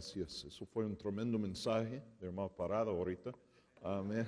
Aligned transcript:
Gracias. 0.00 0.44
Eso 0.46 0.64
fue 0.64 0.86
un 0.86 0.96
tremendo 0.96 1.38
mensaje 1.38 2.02
de 2.18 2.26
hermano 2.26 2.48
Parado 2.48 2.90
ahorita. 2.90 3.34
Amén. 3.82 4.26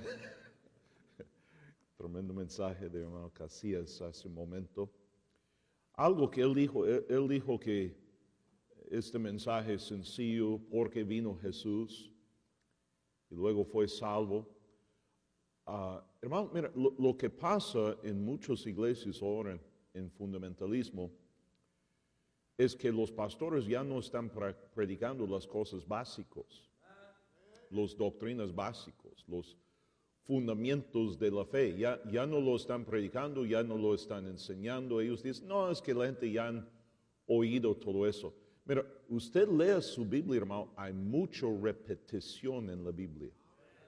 tremendo 1.97 2.31
mensaje 2.31 2.87
de 2.87 3.01
hermano 3.01 3.31
Casillas 3.33 3.99
hace 3.99 4.27
un 4.27 4.35
momento. 4.35 4.87
Algo 5.93 6.29
que 6.29 6.41
él 6.41 6.53
dijo, 6.53 6.85
él, 6.85 7.27
dijo 7.27 7.59
que 7.59 7.97
este 8.91 9.17
mensaje 9.17 9.73
es 9.73 9.81
sencillo 9.81 10.59
porque 10.69 11.03
vino 11.03 11.35
Jesús 11.39 12.11
y 13.31 13.33
luego 13.33 13.65
fue 13.65 13.87
salvo. 13.87 14.47
Ah, 15.65 16.05
hermano, 16.21 16.51
mira, 16.53 16.71
lo, 16.75 16.93
lo 16.99 17.17
que 17.17 17.31
pasa 17.31 17.97
en 18.03 18.23
muchas 18.23 18.63
iglesias 18.67 19.23
ahora 19.23 19.53
en, 19.53 19.61
en 19.95 20.11
fundamentalismo 20.11 21.11
es 22.57 22.75
que 22.75 22.91
los 22.91 23.11
pastores 23.11 23.65
ya 23.65 23.83
no 23.83 23.99
están 23.99 24.31
predicando 24.73 25.25
las 25.25 25.47
cosas 25.47 25.87
básicas, 25.87 26.69
las 27.69 27.97
doctrinas 27.97 28.53
básicos, 28.53 29.25
los 29.27 29.57
fundamentos 30.23 31.17
de 31.19 31.31
la 31.31 31.45
fe. 31.45 31.75
Ya, 31.77 31.99
ya 32.09 32.25
no 32.25 32.39
lo 32.39 32.55
están 32.55 32.85
predicando, 32.85 33.45
ya 33.45 33.63
no 33.63 33.77
lo 33.77 33.93
están 33.93 34.27
enseñando. 34.27 35.01
Ellos 35.01 35.23
dicen, 35.23 35.47
no, 35.47 35.69
es 35.69 35.81
que 35.81 35.93
la 35.93 36.05
gente 36.05 36.31
ya 36.31 36.47
han 36.47 36.69
oído 37.27 37.75
todo 37.75 38.07
eso. 38.07 38.33
Mira, 38.65 38.85
usted 39.09 39.47
lea 39.49 39.81
su 39.81 40.05
Biblia, 40.05 40.37
hermano, 40.37 40.71
hay 40.75 40.93
mucha 40.93 41.47
repetición 41.61 42.69
en 42.69 42.83
la 42.83 42.91
Biblia. 42.91 43.31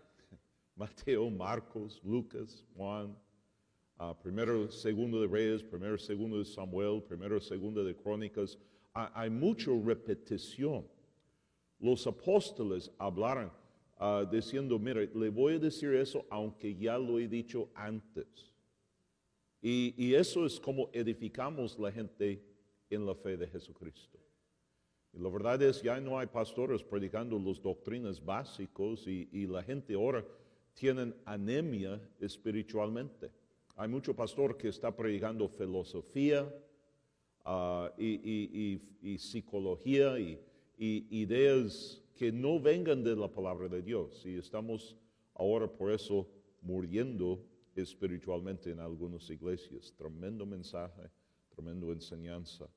Mateo, 0.75 1.29
Marcos, 1.29 2.01
Lucas, 2.03 2.65
Juan, 2.75 3.17
Ah, 3.97 4.13
primero, 4.13 4.69
segundo 4.69 5.21
de 5.21 5.27
Reyes, 5.27 5.63
primero, 5.63 5.97
segundo 5.97 6.37
de 6.37 6.45
Samuel, 6.45 7.01
primero, 7.01 7.39
segundo 7.39 7.83
de 7.83 7.95
Crónicas. 7.95 8.57
Hay 8.93 9.29
mucha 9.29 9.71
repetición. 9.71 10.85
Los 11.79 12.05
apóstoles 12.05 12.91
hablaron 12.97 13.51
ah, 13.97 14.25
diciendo, 14.29 14.77
mira, 14.77 15.01
le 15.01 15.29
voy 15.29 15.55
a 15.55 15.59
decir 15.59 15.93
eso 15.93 16.25
aunque 16.29 16.75
ya 16.75 16.97
lo 16.97 17.19
he 17.19 17.27
dicho 17.27 17.69
antes. 17.73 18.55
Y, 19.67 20.13
eso 20.13 20.45
es 20.45 20.59
como 20.59 20.91
edificamos 20.93 21.79
la 21.79 21.91
gente 21.91 22.39
en 22.87 23.03
la 23.03 23.15
fe 23.15 23.35
de 23.35 23.47
Jesucristo. 23.47 24.19
Y 25.11 25.17
la 25.17 25.27
verdad 25.29 25.59
es, 25.63 25.81
ya 25.81 25.99
no 25.99 26.19
hay 26.19 26.27
pastores 26.27 26.83
predicando 26.83 27.39
las 27.39 27.59
doctrinas 27.59 28.23
básicos 28.23 29.07
y, 29.07 29.47
la 29.47 29.63
gente 29.63 29.95
ahora 29.95 30.23
tienen 30.75 31.15
anemia 31.25 31.99
espiritualmente. 32.19 33.31
Hay 33.77 33.89
mucho 33.89 34.15
pastor 34.15 34.57
que 34.57 34.69
está 34.69 34.95
predicando 34.95 35.49
filosofía 35.49 36.49
ah, 37.43 37.91
y, 37.97 38.81
y- 39.01 39.17
psicología 39.17 40.17
y 40.19 40.39
ideas 40.77 42.01
que 42.15 42.31
no 42.31 42.59
vengan 42.59 43.03
de 43.03 43.15
la 43.15 43.27
palabra 43.29 43.67
de 43.67 43.81
Dios. 43.81 44.25
Y 44.25 44.37
estamos 44.37 44.95
ahora 45.33 45.67
por 45.67 45.91
eso 45.91 46.27
muriendo 46.61 47.45
espiritualmente 47.75 48.71
en 48.71 48.79
algunas 48.79 49.29
iglesias. 49.29 49.93
Tremendo 49.97 50.45
mensaje, 50.45 51.09
tremendo 51.49 51.91
enseñanza. 51.91 52.67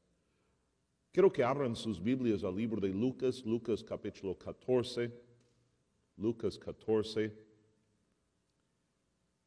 Quiero 1.13 1.33
que 1.33 1.43
abran 1.45 1.75
sus 1.77 2.03
Biblias 2.03 2.43
al 2.45 2.57
libro 2.57 2.81
de 2.81 2.89
Lucas, 2.89 3.45
Lucas 3.45 3.83
capítulo 3.83 4.37
14, 4.37 5.11
Lucas 6.17 6.59
14. 6.59 7.48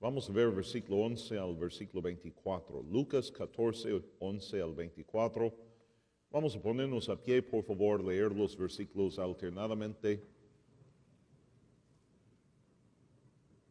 Vamos 0.02 0.28
a 0.28 0.34
ver 0.34 0.50
versículo 0.50 0.98
11 1.02 1.38
al 1.38 1.56
versículo 1.56 2.02
24. 2.02 2.82
Lucas 2.82 3.30
14, 3.30 4.02
11 4.18 4.60
al 4.60 4.74
24. 4.74 5.54
Vamos 6.32 6.56
a 6.56 6.60
ponernos 6.60 7.08
a 7.08 7.16
pie, 7.16 7.44
por 7.44 7.64
favor, 7.64 8.04
leer 8.04 8.32
los 8.32 8.58
versículos 8.58 9.20
alternadamente. 9.20 10.24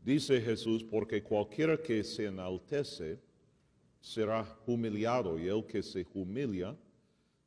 Dice 0.04 0.40
Jesús, 0.40 0.84
porque 0.84 1.20
cualquiera 1.20 1.76
que 1.76 2.04
se 2.04 2.26
enaltece 2.26 3.18
será 4.00 4.46
humillado 4.68 5.36
y 5.36 5.48
el 5.48 5.66
que 5.66 5.82
se 5.82 6.06
humilia 6.14 6.76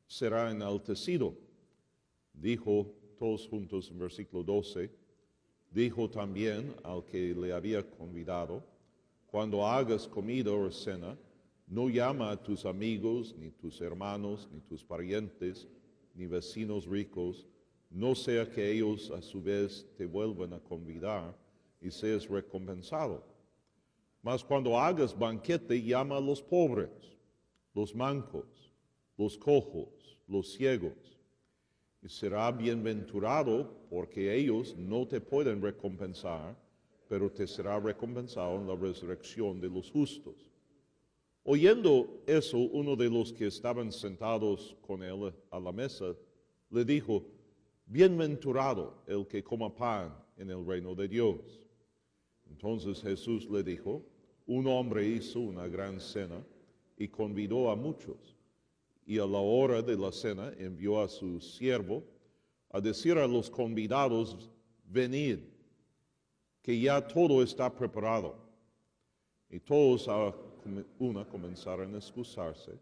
será 0.06 0.50
enaltecido. 0.50 1.34
Dijo 2.34 2.92
todos 3.18 3.48
juntos 3.48 3.90
en 3.90 3.98
versículo 3.98 4.42
12, 4.42 4.90
dijo 5.70 6.10
también 6.10 6.74
al 6.82 7.02
que 7.06 7.34
le 7.34 7.50
había 7.50 7.82
convidado, 7.82 8.73
cuando 9.34 9.66
hagas 9.66 10.06
comida 10.06 10.52
o 10.52 10.70
cena, 10.70 11.18
no 11.66 11.88
llama 11.88 12.30
a 12.30 12.36
tus 12.36 12.64
amigos, 12.64 13.34
ni 13.36 13.50
tus 13.50 13.80
hermanos, 13.80 14.48
ni 14.52 14.60
tus 14.60 14.84
parientes, 14.84 15.66
ni 16.14 16.24
vecinos 16.24 16.86
ricos, 16.86 17.44
no 17.90 18.14
sea 18.14 18.48
que 18.48 18.70
ellos 18.70 19.10
a 19.10 19.20
su 19.20 19.42
vez 19.42 19.88
te 19.96 20.06
vuelvan 20.06 20.52
a 20.52 20.60
convidar 20.60 21.36
y 21.80 21.90
seas 21.90 22.28
recompensado. 22.28 23.24
Mas 24.22 24.44
cuando 24.44 24.78
hagas 24.78 25.18
banquete, 25.18 25.82
llama 25.82 26.18
a 26.18 26.20
los 26.20 26.40
pobres, 26.40 26.92
los 27.74 27.92
mancos, 27.92 28.72
los 29.18 29.36
cojos, 29.36 30.16
los 30.28 30.52
ciegos, 30.52 31.18
y 32.00 32.08
será 32.08 32.52
bienaventurado 32.52 33.68
porque 33.90 34.32
ellos 34.32 34.76
no 34.76 35.08
te 35.08 35.20
pueden 35.20 35.60
recompensar, 35.60 36.54
pero 37.14 37.30
te 37.30 37.46
será 37.46 37.78
recompensado 37.78 38.56
en 38.56 38.66
la 38.66 38.74
resurrección 38.74 39.60
de 39.60 39.68
los 39.68 39.88
justos. 39.88 40.34
Oyendo 41.44 42.24
eso, 42.26 42.58
uno 42.58 42.96
de 42.96 43.08
los 43.08 43.32
que 43.32 43.46
estaban 43.46 43.92
sentados 43.92 44.74
con 44.80 45.00
él 45.00 45.32
a 45.48 45.60
la 45.60 45.70
mesa 45.70 46.06
le 46.70 46.84
dijo, 46.84 47.24
Bienaventurado 47.86 49.04
el 49.06 49.28
que 49.28 49.44
coma 49.44 49.72
pan 49.72 50.12
en 50.36 50.50
el 50.50 50.66
reino 50.66 50.92
de 50.96 51.06
Dios. 51.06 51.60
Entonces 52.50 53.00
Jesús 53.00 53.48
le 53.48 53.62
dijo, 53.62 54.02
un 54.46 54.66
hombre 54.66 55.06
hizo 55.06 55.38
una 55.38 55.68
gran 55.68 56.00
cena 56.00 56.44
y 56.98 57.06
convidó 57.06 57.70
a 57.70 57.76
muchos. 57.76 58.34
Y 59.06 59.20
a 59.20 59.26
la 59.26 59.38
hora 59.38 59.82
de 59.82 59.96
la 59.96 60.10
cena 60.10 60.52
envió 60.58 61.00
a 61.00 61.08
su 61.08 61.40
siervo 61.40 62.02
a 62.70 62.80
decir 62.80 63.18
a 63.18 63.28
los 63.28 63.48
convidados, 63.48 64.50
venid, 64.82 65.53
que 66.64 66.80
ya 66.80 67.06
todo 67.06 67.42
está 67.42 67.68
preparado. 67.68 68.34
Y 69.50 69.60
todos 69.60 70.08
a 70.08 70.34
una 70.98 71.28
comenzaron 71.28 71.94
a 71.94 71.98
excusarse. 71.98 72.72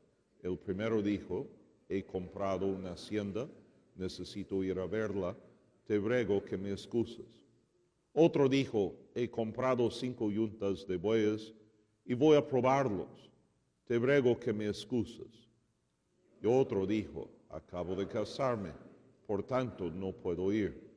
El 0.40 0.56
primero 0.56 1.02
dijo, 1.02 1.48
he 1.88 2.04
comprado 2.04 2.68
una 2.68 2.92
hacienda, 2.92 3.48
necesito 3.96 4.62
ir 4.62 4.78
a 4.78 4.86
verla, 4.86 5.36
te 5.84 5.98
ruego 5.98 6.44
que 6.44 6.56
me 6.56 6.70
excuses. 6.70 7.26
Otro 8.12 8.48
dijo, 8.48 8.94
he 9.16 9.28
comprado 9.28 9.90
cinco 9.90 10.30
yuntas 10.30 10.86
de 10.86 10.96
bueyes 10.96 11.52
y 12.04 12.14
voy 12.14 12.36
a 12.36 12.46
probarlos, 12.46 13.30
te 13.84 13.98
ruego 13.98 14.38
que 14.38 14.52
me 14.52 14.68
excuses. 14.68 15.48
Y 16.40 16.46
otro 16.46 16.86
dijo, 16.86 17.28
acabo 17.50 17.96
de 17.96 18.06
casarme, 18.06 18.70
por 19.26 19.42
tanto 19.42 19.90
no 19.90 20.12
puedo 20.12 20.52
ir. 20.52 20.91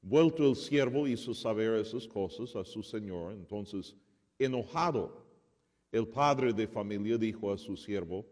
Vuelto 0.00 0.48
el 0.48 0.56
siervo 0.56 1.06
hizo 1.06 1.34
saber 1.34 1.74
esas 1.74 2.06
cosas 2.06 2.54
a 2.56 2.64
su 2.64 2.82
señor, 2.82 3.32
entonces 3.32 3.96
enojado, 4.38 5.26
el 5.90 6.06
padre 6.06 6.52
de 6.52 6.66
familia 6.66 7.18
dijo 7.18 7.52
a 7.52 7.58
su 7.58 7.76
siervo, 7.76 8.24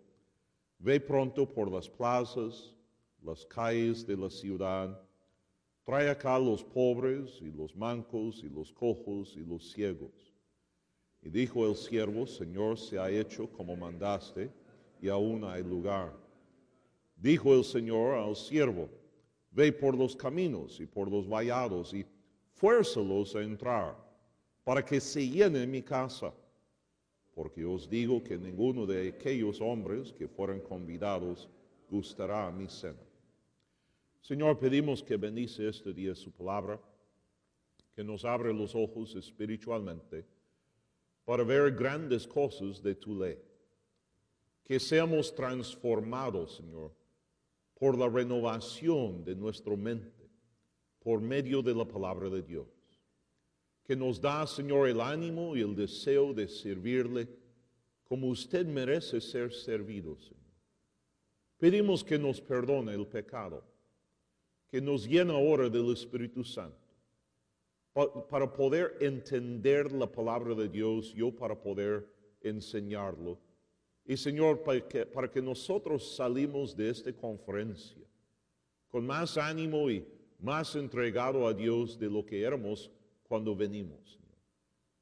ve 0.79 1.01
pronto 1.01 1.49
por 1.49 1.71
las 1.71 1.89
plazas, 1.89 2.75
las 3.23 3.45
calles 3.47 4.07
de 4.07 4.17
la 4.17 4.31
ciudad, 4.31 5.01
trae 5.85 6.09
acá 6.09 6.39
los 6.39 6.63
pobres 6.63 7.41
y 7.41 7.51
los 7.51 7.75
mancos 7.75 8.43
y 8.45 8.49
los 8.49 8.73
cojos 8.73 9.37
y 9.37 9.41
los 9.41 9.73
ciegos. 9.73 10.33
Y 11.23 11.29
dijo 11.29 11.67
el 11.67 11.75
siervo, 11.75 12.27
Señor, 12.27 12.79
se 12.79 12.99
ha 12.99 13.11
hecho 13.11 13.51
como 13.51 13.77
mandaste, 13.77 14.51
y 15.01 15.09
aún 15.09 15.45
hay 15.45 15.63
lugar. 15.63 16.13
Dijo 17.17 17.55
el 17.55 17.65
Señor 17.65 18.15
al 18.15 18.37
siervo, 18.37 18.89
ve 19.57 19.73
por 19.73 19.97
los 19.97 20.15
caminos 20.15 20.79
y 20.81 20.87
por 20.87 21.11
los 21.11 21.27
vallados 21.27 21.95
y 21.95 22.05
fuérzalos 22.55 23.35
a 23.35 23.43
entrar, 23.43 23.97
para 24.63 24.85
que 24.85 25.01
se 25.01 25.27
llene 25.27 25.67
mi 25.67 25.83
casa. 25.83 26.33
Porque 27.35 27.65
os 27.65 27.89
digo 27.89 28.23
que 28.23 28.37
ninguno 28.37 28.85
de 28.85 29.09
aquellos 29.09 29.61
hombres 29.63 30.13
que 30.13 30.29
fueron 30.29 30.61
convidados 30.61 31.49
gustará 31.91 32.51
mi 32.51 32.69
cena. 32.69 33.01
Señor, 34.21 34.59
pedimos 34.59 35.03
que 35.03 35.17
bendice 35.17 35.69
este 35.69 35.95
día 35.95 36.15
su 36.15 36.31
palabra, 36.33 36.79
que 37.95 38.05
nos 38.05 38.27
abre 38.27 38.53
los 38.53 38.75
ojos 38.75 39.15
espiritualmente 39.15 40.27
para 41.25 41.45
ver 41.45 41.75
grandes 41.75 42.27
cosas 42.27 42.83
de 42.83 42.95
tu 42.95 43.19
ley. 43.19 43.39
Que 44.65 44.79
seamos 44.79 45.35
transformados, 45.35 46.57
Señor, 46.57 46.93
por 47.79 47.97
la 47.99 48.09
renovación 48.09 49.25
de 49.25 49.35
nuestra 49.35 49.77
mente, 49.77 50.29
por 51.01 51.21
medio 51.21 51.63
de 51.63 51.75
la 51.75 51.85
palabra 51.85 52.29
de 52.31 52.43
Dios. 52.43 52.67
Que 53.85 53.95
nos 53.95 54.21
da, 54.21 54.47
Señor, 54.47 54.89
el 54.89 55.01
ánimo 55.01 55.57
y 55.57 55.61
el 55.61 55.77
deseo 55.77 56.33
de 56.33 56.49
servirle 56.49 57.29
como 58.05 58.29
usted 58.29 58.67
merece 58.67 59.21
ser 59.21 59.53
servido, 59.53 60.17
Señor. 60.17 60.37
Pedimos 61.59 62.03
que 62.05 62.19
nos 62.19 62.41
perdone 62.41 62.95
el 62.95 63.07
pecado, 63.07 63.65
que 64.69 64.81
nos 64.81 65.07
llena 65.07 65.35
ahora 65.35 65.69
del 65.69 65.93
Espíritu 65.93 66.45
Santo, 66.45 66.77
pa- 67.93 68.27
para 68.29 68.53
poder 68.53 68.97
entender 69.01 69.93
la 69.93 70.11
palabra 70.11 70.55
de 70.55 70.69
Dios, 70.69 71.13
yo 71.15 71.31
para 71.35 71.55
poder 71.59 72.07
enseñarlo. 72.43 73.39
Y 74.07 74.17
Señor, 74.17 74.63
para 74.63 74.81
que, 74.87 75.05
para 75.05 75.31
que 75.31 75.43
nosotros 75.43 76.15
salimos 76.15 76.77
de 76.77 76.91
esta 76.91 77.13
conferencia 77.13 78.07
con 78.89 79.05
más 79.05 79.37
ánimo 79.37 79.91
y 79.91 80.07
más 80.39 80.77
entregado 80.77 81.47
a 81.47 81.53
Dios 81.53 81.99
de 81.99 82.09
lo 82.09 82.25
que 82.25 82.43
éramos 82.43 82.91
cuando 83.25 83.55
venimos. 83.57 84.19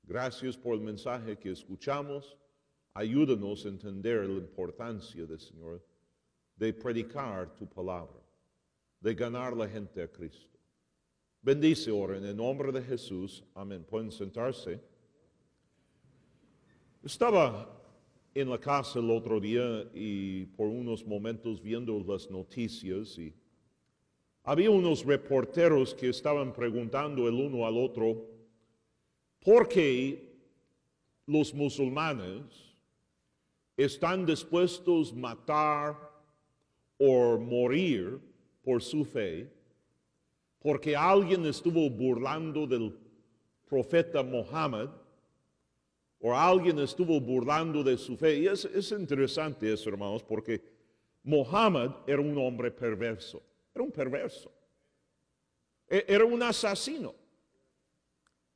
Gracias 0.03 0.57
por 0.57 0.75
el 0.75 0.81
mensaje 0.81 1.39
que 1.39 1.51
escuchamos. 1.51 2.37
Ayúdanos 2.95 3.65
a 3.65 3.69
entender 3.69 4.29
la 4.29 4.39
importancia 4.39 5.27
del 5.27 5.41
Señor 5.41 5.85
de 6.57 6.73
predicar 6.73 7.55
tu 7.57 7.67
palabra, 7.67 8.23
de 9.01 9.15
ganar 9.15 9.57
la 9.57 9.69
gente 9.69 10.03
a 10.03 10.09
Cristo. 10.09 10.59
Bendice 11.43 11.91
ahora 11.91 12.17
en 12.17 12.25
el 12.25 12.37
nombre 12.37 12.73
de 12.73 12.83
Jesús. 12.83 13.45
Amén. 13.55 13.85
Pueden 13.85 14.11
sentarse. 14.11 14.81
Estaba 17.03 17.84
en 18.35 18.51
la 18.51 18.59
casa 18.59 18.99
el 18.99 19.11
otro 19.11 19.39
día 19.39 19.89
y 19.95 20.45
por 20.47 20.67
unos 20.67 21.07
momentos 21.07 21.63
viendo 21.63 21.99
las 22.01 22.29
noticias 22.29 23.17
y 23.17 23.33
había 24.43 24.71
unos 24.71 25.05
reporteros 25.05 25.95
que 25.95 26.09
estaban 26.09 26.53
preguntando 26.53 27.29
el 27.29 27.35
uno 27.35 27.65
al 27.65 27.79
otro 27.79 28.27
por 29.39 29.69
qué 29.69 30.35
los 31.27 31.55
musulmanes 31.55 32.43
están 33.77 34.27
dispuestos 34.27 35.13
a 35.13 35.17
matar 35.17 35.95
o 36.99 37.39
morir 37.39 38.19
por 38.65 38.83
su 38.83 39.05
fe 39.05 39.49
porque 40.59 40.97
alguien 40.97 41.47
estuvo 41.47 41.89
burlando 41.89 42.67
del 42.67 42.97
profeta 43.69 44.25
Mohammed 44.25 44.89
o 46.27 46.35
alguien 46.35 46.79
estuvo 46.79 47.21
burlando 47.21 47.85
de 47.85 47.99
su 47.99 48.17
fe. 48.17 48.39
Y 48.39 48.47
es, 48.47 48.65
es 48.65 48.91
interesante 48.93 49.71
eso, 49.71 49.91
hermanos, 49.91 50.23
porque 50.23 50.59
Mohammed 51.23 51.91
era 52.07 52.23
un 52.23 52.39
hombre 52.39 52.71
perverso, 52.71 53.43
era 53.75 53.85
un 53.85 53.91
perverso, 53.93 54.51
E- 55.87 56.07
era 56.09 56.25
un 56.25 56.43
asesino. 56.43 57.15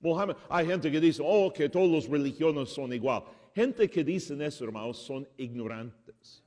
Mohammed, 0.01 0.37
hay 0.49 0.67
gente 0.67 0.91
que 0.91 0.99
dice, 0.99 1.21
oh, 1.23 1.53
que 1.53 1.69
todos 1.69 1.91
los 1.91 2.09
religiones 2.09 2.71
son 2.71 2.91
igual. 2.95 3.25
Gente 3.55 3.91
que 3.91 4.03
dicen 4.03 4.41
eso, 4.41 4.65
hermanos, 4.65 4.97
son 4.97 5.29
ignorantes. 5.37 6.43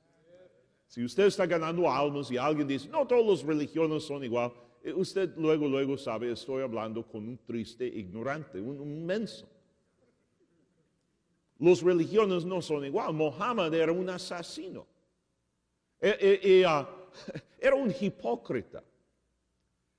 Si 0.88 1.04
usted 1.04 1.26
está 1.26 1.46
ganando 1.46 1.88
almas 1.88 2.32
y 2.32 2.36
alguien 2.36 2.66
dice, 2.66 2.88
no, 2.88 3.06
todos 3.06 3.24
los 3.24 3.42
religiones 3.44 4.02
son 4.02 4.24
igual, 4.24 4.52
eh, 4.82 4.92
usted 4.92 5.36
luego, 5.36 5.68
luego 5.68 5.96
sabe, 5.96 6.32
estoy 6.32 6.64
hablando 6.64 7.06
con 7.06 7.28
un 7.28 7.38
triste 7.38 7.86
ignorante, 7.86 8.60
un, 8.60 8.80
un 8.80 9.06
menso. 9.06 9.46
Los 11.62 11.80
religiones 11.80 12.44
no 12.44 12.60
son 12.60 12.84
igual. 12.84 13.14
Mohammed 13.14 13.72
era 13.72 13.92
un 13.92 14.10
asesino. 14.10 14.84
E- 16.00 16.40
e- 16.42 16.48
y, 16.58 16.64
ah, 16.64 16.88
era 17.60 17.76
un 17.76 17.94
hipócrita. 18.00 18.82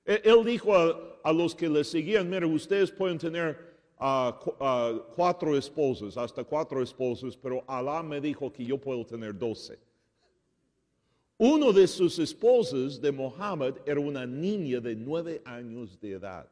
E- 0.04 0.20
Él 0.24 0.44
dijo 0.44 0.76
a, 0.76 1.20
a 1.24 1.32
los 1.32 1.54
que 1.54 1.66
le 1.66 1.82
seguían, 1.82 2.28
mire, 2.28 2.44
ustedes 2.44 2.90
pueden 2.90 3.16
tener 3.16 3.56
ah, 3.98 4.38
ah, 4.60 4.92
cuatro 5.16 5.56
esposas, 5.56 6.18
hasta 6.18 6.44
cuatro 6.44 6.82
esposas, 6.82 7.34
pero 7.34 7.64
Alá 7.66 8.02
me 8.02 8.20
dijo 8.20 8.52
que 8.52 8.62
yo 8.62 8.76
puedo 8.76 9.06
tener 9.06 9.32
doce. 9.34 9.78
Uno 11.38 11.72
de 11.72 11.86
sus 11.86 12.18
esposas 12.18 13.00
de 13.00 13.10
Mohammed 13.10 13.76
era 13.86 14.00
una 14.00 14.26
niña 14.26 14.80
de 14.80 14.94
nueve 14.94 15.40
años 15.46 15.98
de 15.98 16.12
edad. 16.12 16.46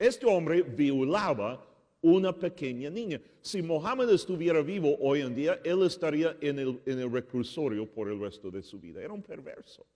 Este 0.00 0.26
hombre 0.26 0.62
violaba 0.62 1.64
una 2.02 2.32
pequeña 2.32 2.90
niña. 2.90 3.20
Si 3.40 3.62
Mohammed 3.62 4.10
estuviera 4.10 4.60
vivo 4.60 4.96
hoy 5.00 5.22
en 5.22 5.34
día, 5.34 5.60
él 5.64 5.82
estaría 5.82 6.36
en 6.40 6.58
el, 6.58 6.80
en 6.84 6.98
el 6.98 7.10
reclusorio 7.10 7.86
por 7.86 8.08
el 8.08 8.20
resto 8.20 8.50
de 8.50 8.62
su 8.62 8.78
vida. 8.78 9.00
Era 9.00 9.12
un 9.12 9.22
perverso. 9.22 9.86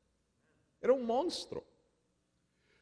Era 0.81 0.93
un 0.93 1.05
monstruo. 1.05 1.64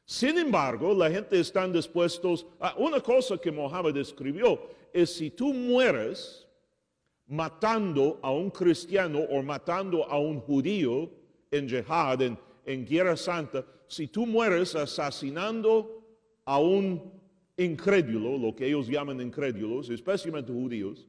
Sin 0.06 0.36
embargo, 0.36 0.92
la 0.92 1.10
gente 1.10 1.40
está 1.40 1.66
dispuestos 1.66 2.46
a 2.60 2.74
una 2.76 3.00
cosa 3.00 3.38
que 3.38 3.50
Mohammed 3.50 3.96
escribió 3.96 4.60
es 4.92 5.14
si 5.14 5.30
tú 5.30 5.54
mueres 5.54 6.46
matando 7.26 8.18
a 8.22 8.30
un 8.30 8.50
cristiano 8.50 9.20
o 9.20 9.42
matando 9.42 10.04
a 10.04 10.18
un 10.18 10.40
judío 10.40 11.10
en 11.50 11.66
jihad, 11.66 12.20
en, 12.20 12.38
en 12.66 12.84
guerra 12.84 13.16
santa, 13.16 13.64
si 13.86 14.08
tú 14.08 14.26
mueres 14.26 14.74
asesinando 14.74 16.02
a 16.44 16.58
un 16.58 17.23
incrédulo, 17.56 18.36
lo 18.38 18.54
que 18.54 18.66
ellos 18.66 18.88
llaman 18.88 19.20
incrédulos, 19.20 19.90
especialmente 19.90 20.52
judíos, 20.52 21.06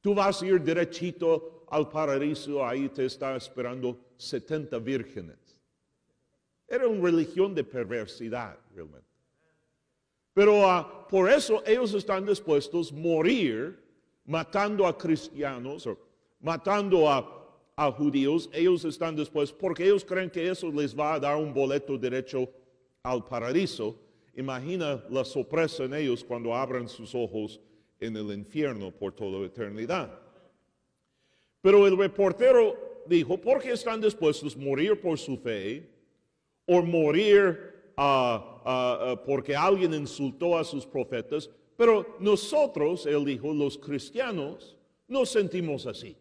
tú 0.00 0.14
vas 0.14 0.42
a 0.42 0.46
ir 0.46 0.60
derechito 0.60 1.64
al 1.70 1.88
paraíso, 1.88 2.64
ahí 2.64 2.88
te 2.88 3.06
está 3.06 3.34
esperando 3.36 3.98
70 4.16 4.78
vírgenes. 4.78 5.38
Era 6.68 6.86
una 6.86 7.02
religión 7.02 7.54
de 7.54 7.64
perversidad, 7.64 8.58
realmente. 8.74 9.06
Pero 10.34 10.66
ah, 10.66 11.06
por 11.08 11.30
eso 11.30 11.62
ellos 11.66 11.92
están 11.94 12.24
dispuestos 12.24 12.90
a 12.90 12.94
morir 12.94 13.78
matando 14.24 14.86
a 14.86 14.96
cristianos 14.96 15.86
o 15.86 15.98
matando 16.40 17.10
a, 17.10 17.26
a 17.76 17.92
judíos. 17.92 18.48
Ellos 18.52 18.84
están 18.84 19.14
dispuestos 19.14 19.58
porque 19.58 19.84
ellos 19.84 20.04
creen 20.04 20.30
que 20.30 20.48
eso 20.48 20.70
les 20.70 20.96
va 20.98 21.14
a 21.14 21.20
dar 21.20 21.36
un 21.36 21.52
boleto 21.52 21.98
derecho 21.98 22.48
al 23.02 23.26
paraíso. 23.26 23.98
Imagina 24.34 25.04
la 25.10 25.24
sorpresa 25.24 25.84
en 25.84 25.94
ellos 25.94 26.24
cuando 26.24 26.54
abran 26.54 26.88
sus 26.88 27.14
ojos 27.14 27.60
en 28.00 28.16
el 28.16 28.32
infierno 28.32 28.90
por 28.90 29.12
toda 29.12 29.40
la 29.40 29.46
eternidad. 29.46 30.18
Pero 31.60 31.86
el 31.86 31.96
reportero 31.96 33.04
dijo, 33.06 33.38
¿por 33.38 33.60
qué 33.60 33.72
están 33.72 34.00
dispuestos 34.00 34.56
a 34.56 34.58
morir 34.58 35.00
por 35.00 35.18
su 35.18 35.36
fe 35.36 35.88
o 36.66 36.82
morir 36.82 37.92
ah, 37.96 38.62
ah, 38.64 38.98
ah, 39.00 39.22
porque 39.24 39.54
alguien 39.54 39.94
insultó 39.94 40.58
a 40.58 40.64
sus 40.64 40.86
profetas? 40.86 41.48
Pero 41.76 42.16
nosotros, 42.18 43.06
él 43.06 43.24
dijo, 43.24 43.52
los 43.52 43.78
cristianos, 43.78 44.76
nos 45.06 45.30
sentimos 45.30 45.86
así. 45.86 46.16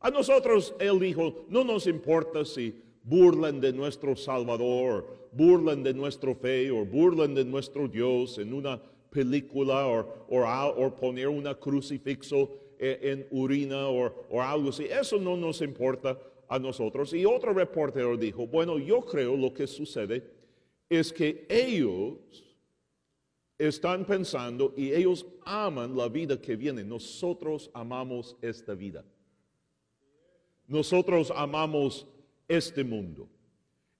A 0.00 0.10
nosotros, 0.10 0.74
él 0.78 0.98
dijo, 1.00 1.44
no 1.48 1.64
nos 1.64 1.86
importa 1.86 2.44
si 2.44 2.82
burlan 3.06 3.60
de 3.60 3.72
nuestro 3.72 4.16
Salvador, 4.16 5.06
burlan 5.32 5.82
de 5.82 5.94
nuestra 5.94 6.34
fe 6.34 6.70
o 6.70 6.84
burlan 6.84 7.34
de 7.34 7.44
nuestro 7.44 7.86
Dios 7.86 8.38
en 8.38 8.52
una 8.52 8.82
película 9.10 9.86
o, 9.86 10.96
poner 11.00 11.28
una 11.28 11.54
crucifixo 11.54 12.50
e- 12.78 12.98
en, 13.02 13.26
urina 13.30 13.88
o 13.88 14.42
algo 14.42 14.70
así. 14.70 14.84
Eso 14.84 15.18
no 15.18 15.36
nos 15.36 15.62
importa 15.62 16.18
a 16.48 16.58
nosotros. 16.58 17.14
Y 17.14 17.24
otro 17.24 17.52
reportero 17.52 18.16
dijo, 18.16 18.46
bueno, 18.46 18.78
yo 18.78 19.00
creo 19.02 19.36
lo 19.36 19.54
que 19.54 19.66
sucede 19.66 20.24
es 20.88 21.12
que 21.12 21.46
ellos 21.48 22.44
están 23.56 24.04
pensando 24.04 24.74
y 24.76 24.92
ellos 24.92 25.26
aman 25.44 25.96
la 25.96 26.08
vida 26.08 26.40
que 26.40 26.56
viene. 26.56 26.82
Nosotros 26.82 27.70
amamos 27.72 28.36
esta 28.42 28.74
vida. 28.74 29.04
Nosotros 30.66 31.32
amamos 31.34 32.06
este 32.48 32.84
mundo. 32.84 33.28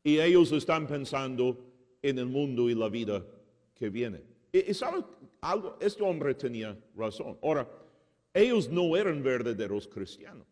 Y 0.03 0.21
ellos 0.21 0.53
están 0.53 0.87
pensando 0.87 1.59
en 2.03 2.19
el 2.19 2.27
mundo 2.27 2.71
y 2.71 2.75
la 2.75 2.89
vida 2.89 3.25
que 3.75 3.91
viene. 3.91 4.23
Y, 4.53 4.73
¿sabe 4.73 5.05
algo? 5.41 5.77
Este 5.81 6.03
hombre 6.03 6.35
tenía 6.35 6.77
razón. 6.97 7.39
Ahora, 7.43 7.69
ellos 8.33 8.69
no 8.69 8.97
eran 8.97 9.23
verdaderos 9.23 9.89
cristianos. 9.89 10.47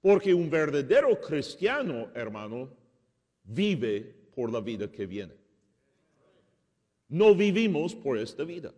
Porque 0.00 0.32
un 0.32 0.48
verdadero 0.48 1.20
cristiano, 1.20 2.08
hermano, 2.14 2.70
vive 3.44 4.00
por 4.34 4.50
la 4.50 4.60
vida 4.60 4.90
que 4.90 5.06
viene. 5.06 5.34
No 7.08 7.34
vivimos 7.34 7.94
por 7.94 8.16
esta 8.18 8.44
vida. 8.44 8.72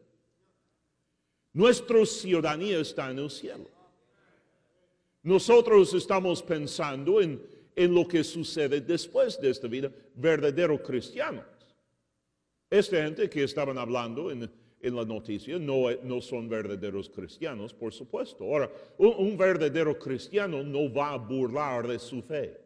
Nuestra 1.53 2.05
ciudadanía 2.07 2.81
está 2.81 3.11
en 3.11 3.19
el 3.19 3.31
cielo. 3.31 3.69
Nosotros 5.23 5.95
estamos 5.95 6.43
pensando 6.43 7.21
en, 7.21 7.41
en 7.77 7.95
lo 7.95 8.07
que 8.07 8.25
sucede 8.25 8.81
después 8.81 9.41
de 9.41 9.51
esta 9.51 9.69
vida, 9.69 9.91
verdaderos 10.15 10.81
cristianos. 10.81 11.45
Esta 12.69 13.05
gente 13.05 13.29
que 13.29 13.45
estaban 13.45 13.79
hablando 13.79 14.31
en, 14.31 14.51
en 14.83 14.97
la 14.97 15.05
noticia 15.05 15.59
no, 15.59 15.91
no 16.03 16.21
son 16.21 16.49
verdaderos 16.49 17.09
cristianos, 17.09 17.73
por 17.73 17.93
supuesto. 17.93 18.45
Ahora, 18.45 18.71
un, 18.99 19.37
verdadero 19.37 19.97
cristiano 19.99 20.63
no 20.63 20.93
va 20.93 21.13
a 21.13 21.17
burlar 21.17 21.87
de 21.87 21.99
su 21.99 22.21
fe. 22.21 22.61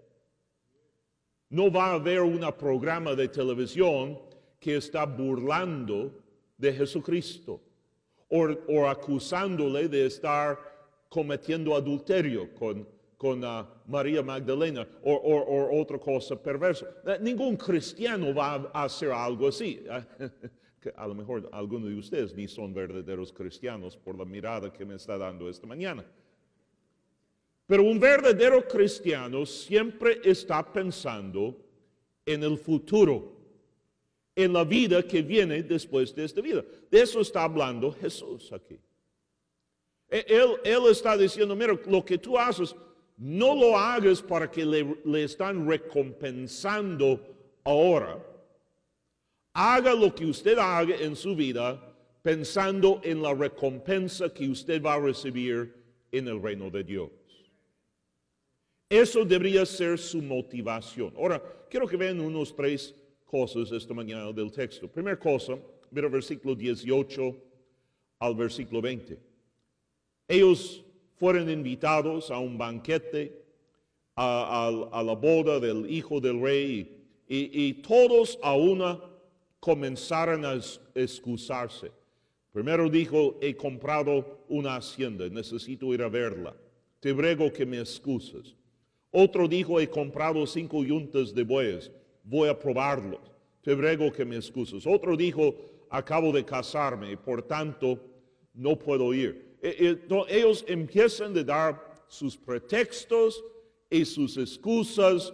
No 1.50 1.70
va 1.70 1.90
a 1.90 1.94
haber 1.94 2.22
un 2.22 2.40
programa 2.58 3.14
de 3.14 3.28
televisión 3.28 4.18
que 4.58 4.76
está 4.76 5.04
burlando 5.04 6.10
de 6.56 6.72
Jesucristo 6.72 7.60
o, 8.28 8.48
o 8.68 8.88
acusándole 8.88 9.88
de 9.88 10.06
estar 10.06 10.58
cometiendo 11.16 11.74
adulterio 11.74 12.52
con, 12.54 12.86
con 13.16 13.42
ah, 13.42 13.66
María 13.86 14.22
Magdalena 14.22 14.86
o, 15.02 15.14
o- 15.14 15.44
o 15.72 15.80
otra 15.80 15.98
cosa 15.98 16.36
perversa. 16.36 16.86
Eh, 17.06 17.18
Ningún 17.22 17.56
cristiano 17.56 18.34
va 18.34 18.70
a 18.74 18.84
hacer 18.84 19.10
algo 19.10 19.48
así. 19.48 19.82
Que 20.78 20.92
a 20.94 21.06
lo 21.08 21.14
mejor 21.14 21.48
algunos 21.52 21.88
de 21.88 21.96
ustedes 21.98 22.34
ni 22.34 22.46
son 22.46 22.72
verdaderos 22.74 23.32
cristianos 23.32 23.96
por 23.96 24.16
la 24.16 24.24
mirada 24.24 24.70
que 24.72 24.84
me 24.84 24.94
está 24.94 25.16
dando 25.18 25.48
esta 25.48 25.66
mañana. 25.66 26.04
Pero 27.66 27.82
un 27.82 27.98
verdadero 27.98 28.68
cristiano 28.68 29.44
siempre 29.46 30.20
está 30.22 30.62
pensando 30.72 31.56
en 32.24 32.42
el 32.44 32.56
futuro, 32.58 33.32
en 34.36 34.52
la 34.52 34.62
vida 34.64 35.02
que 35.02 35.22
viene 35.22 35.62
después 35.64 36.14
de 36.14 36.24
esta 36.24 36.40
vida. 36.42 36.62
De 36.90 37.00
eso 37.00 37.20
está 37.20 37.42
hablando 37.42 37.90
Jesús 37.90 38.52
aquí. 38.52 38.78
E- 40.10 40.24
Él, 40.64 40.82
está 40.90 41.16
diciendo, 41.16 41.56
mira, 41.56 41.78
lo 41.86 42.04
que 42.04 42.18
tú 42.18 42.38
haces, 42.38 42.74
no 43.16 43.54
lo 43.54 43.78
hagas 43.78 44.22
para 44.22 44.50
que 44.50 44.64
le, 44.64 44.96
le 45.04 45.24
están 45.24 45.68
recompensando 45.68 47.20
ahora. 47.64 48.22
Haga 49.52 49.94
lo 49.94 50.14
que 50.14 50.26
usted 50.26 50.58
haga 50.58 50.96
en 50.96 51.16
su 51.16 51.34
vida 51.34 51.82
pensando 52.22 53.00
en 53.04 53.22
la 53.22 53.32
recompensa 53.32 54.32
que 54.32 54.48
usted 54.48 54.82
va 54.82 54.94
a 54.94 55.00
recibir 55.00 55.74
en 56.10 56.28
el 56.28 56.42
reino 56.42 56.70
de 56.70 56.84
Dios. 56.84 57.10
Eso 58.88 59.24
debería 59.24 59.64
ser 59.66 59.98
su 59.98 60.22
motivación. 60.22 61.12
Ahora, 61.16 61.42
quiero 61.70 61.86
que 61.86 61.96
vean 61.96 62.20
unos 62.20 62.54
tres 62.54 62.94
cosas 63.24 63.72
esta 63.72 63.94
mañana 63.94 64.32
del 64.32 64.52
texto. 64.52 64.88
Primera 64.88 65.18
cosa, 65.18 65.58
mira 65.90 66.08
versículo 66.08 66.54
18 66.54 67.36
al 68.20 68.34
versículo 68.34 68.80
20. 68.80 69.18
Ellos 70.28 70.84
fueron 71.16 71.48
invitados 71.50 72.30
a 72.30 72.38
un 72.38 72.58
banquete, 72.58 73.44
a, 74.16 75.02
la 75.04 75.14
boda 75.14 75.60
del 75.60 75.90
hijo 75.90 76.20
del 76.20 76.40
rey, 76.40 77.04
y, 77.28 77.66
y 77.66 77.72
todos 77.74 78.38
a 78.42 78.54
una 78.54 79.00
comenzaron 79.60 80.44
a 80.44 80.58
excusarse. 80.94 81.90
Primero 82.52 82.88
dijo, 82.88 83.36
he 83.40 83.54
comprado 83.54 84.44
una 84.48 84.76
hacienda, 84.76 85.28
necesito 85.28 85.92
ir 85.92 86.02
a 86.02 86.08
verla. 86.08 86.56
Te 87.00 87.12
ruego 87.12 87.52
que 87.52 87.66
me 87.66 87.78
excuses. 87.78 88.54
Otro 89.10 89.46
dijo, 89.48 89.80
he 89.80 89.88
comprado 89.88 90.46
cinco 90.46 90.84
yuntas 90.84 91.34
de 91.34 91.42
bueyes, 91.42 91.90
voy 92.24 92.48
a 92.48 92.58
probarlos. 92.58 93.20
Te 93.62 93.74
ruego 93.74 94.12
que 94.12 94.24
me 94.24 94.36
excuses. 94.36 94.86
Otro 94.86 95.16
dijo, 95.16 95.54
acabo 95.90 96.32
de 96.32 96.44
casarme 96.44 97.16
por 97.16 97.42
tanto 97.42 97.98
no 98.54 98.78
puedo 98.78 99.12
ir. 99.12 99.45
E- 99.66 99.98
e- 100.08 100.36
Ellos 100.38 100.64
empiezan 100.68 101.36
a 101.36 101.42
dar 101.42 102.04
sus 102.06 102.36
pretextos 102.36 103.42
y 103.90 104.04
sus 104.04 104.36
excusas 104.36 105.32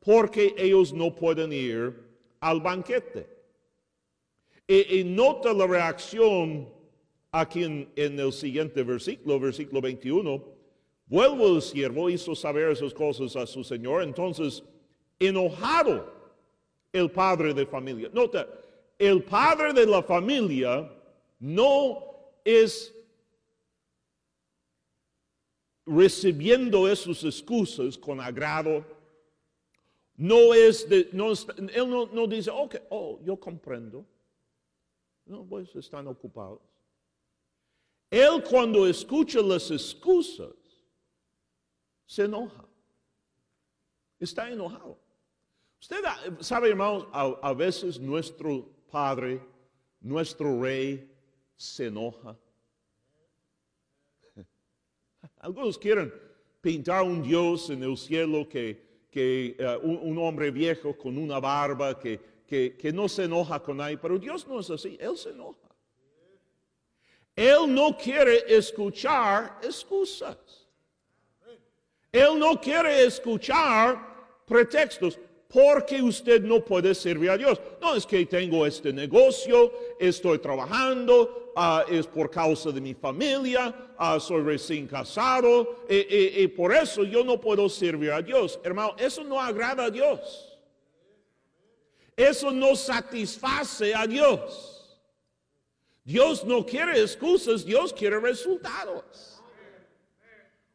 porque 0.00 0.54
ellos 0.56 0.92
no 0.92 1.14
pueden 1.14 1.52
ir 1.52 1.94
al 2.40 2.60
banquete. 2.62 3.28
Y, 4.66 5.00
y 5.00 5.04
nota 5.04 5.52
la 5.52 5.66
reacción 5.66 6.66
aquí 7.30 7.64
en, 7.64 7.90
en 7.96 8.18
el 8.18 8.32
siguiente 8.32 8.82
versículo, 8.82 9.38
versículo 9.38 9.82
21. 9.82 10.42
Vuelvo 11.06 11.56
el 11.56 11.60
siervo, 11.60 12.08
hizo 12.08 12.34
saber 12.34 12.70
esas 12.70 12.94
cosas 12.94 13.36
a 13.36 13.46
su 13.46 13.62
señor, 13.62 14.02
entonces 14.02 14.62
enojado 15.18 16.10
el 16.90 17.10
padre 17.10 17.52
de 17.52 17.66
familia. 17.66 18.08
Nota, 18.14 18.48
el 18.98 19.22
padre 19.24 19.74
de 19.74 19.84
la 19.84 20.02
familia 20.02 20.90
no 21.38 22.02
es 22.42 22.93
recibiendo 25.86 26.88
esas 26.88 27.22
excusas 27.24 27.98
con 27.98 28.20
agrado. 28.20 28.84
No 30.16 30.54
es 30.54 30.88
de, 30.88 31.08
no 31.12 31.32
está- 31.32 31.54
él 31.58 31.90
no, 31.90 32.06
no 32.06 32.26
dice, 32.26 32.50
ok, 32.50 32.76
oh, 32.90 33.20
yo 33.22 33.36
comprendo. 33.38 34.06
No, 35.26 35.44
pues 35.44 35.74
están 35.74 36.06
ocupados. 36.06 36.60
Él 38.10 38.42
cuando 38.48 38.86
escucha 38.86 39.40
las 39.40 39.70
excusas, 39.70 40.54
se 42.06 42.24
enoja. 42.24 42.64
Está 44.20 44.50
enojado. 44.50 44.98
Usted 45.80 46.04
ah, 46.06 46.18
sabe, 46.40 46.70
hermanos, 46.70 47.06
a 47.12 47.52
veces 47.52 47.98
nuestro 47.98 48.68
Padre, 48.90 49.42
nuestro 50.00 50.62
Rey, 50.62 51.10
se 51.56 51.86
enoja. 51.86 52.36
Algunos 55.44 55.76
quieren 55.76 56.10
pintar 56.62 57.02
un 57.02 57.22
Dios 57.22 57.68
en 57.68 57.82
el 57.82 57.98
cielo 57.98 58.48
que, 58.48 59.06
que 59.10 59.54
eh, 59.58 59.78
un, 59.82 59.98
un 60.00 60.18
hombre 60.18 60.50
viejo 60.50 60.96
con 60.96 61.18
una 61.18 61.38
barba 61.38 61.98
que, 61.98 62.18
que, 62.46 62.74
que 62.78 62.90
no 62.90 63.10
se 63.10 63.24
enoja 63.24 63.62
con 63.62 63.76
nadie, 63.76 63.98
pero 63.98 64.18
Dios 64.18 64.48
no 64.48 64.60
es 64.60 64.70
así, 64.70 64.96
Él 64.98 65.18
se 65.18 65.32
enoja. 65.32 65.68
Él 67.36 67.74
no 67.74 67.94
quiere 67.94 68.42
escuchar 68.56 69.58
excusas. 69.62 70.38
Él 72.10 72.38
no 72.38 72.58
quiere 72.58 73.04
escuchar 73.04 74.40
pretextos 74.46 75.18
porque 75.46 76.00
usted 76.00 76.42
no 76.42 76.64
puede 76.64 76.94
servir 76.94 77.28
a 77.28 77.36
Dios. 77.36 77.60
No 77.82 77.94
es 77.94 78.06
que 78.06 78.24
tengo 78.24 78.64
este 78.64 78.94
negocio, 78.94 79.70
estoy 80.00 80.38
trabajando, 80.38 81.43
ah, 81.56 81.84
es 81.88 82.06
por 82.06 82.30
causa 82.30 82.70
de 82.72 82.80
mi 82.80 82.94
familia, 82.94 83.74
ah, 83.98 84.18
soy 84.20 84.42
recién 84.42 84.86
casado 84.86 85.84
y, 85.88 85.94
y- 85.96 86.42
y 86.42 86.48
por 86.48 86.74
eso 86.74 87.04
yo 87.04 87.24
no 87.24 87.40
puedo 87.40 87.68
servir 87.68 88.10
a 88.12 88.20
Dios. 88.22 88.58
Hermano, 88.62 88.94
eso 88.98 89.22
no 89.24 89.40
agrada 89.40 89.84
a 89.84 89.90
Dios. 89.90 90.50
Eso 92.16 92.50
no 92.52 92.76
satisface 92.76 93.94
a 93.94 94.06
Dios. 94.06 95.00
Dios 96.04 96.44
no 96.44 96.64
quiere 96.64 97.00
excusas, 97.00 97.64
Dios 97.64 97.92
quiere 97.92 98.20
resultados. 98.20 99.40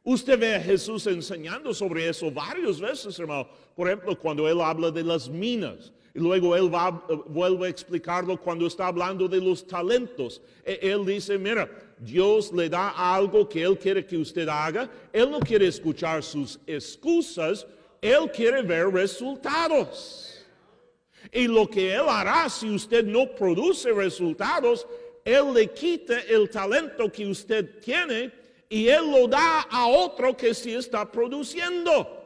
Usted 0.04 0.40
ve 0.40 0.56
a 0.56 0.60
Jesús 0.62 1.06
enseñando 1.08 1.74
sobre 1.74 2.10
eso 2.10 2.32
varias 2.32 2.80
veces, 2.80 3.20
hermano. 3.20 3.48
Por 3.76 3.88
ejemplo, 3.88 4.18
cuando 4.18 4.48
él 4.50 4.60
habla 4.62 4.90
de 4.92 5.04
las 5.04 5.30
minas. 5.30 5.92
Luego 6.20 6.56
él 6.56 6.74
va, 6.74 6.92
vuelve 7.28 7.68
a 7.68 7.70
explicarlo 7.70 8.38
cuando 8.40 8.68
está 8.68 8.88
hablando 8.88 9.28
de 9.28 9.40
los 9.40 9.66
talentos. 9.66 10.42
E- 10.66 10.80
Él 10.82 11.06
dice, 11.06 11.38
mira, 11.38 11.70
Dios 11.98 12.52
le 12.52 12.68
da 12.70 12.90
algo 12.90 13.48
que 13.48 13.62
Él 13.64 13.78
quiere 13.78 14.06
que 14.06 14.18
usted 14.18 14.48
haga. 14.50 14.90
Él 15.14 15.32
no 15.32 15.40
quiere 15.40 15.68
escuchar 15.68 16.22
sus 16.22 16.60
excusas. 16.68 17.66
Él 18.02 18.30
quiere 18.32 18.62
ver 18.62 18.88
resultados. 18.90 20.46
Y 21.32 21.48
lo 21.48 21.70
que 21.70 21.94
Él 21.94 22.06
hará 22.08 22.50
si 22.50 22.70
usted 22.70 23.06
no 23.06 23.28
produce 23.36 23.92
resultados, 23.92 24.86
Él 25.24 25.54
le 25.54 25.68
quita 25.72 26.20
el 26.22 26.50
talento 26.50 27.12
que 27.12 27.26
usted 27.28 27.80
tiene 27.80 28.32
y 28.70 28.88
Él 28.88 29.10
lo 29.12 29.28
da 29.28 29.62
a 29.70 29.88
otro 29.88 30.36
que 30.36 30.54
sí 30.54 30.74
está 30.74 31.10
produciendo. 31.12 32.19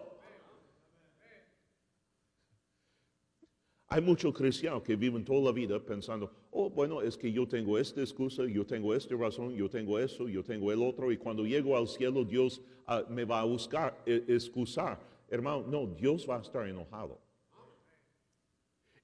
Hay 3.93 4.01
muchos 4.01 4.33
cristianos 4.33 4.81
que 4.81 4.95
viven 4.95 5.23
toda 5.23 5.39
la 5.39 5.51
vida 5.51 5.79
pensando, 5.79 6.31
oh, 6.49 6.67
bueno, 6.67 7.03
es 7.03 7.15
que 7.15 7.31
yo 7.31 7.47
tengo 7.47 7.77
esta 7.77 8.01
excusa, 8.01 8.43
yo 8.45 8.65
tengo 8.65 8.91
esta 8.95 9.15
razón, 9.15 9.53
yo 9.53 9.69
tengo 9.69 9.99
eso, 9.99 10.27
yo 10.27 10.43
tengo 10.43 10.71
el 10.71 10.81
otro, 10.81 11.11
y 11.11 11.17
cuando 11.17 11.45
llego 11.45 11.77
al 11.77 11.87
cielo 11.87 12.25
Dios 12.25 12.59
ah, 12.87 13.03
me 13.07 13.23
va 13.23 13.41
a 13.41 13.43
buscar, 13.43 14.01
eh, 14.07 14.23
excusar. 14.29 14.99
Hermano, 15.29 15.67
no, 15.67 15.85
Dios 15.85 16.27
va 16.27 16.37
a 16.37 16.41
estar 16.41 16.67
enojado. 16.67 17.19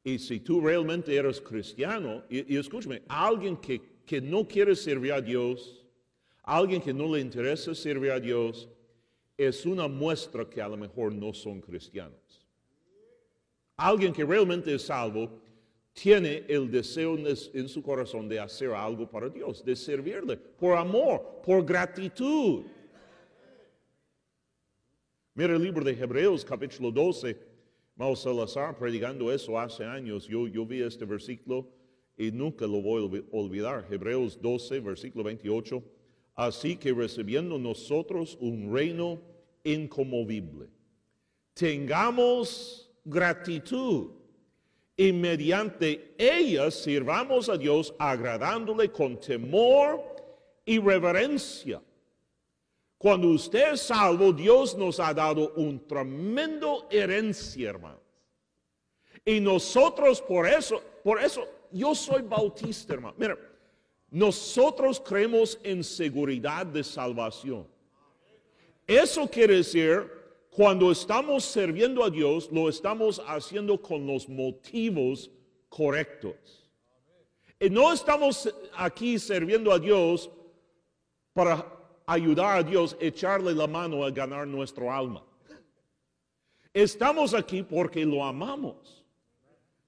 Y 0.04 0.18
si 0.18 0.40
tú 0.40 0.60
realmente 0.60 1.16
eres 1.16 1.40
cristiano, 1.40 2.24
y, 2.28 2.56
y 2.56 2.58
escúchame, 2.58 3.04
alguien 3.08 3.58
que, 3.58 3.80
que 4.08 4.20
no 4.20 4.48
quiere 4.48 4.76
servir 4.76 5.14
a 5.14 5.22
Dios, 5.22 5.86
alguien 6.42 6.82
que 6.82 6.96
no 6.96 7.14
le 7.14 7.22
interesa 7.22 7.76
servir 7.76 8.10
a 8.10 8.20
Dios, 8.20 8.68
es 9.38 9.68
una 9.68 9.88
muestra 9.88 10.50
que 10.50 10.64
a 10.64 10.68
lo 10.68 10.78
mejor 10.78 11.14
no 11.14 11.32
son 11.32 11.62
cristianos. 11.62 12.29
Alguien 13.80 14.12
que 14.12 14.26
realmente 14.26 14.76
es 14.76 14.82
salvo 14.82 15.40
tiene 15.94 16.44
el 16.50 16.70
deseo 16.70 17.18
en, 17.18 17.70
su 17.70 17.82
corazón 17.82 18.28
de 18.28 18.38
hacer 18.38 18.72
algo 18.72 19.10
para 19.10 19.30
Dios, 19.30 19.64
de 19.64 19.74
servirle, 19.74 20.36
por 20.36 20.78
amor, 20.78 21.42
por 21.46 21.64
gratitud. 21.64 22.64
Mira 25.34 25.56
el 25.56 25.64
libro 25.64 25.84
de 25.86 25.94
Hebreos, 25.94 26.44
capítulo 26.44 26.92
12. 26.92 27.38
Mao 27.96 28.16
Salazar 28.18 28.78
predicando 28.78 29.32
eso 29.32 29.58
hace 29.58 29.86
años. 29.86 30.28
Yo, 30.28 30.46
yo 30.48 30.66
vi 30.66 30.82
este 30.82 31.06
versículo 31.06 31.66
y 32.18 32.32
nunca 32.32 32.68
lo 32.68 32.82
voy 32.82 33.02
a 33.02 33.08
olvi- 33.08 33.26
olvidar. 33.32 33.88
Hebreos 33.90 34.42
12, 34.42 34.82
versículo 34.82 35.24
28. 35.24 35.82
Así 36.36 36.76
que 36.76 36.92
recibiendo 36.94 37.58
nosotros 37.58 38.38
un 38.42 38.74
reino 38.74 39.22
inconmovible, 39.64 40.68
tengamos 41.54 42.89
gratitud 43.06 44.12
y 44.96 45.14
mediante 45.14 46.14
ella 46.18 46.70
sirvamos 46.70 47.48
a 47.48 47.58
Dios 47.58 47.94
agradándole 47.98 48.92
con 48.92 49.18
temor 49.20 50.04
y 50.66 50.78
reverencia 50.78 51.82
Cuando 52.98 53.30
usted 53.30 53.74
es 53.74 53.82
salvo, 53.84 54.34
Dios 54.34 54.78
nos 54.78 55.00
ha 55.00 55.14
dado 55.14 55.54
un 55.56 55.88
tremendo 55.88 56.86
herencia, 56.92 57.70
hermanos. 57.70 58.02
Y 59.24 59.40
nosotros 59.40 60.22
por 60.22 60.46
eso, 60.46 60.84
por 61.02 61.22
eso, 61.22 61.48
yo 61.72 61.96
soy 61.96 62.22
bautista, 62.22 62.96
hermano. 62.96 63.16
Mira, 63.18 63.38
nosotros 64.12 65.00
creemos 65.00 65.58
en 65.64 65.82
seguridad 65.82 66.66
de 66.66 66.84
salvación. 66.84 67.66
Eso 68.86 69.30
quiere 69.30 69.56
decir, 69.58 70.19
cuando 70.60 70.92
estamos 70.92 71.46
sirviendo 71.46 72.04
a 72.04 72.10
Dios, 72.10 72.50
lo 72.52 72.68
estamos 72.68 73.24
haciendo 73.26 73.82
con 73.82 74.06
los 74.06 74.28
motivos 74.28 75.32
correctos. 75.70 76.70
Y 77.58 77.70
no 77.70 77.94
estamos 77.94 78.54
aquí 78.76 79.18
sirviendo 79.18 79.72
a 79.72 79.80
Dios 79.80 80.30
para 81.32 81.66
ayudar 82.06 82.58
a 82.58 82.64
Dios, 82.64 82.98
echarle 83.00 83.54
la 83.54 83.68
mano 83.68 84.04
a 84.04 84.12
ganar 84.12 84.46
nuestro 84.46 84.92
alma. 84.92 85.24
Estamos 86.74 87.34
aquí 87.34 87.64
porque 87.64 88.04
lo 88.04 88.22
amamos. 88.22 89.06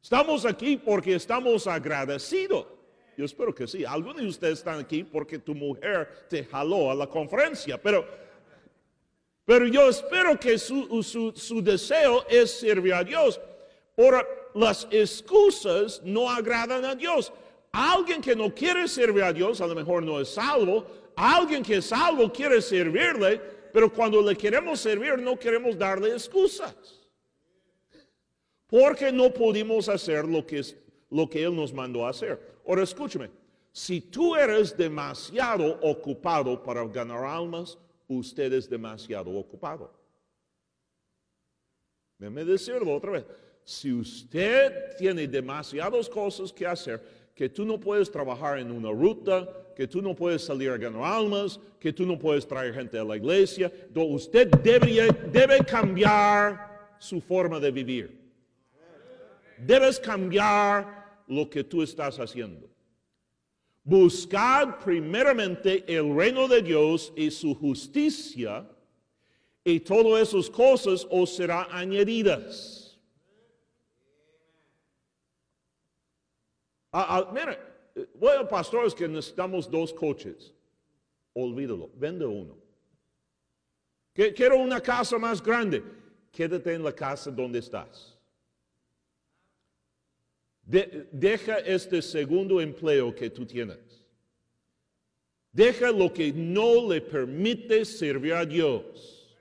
Estamos 0.02 0.46
aquí 0.46 0.78
porque 0.78 1.16
estamos 1.16 1.68
agradecidos. 1.68 2.66
Yo 3.18 3.26
espero 3.26 3.54
que 3.54 3.68
sí. 3.68 3.84
Algunos 3.84 4.22
de 4.22 4.28
ustedes 4.30 4.60
están 4.60 4.80
aquí 4.80 5.04
porque 5.04 5.38
tu 5.38 5.54
mujer 5.54 6.28
te 6.30 6.46
jaló 6.46 6.92
a 6.92 6.96
la 6.96 7.08
conferencia, 7.08 7.78
pero, 7.78 8.08
pero 9.46 9.66
yo 9.68 9.90
espero 9.90 10.40
que 10.40 10.58
su, 10.58 11.34
su, 11.36 11.62
deseo 11.62 12.26
es 12.30 12.52
servir 12.52 12.94
a 12.94 13.04
Dios. 13.04 13.40
Ahora, 13.98 14.26
las 14.54 14.88
excusas 14.92 16.02
no 16.04 16.30
agradan 16.30 16.86
a 16.86 16.96
Dios. 16.96 17.32
Alguien 17.72 18.22
que 18.22 18.36
no 18.36 18.54
quiere 18.54 18.88
servir 18.88 19.24
a 19.24 19.34
Dios, 19.34 19.62
a 19.62 19.68
lo 19.68 19.76
mejor 19.76 20.04
no 20.04 20.20
es 20.20 20.30
salvo. 20.30 20.86
Alguien 21.16 21.64
que 21.64 21.78
es 21.78 21.86
salvo 21.86 22.32
quiere 22.32 22.62
servirle, 22.62 23.42
pero 23.74 23.92
cuando 23.92 24.22
le 24.22 24.36
queremos 24.36 24.80
servir 24.80 25.18
no 25.18 25.38
queremos 25.38 25.78
darle 25.78 26.12
excusas. 26.12 26.76
Porque 28.68 29.12
no 29.12 29.34
pudimos 29.34 29.90
hacer 29.90 30.26
lo 30.26 30.46
que, 30.46 30.64
lo 31.10 31.30
que 31.30 31.44
Él 31.44 31.56
nos 31.56 31.74
mandó 31.74 32.06
a 32.06 32.10
hacer. 32.10 32.40
Ahora 32.66 32.84
escúchame, 32.84 33.30
si 33.74 34.02
tú 34.02 34.36
eres 34.36 34.78
demasiado 34.78 35.80
ocupado 35.82 36.62
para 36.62 36.86
ganar 36.86 37.24
almas, 37.26 37.78
usted 38.18 38.54
es 38.54 38.70
demasiado 38.70 39.32
ocupado. 39.32 39.94
Déjeme 42.18 42.46
decirlo 42.46 42.96
otra 42.96 43.12
vez. 43.12 43.26
Si 43.64 43.92
usted 43.92 44.96
tiene 44.98 45.28
demasiadas 45.28 46.10
cosas 46.10 46.52
que 46.52 46.66
hacer, 46.66 47.02
que 47.34 47.50
tú 47.50 47.66
no 47.66 47.80
puedes 47.80 48.12
trabajar 48.12 48.60
en 48.60 48.72
una 48.72 48.92
ruta, 48.92 49.48
que 49.76 49.88
tú 49.88 50.02
no 50.02 50.16
puedes 50.16 50.44
salir 50.44 50.70
a 50.70 50.78
ganar 50.78 51.04
almas, 51.04 51.60
que 51.80 51.92
tú 51.92 52.06
no 52.06 52.20
puedes 52.20 52.48
traer 52.48 52.74
gente 52.74 53.00
a 53.00 53.04
la 53.04 53.18
iglesia, 53.18 53.72
usted 53.96 54.50
debe 54.50 55.66
cambiar 55.66 56.96
su 57.00 57.22
forma 57.22 57.60
de 57.60 57.72
vivir. 57.72 58.20
Debes 59.58 60.00
cambiar 60.00 61.24
lo 61.28 61.50
que 61.50 61.64
tú 61.64 61.82
estás 61.82 62.20
haciendo. 62.20 62.71
Buscad 63.84 64.80
primeramente 64.84 65.84
el 65.88 66.16
reino 66.16 66.48
de 66.48 66.62
Dios 66.62 67.12
y 67.16 67.32
su 67.32 67.56
justicia, 67.56 68.68
y 69.64 69.80
todas 69.80 70.30
esas 70.30 70.50
cosas 70.50 71.08
os 71.10 71.36
serán 71.36 71.66
añadidas. 71.72 73.00
Ah, 76.92 77.06
ah, 77.10 77.32
mira, 77.34 77.58
bueno, 78.16 78.48
pastores, 78.48 78.94
que 78.94 79.08
necesitamos 79.08 79.70
dos 79.70 79.94
coches. 79.94 80.54
Olvídalo, 81.34 81.90
vende 81.96 82.26
uno. 82.26 82.58
quiero 84.14 84.58
una 84.58 84.82
casa 84.82 85.18
más 85.18 85.42
grande. 85.42 85.84
Quédate 86.32 86.74
en 86.74 86.84
la 86.84 86.94
casa 86.94 87.32
donde 87.32 87.60
estás 87.60 88.21
deja 91.12 91.58
este 91.60 92.02
segundo 92.02 92.62
empleo 92.62 93.14
que 93.14 93.30
tú 93.30 93.46
tienes. 93.46 93.78
Deja 95.52 95.92
lo 95.92 96.14
que 96.14 96.32
no 96.32 96.90
le 96.90 97.02
permite 97.02 97.84
servir 97.84 98.34
a 98.34 98.46
Dios. 98.46 99.36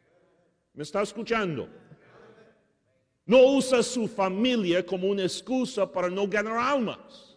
¿Me 0.74 0.82
está 0.82 1.02
escuchando? 1.02 1.68
No 3.24 3.44
usa 3.54 3.82
su 3.82 4.08
familia 4.08 4.84
como 4.84 5.06
una 5.08 5.22
excusa 5.22 5.90
para 5.90 6.10
no 6.10 6.26
ganar 6.26 6.56
almas. 6.58 7.36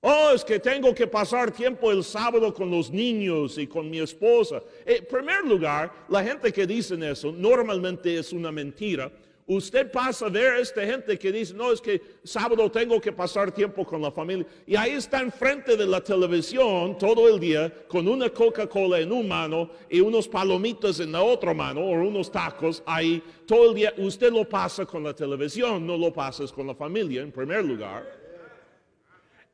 Oh, 0.00 0.30
es 0.32 0.44
que 0.44 0.60
tengo 0.60 0.94
que 0.94 1.08
pasar 1.08 1.50
tiempo 1.50 1.90
el 1.90 2.04
sábado 2.04 2.54
con 2.54 2.70
los 2.70 2.92
niños 2.92 3.58
y 3.58 3.66
con 3.66 3.90
mi 3.90 3.98
esposa. 3.98 4.62
En 4.84 5.04
primer 5.06 5.44
lugar, 5.44 5.92
la 6.08 6.22
gente 6.22 6.52
que 6.52 6.64
dice 6.64 6.96
eso 7.10 7.32
normalmente 7.32 8.16
es 8.16 8.32
una 8.32 8.52
mentira 8.52 9.10
Usted 9.48 9.92
pasa 9.92 10.26
a 10.26 10.28
ver 10.28 10.54
a 10.54 10.58
esta 10.58 10.84
gente 10.84 11.16
que 11.16 11.30
dice, 11.30 11.54
no, 11.54 11.70
es 11.70 11.80
que 11.80 12.02
sábado 12.24 12.68
tengo 12.68 13.00
que 13.00 13.12
pasar 13.12 13.52
tiempo 13.52 13.84
con 13.84 14.02
la 14.02 14.10
familia. 14.10 14.44
Y 14.66 14.74
ahí 14.74 14.90
está 14.90 15.20
enfrente 15.20 15.76
de 15.76 15.86
la 15.86 16.00
televisión 16.00 16.98
todo 16.98 17.28
el 17.28 17.38
día 17.38 17.72
con 17.86 18.08
una 18.08 18.28
Coca-Cola 18.28 18.98
en 18.98 19.12
una 19.12 19.28
mano 19.28 19.70
y 19.88 20.00
unos 20.00 20.26
palomitas 20.26 20.98
en 20.98 21.12
la 21.12 21.22
otra 21.22 21.54
mano 21.54 21.80
o 21.80 21.90
unos 21.90 22.30
tacos 22.32 22.82
ahí. 22.84 23.22
Todo 23.46 23.70
el 23.70 23.76
día 23.76 23.94
usted 23.98 24.32
lo 24.32 24.48
pasa 24.48 24.84
con 24.84 25.04
la 25.04 25.14
televisión, 25.14 25.86
no 25.86 25.96
lo 25.96 26.12
pasas 26.12 26.50
con 26.50 26.66
la 26.66 26.74
familia 26.74 27.22
en 27.22 27.30
primer 27.30 27.64
lugar. 27.64 28.04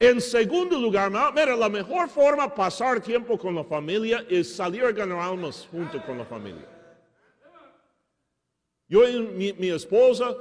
En 0.00 0.22
segundo 0.22 0.80
lugar, 0.80 1.10
mira, 1.34 1.54
la 1.54 1.68
mejor 1.68 2.08
forma 2.08 2.44
de 2.44 2.54
pasar 2.54 2.98
tiempo 3.02 3.36
con 3.36 3.54
la 3.54 3.62
familia 3.62 4.24
es 4.26 4.56
salir 4.56 4.84
a 4.84 4.90
ganar 4.90 5.18
almas 5.18 5.68
junto 5.70 6.02
con 6.02 6.16
la 6.16 6.24
familia. 6.24 6.71
Yo 8.92 9.08
y 9.08 9.54
mi, 9.54 9.70
esposa 9.70 10.36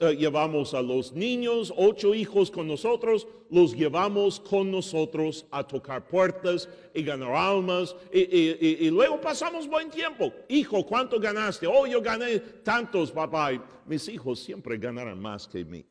eh, 0.00 0.16
llevamos 0.16 0.72
a 0.72 0.80
los 0.80 1.12
niños, 1.12 1.70
ocho 1.76 2.14
hijos 2.14 2.50
con 2.50 2.66
nosotros, 2.66 3.28
los 3.50 3.76
llevamos 3.76 4.40
con 4.40 4.70
nosotros 4.70 5.44
a 5.50 5.62
tocar 5.62 6.08
puertas 6.08 6.66
y 6.94 7.02
ganar 7.02 7.34
almas. 7.34 7.94
Y, 8.10 8.88
luego 8.88 9.20
pasamos 9.20 9.68
buen 9.68 9.90
tiempo. 9.90 10.32
Hijo, 10.48 10.82
¿cuánto 10.86 11.20
ganaste? 11.20 11.66
Oh, 11.66 11.86
yo 11.86 12.00
gané 12.00 12.38
tantos, 12.64 13.12
papá. 13.12 13.50
mis 13.84 14.08
hijos 14.08 14.40
siempre 14.40 14.78
ganarán 14.78 15.20
más 15.20 15.46
que 15.46 15.62
mí. 15.62 15.84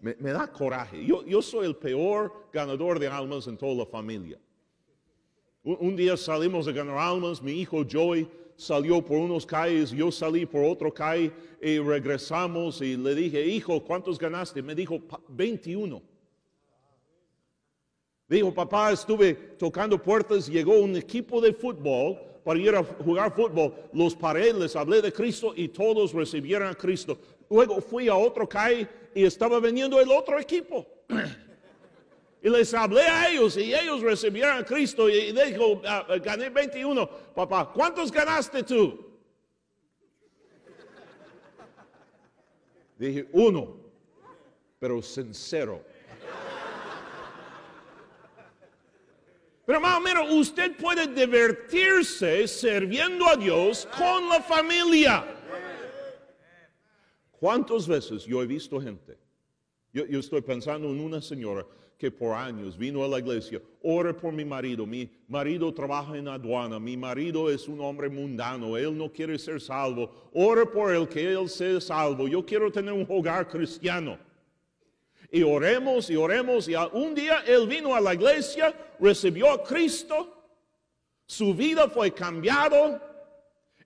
Me, 0.00 0.14
da 0.30 0.46
coraje. 0.52 1.04
Yo, 1.04 1.26
yo, 1.26 1.42
soy 1.42 1.66
el 1.66 1.74
peor 1.74 2.46
ganador 2.52 3.00
de 3.00 3.08
almas 3.08 3.48
en 3.48 3.56
toda 3.56 3.74
la 3.74 3.86
familia. 3.86 4.38
Un, 5.64 5.78
un 5.80 5.96
día 5.96 6.16
salimos 6.16 6.68
a 6.68 6.70
ganar 6.70 6.96
almas, 6.96 7.42
mi 7.42 7.54
hijo 7.54 7.84
Joey 7.90 8.28
salió 8.60 9.02
por 9.02 9.16
unos 9.16 9.46
calles, 9.46 9.90
yo 9.90 10.12
salí 10.12 10.44
por 10.44 10.62
otro 10.64 10.92
calle 10.92 11.32
y 11.62 11.78
regresamos 11.78 12.82
y 12.82 12.94
le 12.94 13.14
dije, 13.14 13.46
hijo, 13.46 13.82
¿cuántos 13.82 14.18
ganaste? 14.18 14.62
Me 14.62 14.74
dijo, 14.74 15.00
21. 15.28 16.02
Dijo, 18.28 18.52
papá, 18.52 18.92
estuve 18.92 19.32
tocando 19.34 20.00
puertas, 20.00 20.46
llegó 20.46 20.78
un 20.78 20.94
equipo 20.94 21.40
de 21.40 21.54
fútbol 21.54 22.18
para 22.44 22.60
ir 22.60 22.74
a 22.74 22.84
jugar 22.84 23.34
fútbol, 23.34 23.74
los 23.94 24.14
paré, 24.14 24.52
les 24.52 24.76
hablé 24.76 25.00
de 25.00 25.10
Cristo 25.10 25.54
y 25.56 25.68
todos 25.68 26.12
recibieron 26.12 26.68
a 26.68 26.74
Cristo. 26.74 27.18
Luego 27.48 27.80
fui 27.80 28.08
a 28.08 28.14
otro 28.14 28.46
calle 28.46 28.86
y 29.14 29.24
estaba 29.24 29.58
veniendo 29.58 29.98
el 29.98 30.10
otro 30.10 30.38
equipo. 30.38 30.86
Y 32.42 32.48
les 32.48 32.72
hablé 32.72 33.02
a 33.02 33.30
ellos 33.30 33.56
y 33.58 33.74
ellos 33.74 34.00
recibieron 34.00 34.56
a 34.56 34.64
Cristo 34.64 35.10
y 35.10 35.32
dijo, 35.32 35.82
ah, 35.84 36.06
gané 36.22 36.48
21. 36.48 37.06
Papá, 37.34 37.70
¿cuántos 37.70 38.10
ganaste 38.10 38.62
tú? 38.62 39.06
Dije, 42.98 43.28
uno, 43.32 43.76
pero 44.78 45.02
sincero. 45.02 45.84
Pero 49.66 49.80
más 49.80 49.98
o 49.98 50.00
menos, 50.00 50.32
usted 50.32 50.76
puede 50.76 51.06
divertirse 51.06 52.48
sirviendo 52.48 53.28
a 53.28 53.36
Dios 53.36 53.86
con 53.96 54.28
la 54.28 54.40
familia. 54.40 55.24
¿Cuántas 57.32 57.86
veces 57.86 58.24
yo 58.24 58.42
he 58.42 58.46
visto 58.46 58.80
gente? 58.80 59.18
yo 59.92 60.20
estoy 60.20 60.40
pensando 60.40 60.88
en 60.88 61.00
una 61.00 61.20
señora 61.20 61.66
que 62.00 62.10
por 62.10 62.34
años 62.34 62.78
vino 62.78 63.04
a 63.04 63.08
la 63.08 63.18
iglesia, 63.18 63.60
ore 63.82 64.14
por 64.14 64.32
mi 64.32 64.42
marido, 64.42 64.86
mi 64.86 65.06
marido 65.28 65.70
trabaja 65.74 66.16
en 66.16 66.28
aduana, 66.28 66.80
mi 66.80 66.96
marido 66.96 67.50
es 67.50 67.68
un 67.68 67.78
hombre 67.78 68.08
mundano, 68.08 68.74
él 68.78 68.96
no 68.96 69.12
quiere 69.12 69.38
ser 69.38 69.60
salvo, 69.60 70.10
ore 70.32 70.64
por 70.64 70.94
él 70.94 71.06
que 71.06 71.30
él 71.30 71.46
sea 71.50 71.78
salvo, 71.78 72.26
yo 72.26 72.42
quiero 72.46 72.72
tener 72.72 72.94
un 72.94 73.06
hogar 73.06 73.46
cristiano. 73.46 74.18
Y 75.30 75.42
oremos 75.42 76.08
y 76.08 76.16
oremos 76.16 76.68
y 76.68 76.74
un 76.74 77.14
día 77.14 77.44
él 77.46 77.68
vino 77.68 77.94
a 77.94 78.00
la 78.00 78.14
iglesia, 78.14 78.74
recibió 78.98 79.50
a 79.50 79.62
Cristo, 79.62 80.42
su 81.26 81.52
vida 81.52 81.86
fue 81.86 82.14
cambiado, 82.14 82.98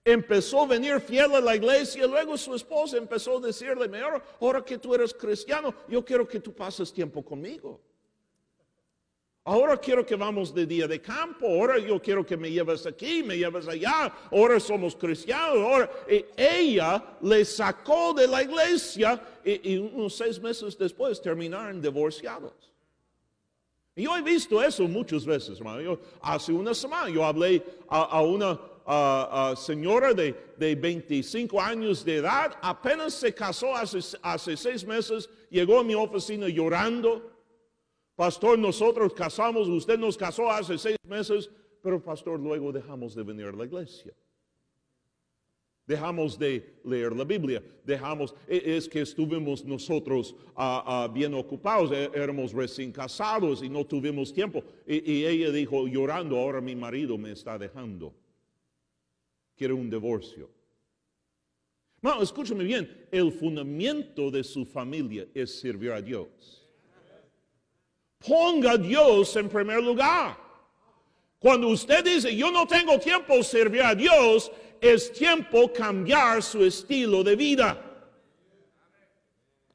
empezó 0.05 0.61
a 0.61 0.67
venir 0.67 1.01
fiel 1.01 1.35
a 1.35 1.41
la 1.41 1.53
iglesia, 1.53 2.05
y 2.05 2.09
luego 2.09 2.37
su 2.37 2.55
esposa 2.55 2.95
empezó 2.95 3.39
a 3.39 3.41
decirle, 3.41 3.89
ahora 4.39 4.63
que 4.63 4.77
tú 4.77 4.95
eres 4.95 5.13
cristiano, 5.13 5.75
yo 5.89 6.05
quiero 6.05 6.25
que 6.25 6.39
tú 6.39 6.53
pases 6.53 6.93
tiempo 6.93 7.21
conmigo. 7.21 7.81
Ahora 9.47 9.77
quiero 9.77 10.03
que 10.03 10.15
vamos 10.15 10.51
de 10.55 10.65
día 10.65 10.87
de 10.87 10.99
campo, 10.99 11.45
ahora 11.45 11.77
yo 11.77 12.01
quiero 12.01 12.25
que 12.25 12.35
me 12.35 12.49
lleves 12.49 12.83
aquí, 12.87 13.21
me 13.21 13.37
lleves 13.37 13.67
allá, 13.67 14.11
ahora 14.31 14.59
somos 14.59 14.95
cristianos, 14.95 15.59
ahora 15.59 15.87
ella 16.35 17.03
le 17.21 17.45
sacó 17.45 18.11
de 18.15 18.27
la 18.27 18.41
iglesia 18.41 19.21
y, 19.43 19.77
unos 19.77 20.15
seis 20.15 20.41
meses 20.41 20.75
después 20.75 21.21
terminaron 21.21 21.79
divorciados. 21.79 22.53
Yo 23.95 24.17
he 24.17 24.23
visto 24.23 24.63
eso 24.63 24.87
muchas 24.87 25.23
veces, 25.23 25.59
hace 26.21 26.51
una 26.51 26.73
semana 26.73 27.09
yo 27.09 27.23
hablé 27.23 27.63
a, 27.87 28.23
una 28.23 28.59
señora 29.55 30.15
de, 30.15 30.35
de, 30.57 30.73
25 30.73 31.61
años 31.61 32.03
de 32.03 32.15
edad, 32.15 32.57
apenas 32.63 33.13
se 33.13 33.31
casó 33.31 33.75
hace 33.75 34.57
seis 34.57 34.83
meses, 34.83 35.29
llegó 35.51 35.81
a 35.81 35.83
mi 35.83 35.93
oficina 35.93 36.47
llorando 36.47 37.34
Pastor, 38.15 38.57
nosotros 38.57 39.13
casamos, 39.13 39.67
usted 39.67 39.99
nos 39.99 40.15
casó 40.15 40.49
hace 40.49 40.77
seis 40.77 40.97
meses, 41.07 41.49
pero 41.81 42.01
pastor, 42.01 42.39
luego 42.39 42.71
dejamos 42.71 43.13
de 43.13 43.23
venir 43.23 43.47
a 43.47 43.51
la 43.51 43.65
iglesia. 43.65 44.13
Dejamos 45.85 46.39
de 46.39 46.79
leer 46.83 47.15
la 47.15 47.25
Biblia, 47.25 47.61
dejamos, 47.83 48.33
e, 48.47 48.75
es 48.75 48.89
que 48.89 49.01
estuvimos 49.01 49.63
nosotros 49.63 50.33
ah, 50.55 50.83
ah, 51.03 51.07
bien 51.07 51.33
ocupados, 51.35 51.91
e, 51.91 52.09
éramos 52.15 52.53
recién 52.53 52.91
casados 52.91 53.61
y 53.61 53.69
no 53.69 53.85
tuvimos 53.85 54.33
tiempo. 54.33 54.63
Y, 54.87 55.25
ella 55.25 55.51
dijo, 55.51 55.85
llorando, 55.85 56.39
ahora 56.39 56.59
mi 56.59 56.75
marido 56.75 57.17
me 57.19 57.33
está 57.33 57.59
dejando. 57.59 58.15
Quiere 59.55 59.73
un 59.73 59.89
divorcio. 59.89 60.49
No, 62.01 62.21
escúchame 62.21 62.63
bien, 62.63 63.07
el 63.11 63.31
fundamento 63.31 64.31
de 64.31 64.43
su 64.43 64.65
familia 64.65 65.27
es 65.35 65.59
servir 65.59 65.91
a 65.91 66.01
Dios. 66.01 66.64
Ponga 68.27 68.71
a 68.71 68.77
Dios 68.77 69.35
en 69.35 69.49
primer 69.49 69.81
lugar. 69.81 70.37
Cuando 71.39 71.67
usted 71.67 72.03
dice, 72.03 72.35
yo 72.35 72.49
no 72.51 72.65
tengo 72.65 72.99
tiempo 72.99 73.35
de 73.35 73.43
servir 73.43 73.83
a 73.83 73.93
Dios, 73.93 74.51
es 74.81 75.11
tiempo 75.11 75.71
cambiar 75.71 76.41
su 76.41 76.63
estilo 76.63 77.23
de 77.23 77.35
vida. 77.35 77.81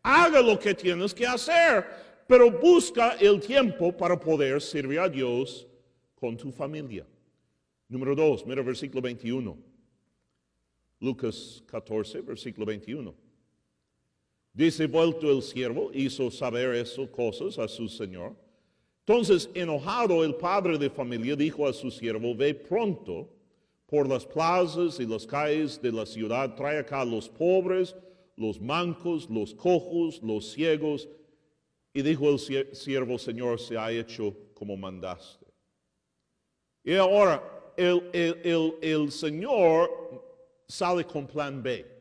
Haga 0.02 0.40
lo 0.40 0.58
que 0.58 0.74
tienes 0.74 1.14
que 1.14 1.26
hacer, 1.26 1.86
pero 2.26 2.50
busca 2.50 3.16
el 3.20 3.40
tiempo 3.40 3.96
para 3.96 4.18
poder 4.18 4.60
servir 4.60 4.98
a 4.98 5.08
Dios 5.08 5.66
con 6.14 6.36
tu 6.36 6.50
familia. 6.50 7.06
Número 7.88 8.14
dos, 8.14 8.46
mira 8.46 8.62
versículo 8.62 9.02
21. 9.02 9.56
Lucas 11.00 11.62
14, 11.66 12.20
versículo 12.20 12.66
21. 12.66 13.14
Dice, 14.52 14.86
vuelto 14.86 15.30
el 15.30 15.42
siervo, 15.42 15.90
hizo 15.94 16.30
saber 16.30 16.74
esas 16.74 17.08
cosas 17.08 17.58
a 17.58 17.68
su 17.68 17.88
señor. 17.88 18.34
Entonces, 19.06 19.48
enojado, 19.54 20.24
el 20.24 20.34
padre 20.34 20.76
de 20.76 20.90
familia 20.90 21.36
dijo 21.36 21.66
a 21.66 21.72
su 21.72 21.90
siervo, 21.90 22.34
ve 22.34 22.54
pronto 22.54 23.28
por 23.86 24.08
las 24.08 24.24
plazas 24.24 25.00
y 25.00 25.06
las 25.06 25.26
calles 25.26 25.80
de 25.80 25.90
la 25.90 26.06
ciudad, 26.06 26.54
trae 26.54 26.78
acá 26.78 27.04
los 27.04 27.28
pobres, 27.28 27.96
los 28.36 28.60
mancos, 28.60 29.28
los 29.28 29.54
cojos, 29.54 30.20
los 30.22 30.52
ciegos. 30.52 31.08
Y 31.92 32.02
dijo 32.02 32.28
el 32.30 32.38
siervo, 32.38 33.18
Señor, 33.18 33.58
se 33.58 33.76
ha 33.76 33.90
hecho 33.90 34.34
como 34.54 34.76
mandaste. 34.76 35.46
Y 36.84 36.94
ahora 36.94 37.42
el, 37.76 38.78
el 38.80 39.10
Señor 39.10 39.90
sale 40.68 41.04
con 41.04 41.26
plan 41.26 41.62
B. 41.62 41.99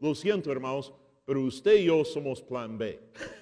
Lo, 0.00 0.14
siento, 0.14 0.50
hermanos, 0.50 0.92
pero 1.24 1.42
usted 1.42 1.76
y 1.76 1.84
yo 1.84 2.04
somos 2.04 2.42
plan 2.42 2.76
B. 2.76 3.00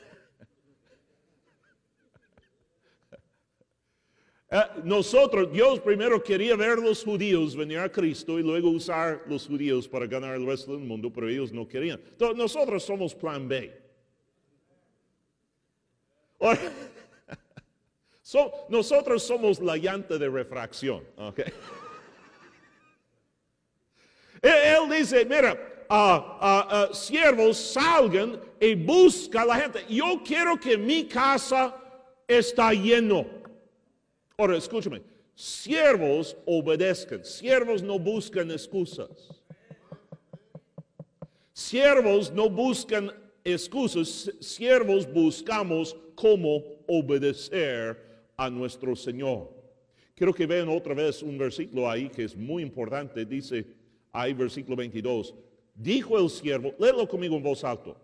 Eh, 4.51 4.63
nosotros, 4.83 5.53
Dios 5.53 5.79
primero 5.81 6.23
quería 6.23 6.57
ver 6.57 6.79
los 6.79 7.05
judíos 7.05 7.55
venir 7.55 7.81
a 7.81 7.93
Cristo 7.93 8.39
y 8.39 8.43
luego 8.43 8.71
usar 8.71 9.25
los 9.27 9.47
judíos 9.47 9.87
para 9.87 10.07
ganar 10.07 10.37
el 10.37 10.47
resto 10.47 10.73
del 10.73 10.87
mundo, 10.87 11.13
pero 11.13 11.29
ellos 11.29 11.53
no 11.53 11.69
querían. 11.69 12.01
Entonces, 12.03 12.35
nosotros 12.35 12.83
somos 12.83 13.15
plan 13.15 13.47
B. 13.47 13.79
nosotros 18.69 19.23
somos 19.23 19.61
la 19.61 19.77
llanta 19.77 20.17
de 20.17 20.29
refracción. 20.29 21.05
Okay? 21.17 21.53
Él 24.43 24.91
dice, 24.91 25.25
mira, 25.25 25.57
siervos 26.93 27.57
salgan 27.57 28.41
y 28.61 28.75
busca 28.75 29.43
a 29.43 29.47
la 29.47 29.57
gente. 29.57 29.85
Yo 29.89 30.23
quiero 30.25 30.59
que 30.59 30.77
mi 30.77 31.05
casa 31.05 31.75
está 32.27 32.73
lleno. 32.73 33.27
Ahora, 34.37 34.57
escúchame. 34.57 35.03
Siervos 35.35 36.37
obedezcan. 36.47 37.25
Siervos 37.25 37.83
no 37.83 37.99
buscan 37.99 38.51
excusas. 38.51 39.09
Siervos 41.53 42.33
no 42.33 42.51
buscan 42.51 43.13
excusas. 43.45 44.33
Siervos 44.41 45.11
buscamos 45.13 45.97
cómo 46.15 46.63
obedecer 46.87 48.05
a 48.37 48.51
nuestro 48.51 48.95
Señor. 48.95 49.57
Quiero 50.15 50.35
que 50.35 50.47
vean 50.47 50.69
otra 50.69 50.95
vez 50.95 51.23
un 51.23 51.39
versículo 51.39 51.89
ahí 51.89 52.09
que 52.09 52.25
es 52.25 52.37
muy 52.37 52.63
importante. 52.63 53.25
Dice 53.25 53.65
ahí 54.13 54.35
versículo 54.35 54.77
22. 54.77 55.35
Dijo 55.79 56.19
el 56.19 56.29
siervo, 56.29 56.75
léelo 56.77 57.09
conmigo 57.09 57.37
en 57.37 57.43
voz 57.45 57.63
alta. 57.63 57.95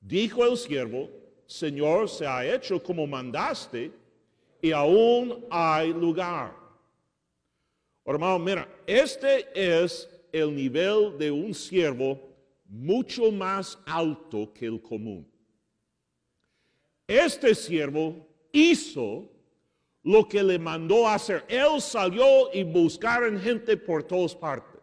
Dijo 0.00 0.44
el 0.44 0.56
siervo, 0.56 1.08
Señor, 1.46 2.08
se 2.08 2.26
ha 2.26 2.44
hecho 2.44 2.82
como 2.82 3.06
mandaste 3.06 3.92
y 4.60 4.72
aún 4.72 5.44
hay 5.48 5.92
lugar. 5.92 6.56
Hermano, 8.04 8.40
mira, 8.40 8.68
este 8.84 9.46
es 9.54 10.10
el 10.32 10.52
nivel 10.56 11.16
de 11.16 11.30
un 11.30 11.54
siervo 11.54 12.20
mucho 12.68 13.30
más 13.30 13.78
alto 13.86 14.52
que 14.52 14.66
el 14.66 14.82
común. 14.82 15.24
Este 17.06 17.54
siervo 17.54 18.26
hizo 18.50 19.30
lo 20.02 20.28
que 20.28 20.42
le 20.42 20.58
mandó 20.58 21.06
hacer. 21.06 21.44
Él 21.46 21.80
salió 21.80 22.52
y 22.52 22.64
buscaron 22.64 23.38
gente 23.38 23.76
por 23.76 24.02
todas 24.02 24.34
partes. 24.34 24.73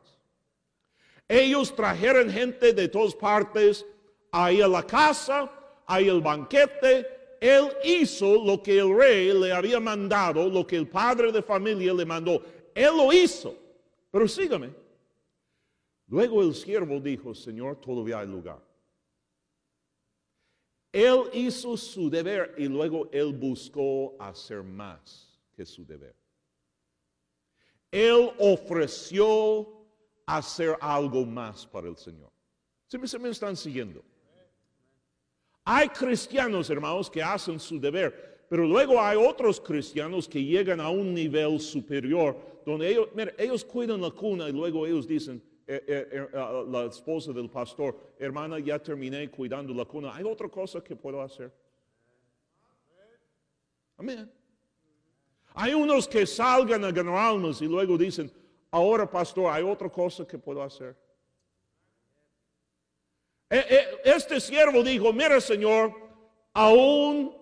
Ellos 1.32 1.74
trajeron 1.74 2.30
gente 2.30 2.74
de 2.74 2.89
todas 2.89 3.15
partes 3.15 3.86
ahí 4.34 4.60
a 4.60 4.67
la 4.67 4.86
casa, 4.86 5.50
ahí 5.88 6.10
el 6.10 6.20
banquete. 6.20 7.08
Él 7.39 7.70
hizo 7.86 8.44
lo 8.44 8.62
que 8.62 8.80
el 8.80 8.94
rey 8.94 9.32
le 9.32 9.54
había 9.54 9.80
mandado, 9.80 10.50
lo 10.50 10.67
que 10.67 10.76
el 10.76 10.89
padre 10.89 11.32
de 11.32 11.41
familia 11.41 11.94
le 11.94 12.04
mandó. 12.04 12.44
Él 12.76 12.98
lo 12.98 13.13
hizo. 13.13 13.56
Pero 14.12 14.28
sígame. 14.28 14.76
Luego 16.08 16.44
el 16.44 16.54
siervo 16.54 17.00
dijo, 17.00 17.34
Señor, 17.34 17.78
todavía 17.78 18.20
hay 18.20 18.28
lugar. 18.28 18.60
Él 20.91 21.30
hizo 21.32 21.78
su 21.78 22.10
deber 22.10 22.56
y 22.58 22.65
luego 22.65 23.08
él 23.10 23.32
buscó 23.32 24.17
hacer 24.20 24.63
más 24.63 25.39
que 25.56 25.65
su 25.65 25.86
deber. 25.86 26.13
Él 27.89 28.32
ofreció 28.38 29.81
hacer 30.38 30.78
algo 30.80 31.26
más 31.26 31.65
para 31.65 31.88
el 31.88 31.98
Señor. 31.98 32.30
¿Se 32.88 33.20
me, 33.20 33.30
están 33.30 33.56
siguiendo? 33.56 34.04
Hay 35.63 35.89
cristianos, 35.89 36.70
hermanos, 36.70 37.10
que 37.10 37.22
hacen 37.22 37.60
su 37.60 37.80
deber, 37.80 38.46
pero 38.50 38.65
luego 38.65 39.00
hay 39.00 39.17
otros 39.17 39.60
cristianos 39.62 40.28
que 40.28 40.44
llegan 40.44 40.82
a 40.82 40.89
un 40.89 41.13
nivel 41.13 41.60
superior, 41.60 42.36
donde 42.65 42.89
ellos, 42.89 43.08
mira, 43.13 43.34
ellos 43.38 43.63
cuidan 43.63 44.02
la 44.02 44.12
cuna 44.12 44.50
y 44.50 44.52
luego 44.52 44.86
ellos 44.86 45.08
dicen, 45.08 45.41
eh, 45.67 45.84
eh, 45.88 46.08
eh, 46.12 46.65
la 46.67 46.86
esposa 46.86 47.32
del 47.32 47.50
pastor, 47.50 47.98
hermana, 48.20 48.60
ya 48.60 48.80
terminé 48.80 49.30
cuidando 49.30 49.74
la 49.74 49.86
cuna, 49.86 50.13
¿hay 50.15 50.24
otra 50.24 50.50
cosa 50.50 50.84
que 50.84 50.96
puedo 50.96 51.22
hacer? 51.22 51.54
Amén. 53.98 54.30
Hay 55.54 55.74
unos 55.74 56.08
que 56.08 56.26
salgan 56.26 56.84
a 56.86 56.91
ganar 56.91 57.15
almas 57.15 57.62
y 57.62 57.67
luego 57.67 57.98
dicen, 57.98 58.32
Ahora, 58.71 59.05
pastor, 59.10 59.51
hay 59.51 59.63
otra 59.63 59.89
cosa 59.89 60.25
que 60.25 60.38
puedo 60.38 60.63
hacer. 60.63 60.95
E, 63.49 63.57
e, 63.57 64.10
este 64.10 64.39
siervo 64.39 64.81
dijo, 64.81 65.12
mira 65.12 65.41
Señor, 65.41 65.93
aún 66.53 67.36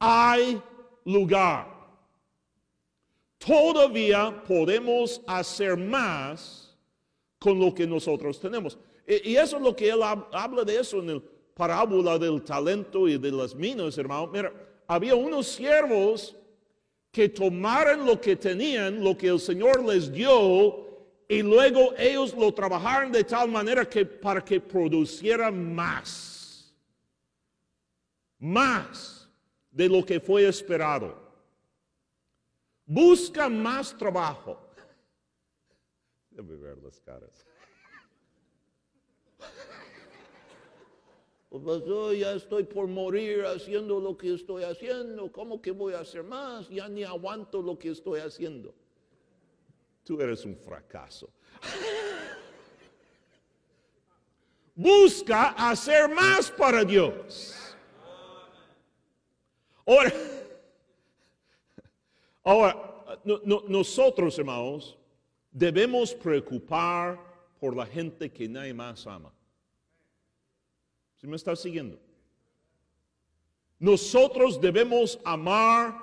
hay 0.00 0.60
lugar. 1.04 1.68
Todavía 3.38 4.42
podemos 4.46 5.22
hacer 5.24 5.76
más 5.76 6.76
con 7.38 7.60
lo 7.60 7.72
que 7.72 7.86
nosotros 7.86 8.40
tenemos. 8.40 8.76
E, 9.06 9.22
y, 9.24 9.36
eso 9.36 9.56
es 9.56 9.62
lo 9.62 9.76
que 9.76 9.88
él 9.88 10.02
habla 10.02 10.64
de 10.64 10.80
eso 10.80 10.98
en 10.98 11.10
el 11.10 11.22
parábola 11.54 12.18
del 12.18 12.42
talento 12.42 13.06
y 13.06 13.18
de 13.18 13.30
las 13.30 13.54
minas, 13.54 13.96
hermano. 13.98 14.26
Mira, 14.26 14.52
había 14.88 15.14
unos 15.14 15.46
siervos 15.46 16.34
que 17.12 17.28
tomaran 17.28 18.04
lo 18.06 18.18
que 18.20 18.34
tenían, 18.34 19.04
lo 19.04 19.16
que 19.16 19.28
el 19.28 19.38
Señor 19.38 19.84
les 19.84 20.10
dio, 20.10 20.88
y 21.28 21.42
luego 21.42 21.94
ellos 21.96 22.34
lo 22.34 22.52
trabajaron 22.52 23.12
de 23.12 23.22
tal 23.22 23.50
manera 23.50 23.88
que 23.88 24.04
para 24.04 24.42
que 24.42 24.60
produciera 24.60 25.50
más. 25.50 26.74
Más. 28.38 29.18
de 29.70 29.88
lo 29.88 30.04
que 30.04 30.20
fue 30.20 30.46
esperado. 30.46 31.16
Busca 32.84 33.48
más 33.48 33.96
trabajo. 33.96 34.60
Debe 36.30 36.56
ver 36.56 36.76
las 36.82 37.00
caras. 37.00 37.46
Pues 41.60 41.84
yo 41.84 42.14
ya 42.14 42.32
estoy 42.32 42.64
por 42.64 42.86
morir 42.86 43.44
haciendo 43.44 44.00
lo 44.00 44.16
que 44.16 44.32
estoy 44.32 44.64
haciendo. 44.64 45.30
¿Cómo 45.30 45.60
que 45.60 45.70
voy 45.70 45.92
a 45.92 46.00
hacer 46.00 46.24
más? 46.24 46.66
Ya 46.70 46.88
ni 46.88 47.04
aguanto 47.04 47.60
lo 47.60 47.78
que 47.78 47.90
estoy 47.90 48.20
haciendo. 48.20 48.74
Tú 50.02 50.18
eres 50.18 50.46
un 50.46 50.56
fracaso. 50.56 51.28
Busca 54.74 55.50
hacer 55.50 56.08
más 56.08 56.50
para 56.50 56.84
Dios. 56.84 57.54
Ahora, 59.84 60.12
ahora 62.44 63.18
nosotros, 63.68 64.38
hermanos, 64.38 64.96
debemos 65.50 66.14
preocupar 66.14 67.20
por 67.60 67.76
la 67.76 67.84
gente 67.84 68.32
que 68.32 68.48
nadie 68.48 68.72
más 68.72 69.06
ama. 69.06 69.30
¿Sí 71.22 71.28
me 71.28 71.36
está 71.36 71.54
siguiendo? 71.54 72.00
Nosotros 73.78 74.60
debemos 74.60 75.20
amar 75.24 75.96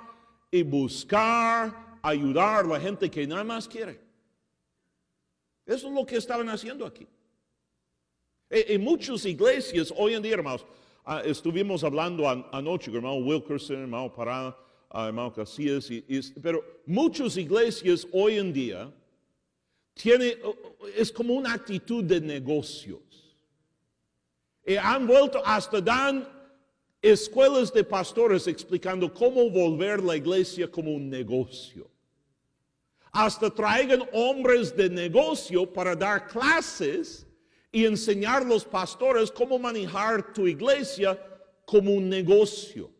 y 0.50 0.62
buscar 0.62 1.98
ayudar 2.00 2.64
a 2.64 2.68
la 2.68 2.80
gente 2.80 3.10
que 3.10 3.26
nada 3.26 3.44
más 3.44 3.68
quiere. 3.68 4.00
Eso 5.66 5.88
es 5.88 5.92
lo 5.92 6.06
que 6.06 6.16
estaban 6.16 6.48
haciendo 6.48 6.86
aquí. 6.86 7.06
En, 8.48 8.80
muchas 8.82 9.26
iglesias 9.26 9.92
hoy 9.94 10.14
en 10.14 10.22
día, 10.22 10.32
hermanos, 10.32 10.64
ah, 11.04 11.20
estuvimos 11.22 11.84
hablando 11.84 12.26
anoche, 12.26 12.90
hermano 12.90 13.16
Wilkerson, 13.16 13.82
hermano 13.82 14.14
Parada, 14.14 14.56
ah, 14.88 15.08
hermano 15.08 15.34
Casillas, 15.34 15.90
pero 16.42 16.64
muchas 16.86 17.36
iglesias 17.36 18.08
hoy 18.10 18.38
en 18.38 18.54
día 18.54 18.90
tiene, 19.92 20.38
es 20.96 21.12
como 21.12 21.34
una 21.34 21.52
actitud 21.52 22.02
de 22.04 22.22
negocios. 22.22 23.09
Y 24.70 24.76
han 24.76 25.04
vuelto 25.04 25.42
hasta 25.44 25.80
dan 25.80 26.28
escuelas 27.02 27.72
de 27.72 27.82
pastores 27.82 28.46
explicando 28.46 29.12
cómo 29.12 29.50
volver 29.50 30.00
la 30.00 30.14
iglesia 30.14 30.70
como 30.70 30.92
un 30.92 31.10
negocio. 31.10 31.90
Hasta 33.10 33.50
traigan 33.50 34.08
hombres 34.12 34.76
de 34.76 34.88
negocio 34.88 35.66
para 35.66 35.96
dar 35.96 36.28
clases 36.28 37.26
y 37.72 37.84
enseñar 37.84 38.42
a 38.42 38.44
los 38.44 38.64
pastores 38.64 39.32
cómo 39.32 39.58
manejar 39.58 40.32
tu 40.32 40.46
iglesia 40.46 41.20
como 41.66 41.90
un 41.90 42.08
negocio. 42.08 42.92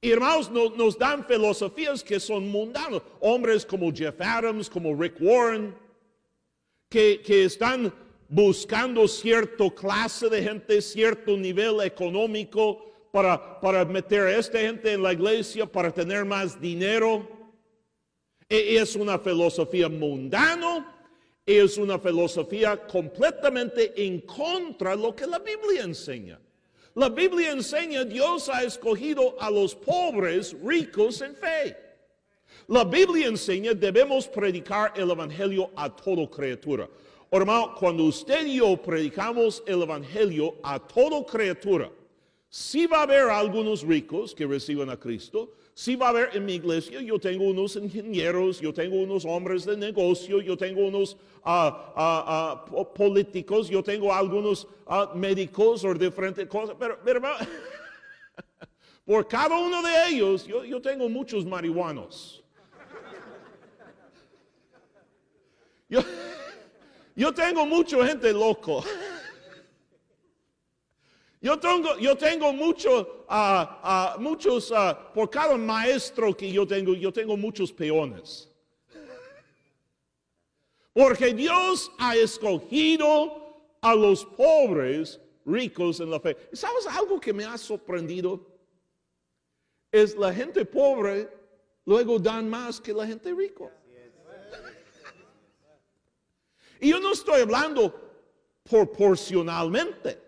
Y 0.00 0.10
hermanos, 0.10 0.50
nos 0.76 0.98
dan 0.98 1.24
filosofías 1.24 2.02
que 2.02 2.18
son 2.18 2.48
mundanos. 2.48 3.02
Hombres 3.20 3.64
como 3.64 3.92
Jeff 3.92 4.20
Adams, 4.20 4.68
como 4.68 4.92
Rick 4.92 5.18
Warren, 5.20 5.72
que, 6.88 7.22
que 7.24 7.44
están 7.44 7.92
buscando 8.30 9.06
cierta 9.06 9.68
clase 9.70 10.30
de 10.30 10.42
gente, 10.42 10.80
cierto 10.80 11.36
nivel 11.36 11.82
económico 11.82 12.86
para, 13.12 13.60
para 13.60 13.84
meter 13.84 14.22
a 14.22 14.38
esta 14.38 14.58
gente 14.60 14.92
en 14.92 15.02
la 15.02 15.12
iglesia, 15.12 15.66
para 15.66 15.92
tener 15.92 16.24
más 16.24 16.58
dinero. 16.58 17.28
E, 18.48 18.76
es 18.78 18.96
una 18.96 19.18
filosofía 19.18 19.90
mundana 19.90 20.96
es 21.58 21.78
una 21.78 21.98
filosofía 21.98 22.76
completamente 22.86 23.92
en 23.96 24.20
contra 24.20 24.96
de 24.96 25.02
lo 25.02 25.14
que 25.14 25.26
la 25.26 25.38
Biblia 25.38 25.82
enseña. 25.82 26.38
La 26.94 27.08
Biblia 27.08 27.50
enseña 27.50 28.04
Dios 28.04 28.48
ha 28.48 28.62
escogido 28.62 29.40
a 29.40 29.50
los 29.50 29.74
pobres 29.74 30.56
ricos 30.62 31.20
en 31.22 31.34
fe. 31.34 31.76
La 32.68 32.84
Biblia 32.84 33.26
enseña 33.26 33.74
debemos 33.74 34.28
predicar 34.28 34.92
el 34.96 35.10
Evangelio 35.10 35.70
a 35.74 35.94
toda 35.94 36.28
criatura. 36.28 36.88
Hermano, 37.32 37.74
cuando 37.78 38.04
usted 38.04 38.44
y 38.44 38.56
yo 38.56 38.76
predicamos 38.76 39.62
el 39.64 39.82
Evangelio 39.82 40.56
a 40.64 40.80
toda 40.80 41.24
criatura, 41.24 41.88
si 42.48 42.86
va 42.86 42.98
a 42.98 43.02
haber 43.02 43.30
algunos 43.30 43.82
ricos 43.82 44.34
que 44.34 44.44
reciban 44.44 44.90
a 44.90 44.96
Cristo, 44.96 45.52
si 45.72 45.94
va 45.94 46.06
a 46.06 46.10
haber 46.10 46.36
en 46.36 46.44
mi 46.44 46.54
iglesia, 46.54 47.00
yo 47.00 47.20
tengo 47.20 47.44
unos 47.44 47.76
ingenieros, 47.76 48.60
yo 48.60 48.74
tengo 48.74 48.96
unos 48.96 49.24
hombres 49.24 49.64
de 49.64 49.76
negocio, 49.76 50.40
yo 50.40 50.56
tengo 50.56 50.88
unos 50.88 51.16
ah, 51.44 51.92
ah, 51.94 52.64
ah, 52.66 52.84
políticos, 52.92 53.68
yo 53.68 53.80
tengo 53.80 54.12
algunos 54.12 54.66
médicos 55.14 55.84
o 55.84 55.94
diferentes 55.94 56.48
cosas, 56.48 56.74
pero, 56.78 57.22
por 59.06 59.28
cada 59.28 59.56
uno 59.56 59.80
de 59.82 60.08
ellos 60.08 60.44
yo, 60.44 60.64
yo 60.64 60.82
tengo 60.82 61.08
muchos 61.08 61.46
marihuanos. 61.46 62.38
Yo, 65.88 66.00
yo 67.20 67.34
tengo 67.34 67.66
mucha 67.66 68.06
gente 68.06 68.32
loco. 68.32 68.82
Yo 71.42 71.58
tengo, 71.58 71.98
yo 71.98 72.16
tengo 72.16 72.52
mucho, 72.52 73.24
uh, 73.28 73.64
uh, 73.82 74.20
muchos, 74.20 74.70
uh, 74.70 74.94
por 75.14 75.28
cada 75.28 75.56
maestro 75.58 76.34
que 76.34 76.50
yo 76.50 76.66
tengo, 76.66 76.94
yo 76.94 77.12
tengo 77.12 77.36
muchos 77.36 77.72
peones. 77.72 78.48
Porque 80.94 81.34
Dios 81.34 81.90
ha 81.98 82.16
escogido 82.16 83.54
a 83.82 83.94
los 83.94 84.24
pobres 84.24 85.20
ricos 85.44 86.00
en 86.00 86.10
la 86.10 86.20
fe. 86.20 86.36
¿Sabes 86.52 86.86
algo 86.86 87.20
que 87.20 87.32
me 87.32 87.44
ha 87.44 87.58
sorprendido? 87.58 88.46
Es 89.92 90.16
la 90.16 90.32
gente 90.32 90.64
pobre, 90.64 91.28
luego 91.84 92.18
dan 92.18 92.48
más 92.48 92.80
que 92.80 92.92
la 92.94 93.06
gente 93.06 93.32
rico. 93.34 93.70
Y 96.80 96.90
yo 96.90 97.00
no 97.00 97.12
estoy 97.12 97.42
hablando 97.42 97.94
proporcionalmente. 98.64 100.18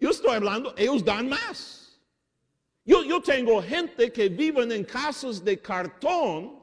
Yo 0.00 0.10
estoy 0.10 0.34
hablando, 0.34 0.74
ellos 0.76 1.04
dan 1.04 1.28
más. 1.28 2.00
Yo, 2.84 3.02
yo 3.04 3.20
tengo 3.20 3.62
gente 3.62 4.12
que 4.12 4.28
viven 4.28 4.72
en 4.72 4.84
casas 4.84 5.42
de 5.42 5.58
cartón 5.60 6.62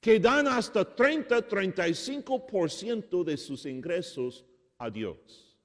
que 0.00 0.20
dan 0.20 0.46
hasta 0.46 0.84
30, 0.84 1.48
35% 1.48 3.24
de 3.24 3.36
sus 3.36 3.64
ingresos 3.64 4.44
a 4.76 4.90
Dios. 4.90 5.56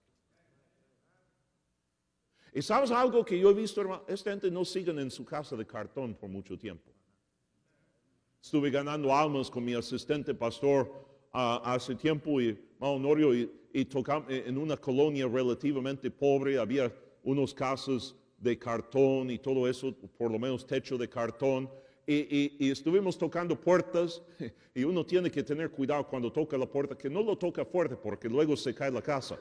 Y 2.54 2.62
sabes 2.62 2.91
algo 2.91 3.24
que 3.24 3.38
yo 3.38 3.52
he 3.52 3.54
visto, 3.54 3.82
hermano, 3.82 4.04
esta 4.08 4.32
gente 4.32 4.50
no 4.50 4.63
sigue 4.63 4.91
en 4.91 5.12
su 5.12 5.26
casa 5.26 5.56
de 5.56 5.65
cartón 5.65 6.15
por 6.15 6.30
mucho 6.30 6.58
tiempo. 6.58 6.89
Estuve 8.41 8.69
ganando 8.69 9.13
almas 9.13 9.50
con 9.50 9.65
mi 9.65 9.74
asistente 9.74 10.34
pastor 10.34 11.09
hace 11.32 11.96
tiempo 11.96 12.42
y 12.42 12.58
Honorio 12.80 13.34
y 13.74 13.86
tocamos 13.86 14.30
en 14.30 14.58
una 14.58 14.78
colonia 14.78 15.28
relativamente 15.28 16.10
pobre, 16.10 16.58
había 16.58 16.92
unos 17.24 17.54
casas 17.54 18.15
de 18.38 18.58
cartón 18.58 19.30
y 19.30 19.38
todo 19.38 19.68
eso, 19.68 19.94
por 20.18 20.32
lo 20.32 20.39
menos 20.39 20.65
techo 20.65 20.98
de 20.98 21.10
cartón. 21.10 21.70
Y, 22.08 22.72
estuvimos 22.72 23.18
tocando 23.18 23.60
puertas 23.60 24.24
y 24.74 24.84
uno 24.84 25.06
tiene 25.06 25.30
que 25.30 25.44
tener 25.44 25.70
cuidado 25.70 26.08
cuando 26.08 26.32
toca 26.32 26.58
la 26.58 26.65
puerta, 26.65 26.98
que 26.98 27.10
no 27.10 27.22
lo 27.22 27.38
toca 27.38 27.63
fuerte 27.63 27.96
porque 27.96 28.28
luego 28.28 28.58
se 28.58 28.74
cae 28.74 28.92
la 28.92 29.02
casa. 29.02 29.39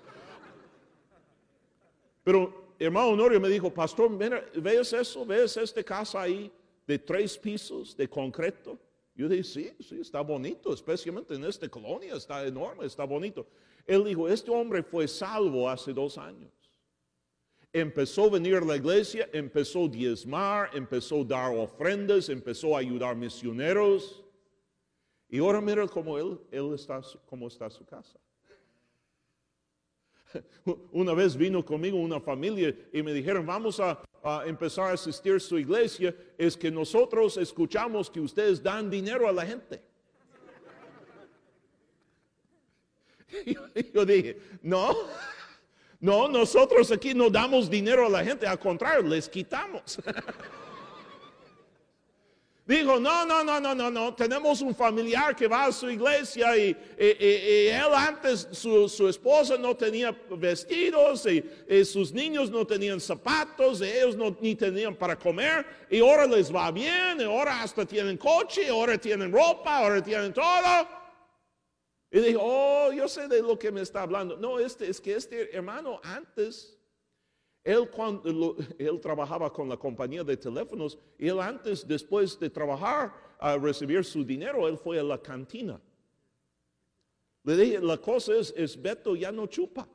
Pero 2.23 2.75
hermano 2.79 3.09
Honorio 3.09 3.41
me 3.41 3.49
dijo, 3.49 3.73
pastor, 3.73 4.11
¿ves 4.61 4.93
eso? 4.93 5.25
¿Ves 5.25 5.57
esta 5.57 5.83
casa 5.83 6.21
ahí 6.21 6.53
de 6.87 6.99
tres 6.99 7.39
pisos 7.39 7.97
de 7.97 8.07
concreto? 8.07 8.79
Yo 9.19 9.29
dije, 9.29 9.43
sí, 9.43 9.73
sí, 9.81 10.01
está 10.01 10.21
bonito, 10.21 10.73
especialmente 10.73 11.35
en 11.35 11.45
esta 11.45 11.69
colonia, 11.69 12.15
está 12.15 12.47
enorme, 12.47 12.87
está 12.87 13.03
bonito. 13.03 13.49
Él 13.85 14.05
dijo, 14.05 14.29
este 14.29 14.49
hombre 14.49 14.81
fue 14.81 15.09
salvo 15.09 15.69
hace 15.69 15.93
dos 15.93 16.17
años. 16.17 16.53
Empezó 17.73 18.27
a 18.27 18.31
venir 18.31 18.55
a 18.55 18.61
la 18.61 18.77
iglesia, 18.77 19.29
empezó 19.33 19.87
a 19.87 19.89
diezmar, 19.89 20.71
empezó 20.73 21.23
a 21.23 21.25
dar 21.25 21.57
ofrendas, 21.57 22.29
empezó 22.29 22.77
a 22.77 22.79
ayudar 22.79 23.17
misioneros. 23.17 24.25
Y 25.29 25.41
ahora 25.41 25.61
mira 25.61 25.85
cómo 25.89 26.17
él, 26.17 26.39
él 26.53 26.73
está, 26.75 27.01
cómo 27.27 27.49
está 27.49 27.69
su 27.71 27.85
casa. 27.85 28.21
Una 30.93 31.13
vez 31.13 31.37
vino 31.37 31.65
conmigo 31.65 31.99
una 31.99 32.21
familia 32.21 32.73
y 32.93 33.03
me 33.03 33.13
dijeron, 33.13 33.45
vamos 33.45 33.81
a, 33.81 34.01
a, 34.23 34.45
empezar 34.47 34.91
a 34.91 34.93
asistir 34.93 35.37
a 35.37 35.41
su 35.41 35.59
iglesia, 35.59 36.15
es 36.37 36.57
que 36.57 36.71
nosotros 36.71 37.37
escuchamos 37.37 38.11
que 38.11 38.21
ustedes 38.21 38.63
dan 38.63 38.91
dinero 38.91 39.29
a 39.29 39.33
la 39.33 39.47
gente. 39.47 39.83
Yo, 43.95 44.05
dije, 44.05 44.39
no, 44.63 44.97
no, 46.01 46.29
nosotros 46.29 46.91
aquí 46.91 47.15
no 47.15 47.29
damos 47.29 47.69
dinero 47.69 48.07
a 48.07 48.09
la 48.09 48.25
gente, 48.25 48.47
al 48.47 48.59
contrario, 48.59 49.03
les 49.03 49.29
quitamos. 49.29 49.99
Dijo, 52.69 53.01
no, 53.01 53.25
no, 53.25 53.43
no, 53.43 53.59
no, 53.59 53.75
no, 53.75 53.91
no, 53.91 54.15
tenemos 54.15 54.61
un 54.61 54.75
familiar 54.75 55.35
que 55.35 55.49
va 55.49 55.65
a 55.65 55.73
su 55.73 55.89
iglesia 55.89 56.55
y, 56.55 56.77
él 56.99 57.95
antes, 57.97 58.47
su, 58.53 59.09
esposa 59.09 59.57
no 59.57 59.75
tenía 59.75 60.15
vestidos 60.37 61.25
y, 61.25 61.43
sus 61.83 62.13
niños 62.13 62.51
no 62.51 62.67
tenían 62.67 63.01
zapatos 63.01 63.81
y 63.81 63.85
ellos 63.85 64.17
no, 64.17 64.37
ni 64.43 64.55
tenían 64.55 64.95
para 64.95 65.19
comer 65.19 65.65
y 65.89 66.01
ahora 66.01 66.27
les 66.27 66.55
va 66.55 66.71
bien 66.71 67.19
y 67.19 67.23
ahora 67.23 67.63
hasta 67.63 67.87
tienen 67.87 68.19
coche, 68.19 68.69
ahora 68.69 68.99
tienen 68.99 69.33
ropa, 69.33 69.79
ahora 69.79 70.03
tienen 70.03 70.35
todo. 70.35 70.89
Y 72.11 72.21
dijo, 72.21 72.41
oh, 72.43 72.93
yo 72.93 73.09
sé 73.09 73.29
de 73.29 73.41
lo 73.41 73.59
que 73.59 73.73
me 73.73 73.81
está 73.81 74.03
hablando. 74.03 74.37
No, 74.37 74.59
este, 74.59 74.91
es 74.91 75.01
que 75.01 75.15
este 75.15 75.57
hermano 75.57 76.03
antes 76.05 76.78
él, 77.65 77.91
cuando, 77.91 78.57
él 78.79 79.01
trabajaba 79.01 79.53
con 79.53 79.69
la 79.69 79.77
compañía 79.77 80.25
de 80.25 80.37
teléfonos 80.37 80.99
y 81.19 81.29
él 81.29 81.41
antes, 81.41 81.87
después 81.87 82.39
de 82.39 82.51
trabajar, 82.51 83.13
a 83.39 83.57
recibir 83.57 84.05
su 84.05 84.25
dinero, 84.25 84.67
él 84.67 84.77
fue 84.77 84.99
a 84.99 85.03
la 85.03 85.19
cantina. 85.19 85.81
Le 87.45 87.57
dije, 87.57 87.81
la 87.81 87.97
cosa 87.97 88.35
es, 88.35 88.53
es 88.57 88.81
Beto 88.81 89.15
ya 89.15 89.31
no 89.31 89.47
chupa. 89.47 89.89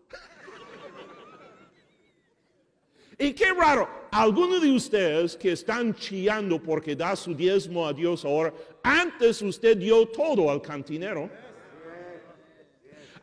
y 3.18 3.34
qué 3.34 3.54
raro, 3.54 3.88
algunos 4.12 4.62
de 4.62 4.72
ustedes 4.72 5.36
que 5.36 5.52
están 5.52 5.94
chillando 5.94 6.62
porque 6.62 6.96
da 6.96 7.16
su 7.16 7.34
diezmo 7.34 7.86
a 7.86 7.94
Dios 7.94 8.24
ahora, 8.24 8.54
antes 8.82 9.42
usted 9.42 9.78
dio 9.78 10.08
todo 10.08 10.50
al 10.50 10.62
cantinero. 10.62 11.30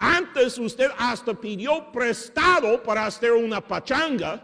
Antes 0.03 0.57
usted 0.57 0.91
hasta 0.97 1.35
pidió 1.35 1.93
prestado 1.93 2.83
para 2.83 3.05
hacer 3.05 3.33
una 3.33 3.61
pachanga. 3.61 4.43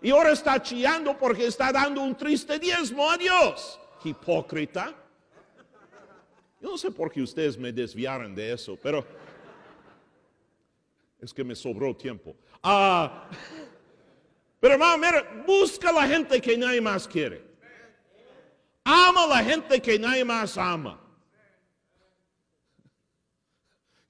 Y 0.00 0.10
ahora 0.10 0.30
está 0.30 0.62
chillando 0.62 1.18
porque 1.18 1.46
está 1.46 1.72
dando 1.72 2.00
un 2.00 2.16
triste 2.16 2.56
diezmo 2.60 3.10
a 3.10 3.18
Dios. 3.18 3.80
Hipócrita. 4.04 4.94
Yo 6.60 6.70
no 6.70 6.78
sé 6.78 6.92
por 6.92 7.10
qué 7.10 7.20
ustedes 7.20 7.58
me 7.58 7.72
desviaron 7.72 8.32
de 8.32 8.52
eso, 8.52 8.78
pero 8.80 9.04
es 11.20 11.34
que 11.34 11.42
me 11.42 11.56
sobró 11.56 11.96
tiempo. 11.96 12.36
Ah, 12.62 13.28
pero 14.60 14.74
hermano, 14.74 14.98
mira, 14.98 15.42
busca 15.44 15.90
la 15.90 16.06
gente 16.06 16.40
que 16.40 16.56
nadie 16.56 16.80
más 16.80 17.08
quiere. 17.08 17.44
Ama 18.84 19.24
a 19.24 19.26
la 19.26 19.42
gente 19.42 19.82
que 19.82 19.98
nadie 19.98 20.24
más 20.24 20.56
ama. 20.56 21.01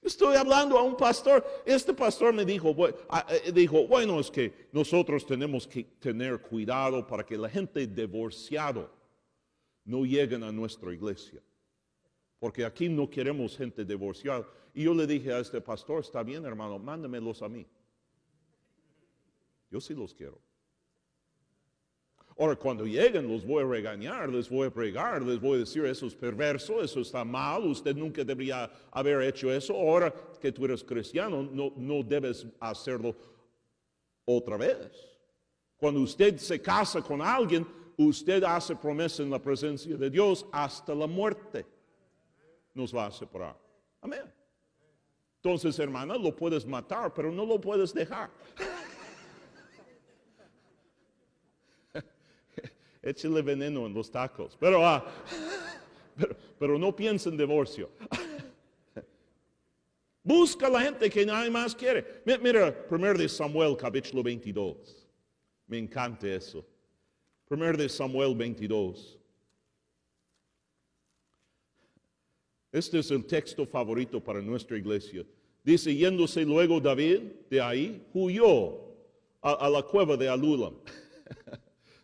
Estoy 0.03 0.35
hablando 0.35 0.77
a 0.77 0.83
un 0.83 0.97
pastor. 0.97 1.45
Este 1.65 1.93
pastor 1.93 2.33
me 2.33 2.43
dijo, 2.43 2.75
eh, 2.87 3.51
dijo, 3.53 3.87
bueno, 3.87 4.19
es 4.19 4.29
que 4.29 4.67
nosotros 4.71 5.25
tenemos 5.25 5.65
que 5.65 5.83
tener 5.83 6.41
cuidado 6.41 7.05
para 7.07 7.25
que 7.25 7.37
la 7.37 7.49
gente 7.49 7.87
divorciado 7.87 8.91
no 9.85 10.03
lleguen 10.03 10.43
a 10.43 10.51
nuestra 10.51 10.93
iglesia. 10.93 11.41
Porque 12.39 12.65
aquí 12.65 12.89
no 12.89 13.09
queremos 13.09 13.55
gente 13.55 13.85
divorciada. 13.85 14.45
Y 14.73 14.83
yo 14.83 14.93
le 14.93 15.07
dije 15.07 15.31
a 15.31 15.39
este 15.39 15.61
pastor, 15.61 16.01
está 16.01 16.21
bien 16.23 16.45
hermano, 16.45 16.77
mándamelos 16.79 17.41
a 17.41 17.47
mí. 17.47 17.65
Yo 19.71 19.79
sí 19.79 19.93
los 19.93 20.13
quiero. 20.13 20.39
Ahora, 22.37 22.55
cuando 22.55 22.85
lleguen, 22.85 23.27
los 23.27 23.45
voy 23.45 23.63
a 23.63 23.67
regañar, 23.67 24.29
les 24.29 24.49
voy 24.49 24.67
a 24.67 24.71
pregar, 24.71 25.21
les 25.21 25.39
voy 25.39 25.57
a 25.57 25.59
decir, 25.59 25.85
eso 25.85 26.07
es 26.07 26.15
perverso, 26.15 26.81
eso 26.81 26.99
está 26.99 27.23
mal, 27.23 27.63
usted 27.65 27.95
nunca 27.95 28.23
debería 28.23 28.71
haber 28.91 29.21
hecho 29.21 29.51
eso. 29.51 29.75
Ahora 29.75 30.13
que 30.41 30.51
tú 30.51 30.65
eres 30.65 30.83
cristiano, 30.83 31.43
no, 31.43 31.73
no 31.75 32.01
debes 32.01 32.45
hacerlo 32.59 33.15
otra 34.25 34.57
vez. 34.57 34.91
Cuando 35.77 36.01
usted 36.01 36.37
se 36.37 36.61
casa 36.61 37.01
con 37.01 37.21
alguien, 37.21 37.67
usted 37.97 38.43
hace 38.43 38.75
promesa 38.75 39.21
en 39.21 39.29
la 39.29 39.39
presencia 39.39 39.95
de 39.95 40.09
Dios 40.09 40.45
hasta 40.51 40.95
la 40.95 41.07
muerte. 41.07 41.65
Nos 42.73 42.95
va 42.95 43.07
a 43.07 43.11
separar. 43.11 43.55
Amén. 44.01 44.23
Entonces, 45.35 45.77
hermana, 45.77 46.15
lo 46.17 46.33
puedes 46.35 46.65
matar, 46.65 47.13
pero 47.13 47.31
no 47.31 47.45
lo 47.45 47.59
puedes 47.59 47.93
dejar. 47.93 48.31
Échale 53.03 53.41
veneno 53.41 53.85
en 53.85 53.93
los 53.93 54.09
tacos. 54.09 54.57
Pero, 54.59 54.85
ah, 54.85 55.05
pero, 56.57 56.79
no 56.79 56.95
piensa 56.95 57.29
en 57.29 57.37
divorcio. 57.37 57.89
Busca 60.23 60.67
a 60.67 60.69
la 60.69 60.81
gente 60.81 61.09
que 61.09 61.25
nadie 61.25 61.51
más 61.51 61.75
quiere. 61.75 62.21
Mira, 62.25 62.85
1 62.89 63.13
de 63.15 63.27
Samuel, 63.27 63.75
capítulo 63.75 64.23
22. 64.23 65.05
Me 65.67 65.77
encanta 65.77 66.27
eso. 66.27 66.65
1 67.49 67.73
de 67.73 67.89
Samuel 67.89 68.33
22. 68.33 69.19
Este 72.71 72.99
es 72.99 73.11
el 73.11 73.25
texto 73.25 73.65
favorito 73.65 74.23
para 74.23 74.41
nuestra 74.41 74.77
iglesia. 74.77 75.25
Dice, 75.63 75.93
yéndose 75.93 76.43
luego 76.43 76.79
David 76.79 77.19
de 77.49 77.61
ahí, 77.61 78.05
huyó 78.13 78.81
a 79.41 79.69
la 79.69 79.83
cueva 79.83 80.15
de 80.15 80.29
Alulam. 80.29 80.75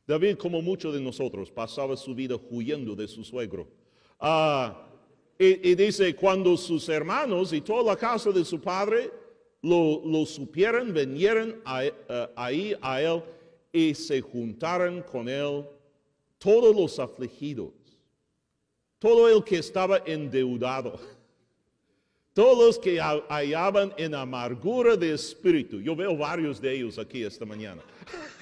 David, 0.09 0.37
como 0.37 0.59
muchos 0.59 0.91
de 0.91 0.99
nosotros, 0.99 1.51
pasaba 1.51 1.95
su 1.95 2.15
vida 2.15 2.35
huyendo 2.49 2.95
de 2.95 3.07
su 3.07 3.23
suegro. 3.23 3.67
Ah, 4.19 4.89
y, 5.37 5.75
dice, 5.75 6.15
cuando 6.15 6.57
sus 6.57 6.89
hermanos 6.89 7.53
y 7.53 7.61
toda 7.61 7.83
la 7.83 7.95
casa 7.95 8.31
de 8.31 8.43
su 8.43 8.59
padre 8.59 9.11
lo, 9.61 10.25
supieran, 10.25 10.91
vinieran 10.91 11.61
eh, 11.83 11.93
ahí 12.35 12.75
a 12.81 12.99
él 13.03 13.21
y 13.71 13.93
se 13.93 14.19
juntaran 14.19 15.03
con 15.03 15.29
él 15.29 15.63
todos 16.39 16.75
los 16.75 16.97
afligidos, 16.97 17.69
todo 18.97 19.29
el 19.29 19.43
que 19.43 19.59
estaba 19.59 19.99
endeudado, 20.07 20.99
todos 22.33 22.65
los 22.65 22.79
que 22.79 22.99
hallaban 22.99 23.93
en 23.95 24.15
amargura 24.15 24.97
de 24.97 25.13
espíritu. 25.13 25.79
Yo 25.79 25.95
veo 25.95 26.17
varios 26.17 26.59
de 26.59 26.77
ellos 26.77 26.97
aquí 26.97 27.21
esta 27.21 27.45
mañana. 27.45 27.83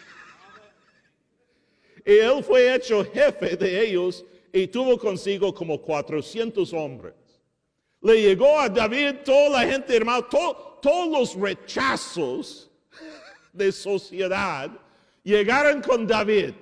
Y 2.08 2.20
él 2.20 2.42
fue 2.42 2.74
hecho 2.74 3.04
jefe 3.04 3.58
de 3.58 3.86
ellos 3.86 4.24
y 4.54 4.66
tuvo 4.68 4.98
consigo 4.98 5.54
como 5.54 5.82
400 5.82 6.72
hombres. 6.72 7.14
Le 8.02 8.22
llegó 8.22 8.58
a 8.58 8.70
David 8.70 9.16
toda 9.26 9.50
la 9.50 9.70
gente, 9.70 9.94
hermano, 9.98 10.24
todos 10.24 11.10
los 11.10 11.36
rechazos 11.36 12.70
de 13.52 13.74
sociedad 13.74 14.72
llegaron 15.22 15.82
con 15.82 16.08
David. 16.08 16.54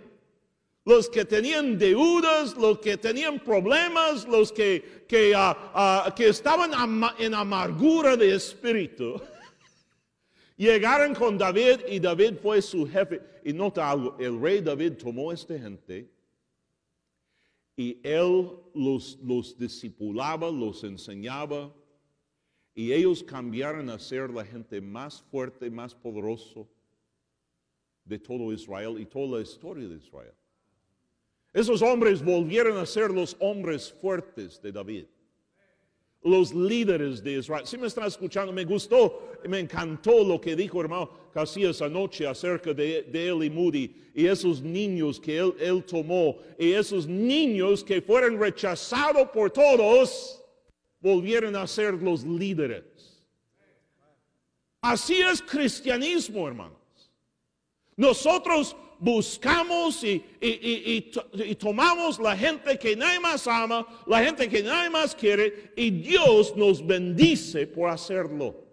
Los 0.84 1.08
que 1.10 1.26
tenían 1.26 1.78
deudas, 1.78 2.56
los 2.58 2.80
que 2.80 2.98
tenían 2.98 3.40
problemas, 3.40 4.28
los 4.28 4.52
que, 4.52 5.06
que, 5.08 5.36
ah, 5.36 5.72
ah, 5.76 6.14
que 6.16 6.30
estaban 6.30 6.72
en 7.20 7.36
amargura 7.36 8.18
de 8.18 8.34
espíritu. 8.34 9.22
Llegaron 10.58 11.14
con 11.14 11.38
David 11.38 11.82
y 11.90 12.00
David 12.00 12.36
fue 12.42 12.62
su 12.62 12.88
jefe. 12.88 13.22
Y 13.44 13.52
nota 13.52 13.90
algo, 13.90 14.16
el 14.20 14.40
rey 14.40 14.62
David 14.62 14.94
tomó 14.94 15.32
a 15.32 15.34
esta 15.34 15.58
gente 15.60 16.10
y 17.76 18.00
él 18.04 18.52
los, 18.74 19.20
los 19.22 19.58
discipulaba, 19.58 20.50
los 20.50 20.84
enseñaba 20.84 21.74
y 22.74 22.94
ellos 22.94 23.22
cambiaron 23.22 23.90
a 23.90 24.00
ser 24.00 24.30
la 24.30 24.46
gente 24.46 24.80
más 24.80 25.22
fuerte, 25.30 25.70
más 25.70 25.94
poderoso 25.94 26.68
de 28.06 28.18
todo 28.18 28.54
Israel 28.54 28.98
y 29.00 29.06
toda 29.06 29.38
la 29.38 29.44
historia 29.44 29.88
de 29.88 29.96
Israel. 29.96 30.34
Esos 31.54 31.82
hombres 31.82 32.24
volvieron 32.24 32.78
a 32.78 32.86
ser 32.86 33.12
los 33.12 33.36
hombres 33.40 33.92
fuertes 33.92 34.62
de 34.62 34.72
David 34.72 35.06
los 36.26 36.54
líderes 36.54 37.24
de 37.24 37.34
Israel. 37.34 37.66
Si 37.68 37.78
me 37.78 37.86
están 37.86 38.08
escuchando, 38.08 38.52
me 38.52 38.66
gustó, 38.66 39.38
me 39.48 39.60
encantó 39.60 40.24
lo 40.24 40.42
que 40.42 40.56
dijo 40.56 40.82
hermano 40.82 41.10
Casillas 41.32 41.82
anoche 41.84 42.26
acerca 42.26 42.74
de, 42.74 43.04
de 43.04 43.28
él 43.28 43.44
y 43.44 43.50
Moody 43.50 43.96
y 44.16 44.26
esos 44.26 44.62
niños 44.62 45.20
que 45.20 45.38
él, 45.38 45.54
él 45.60 45.84
tomó 45.84 46.38
y 46.58 46.72
esos 46.72 47.06
niños 47.08 47.84
que 47.84 48.02
fueron 48.02 48.40
rechazados 48.40 49.30
por 49.30 49.52
todos, 49.52 50.42
volvieron 51.00 51.56
a 51.56 51.68
ser 51.68 51.94
los 51.94 52.24
líderes. 52.24 53.24
Así 54.82 55.22
es 55.22 55.42
cristianismo, 55.44 56.48
hermanos. 56.48 56.80
Nosotros 57.96 58.76
buscamos 59.00 60.04
y, 60.04 61.12
tomamos 61.58 62.20
la 62.20 62.36
gente 62.36 62.78
que 62.78 62.96
nadie 62.96 63.20
más 63.20 63.48
ama, 63.48 63.86
la 64.08 64.24
gente 64.24 64.48
que 64.48 64.64
nadie 64.64 64.90
más 64.90 65.16
quiere, 65.16 65.72
y 65.76 65.90
Dios 65.92 66.56
nos 66.56 66.86
bendice 66.86 67.68
por 67.68 67.90
hacerlo. 67.90 68.64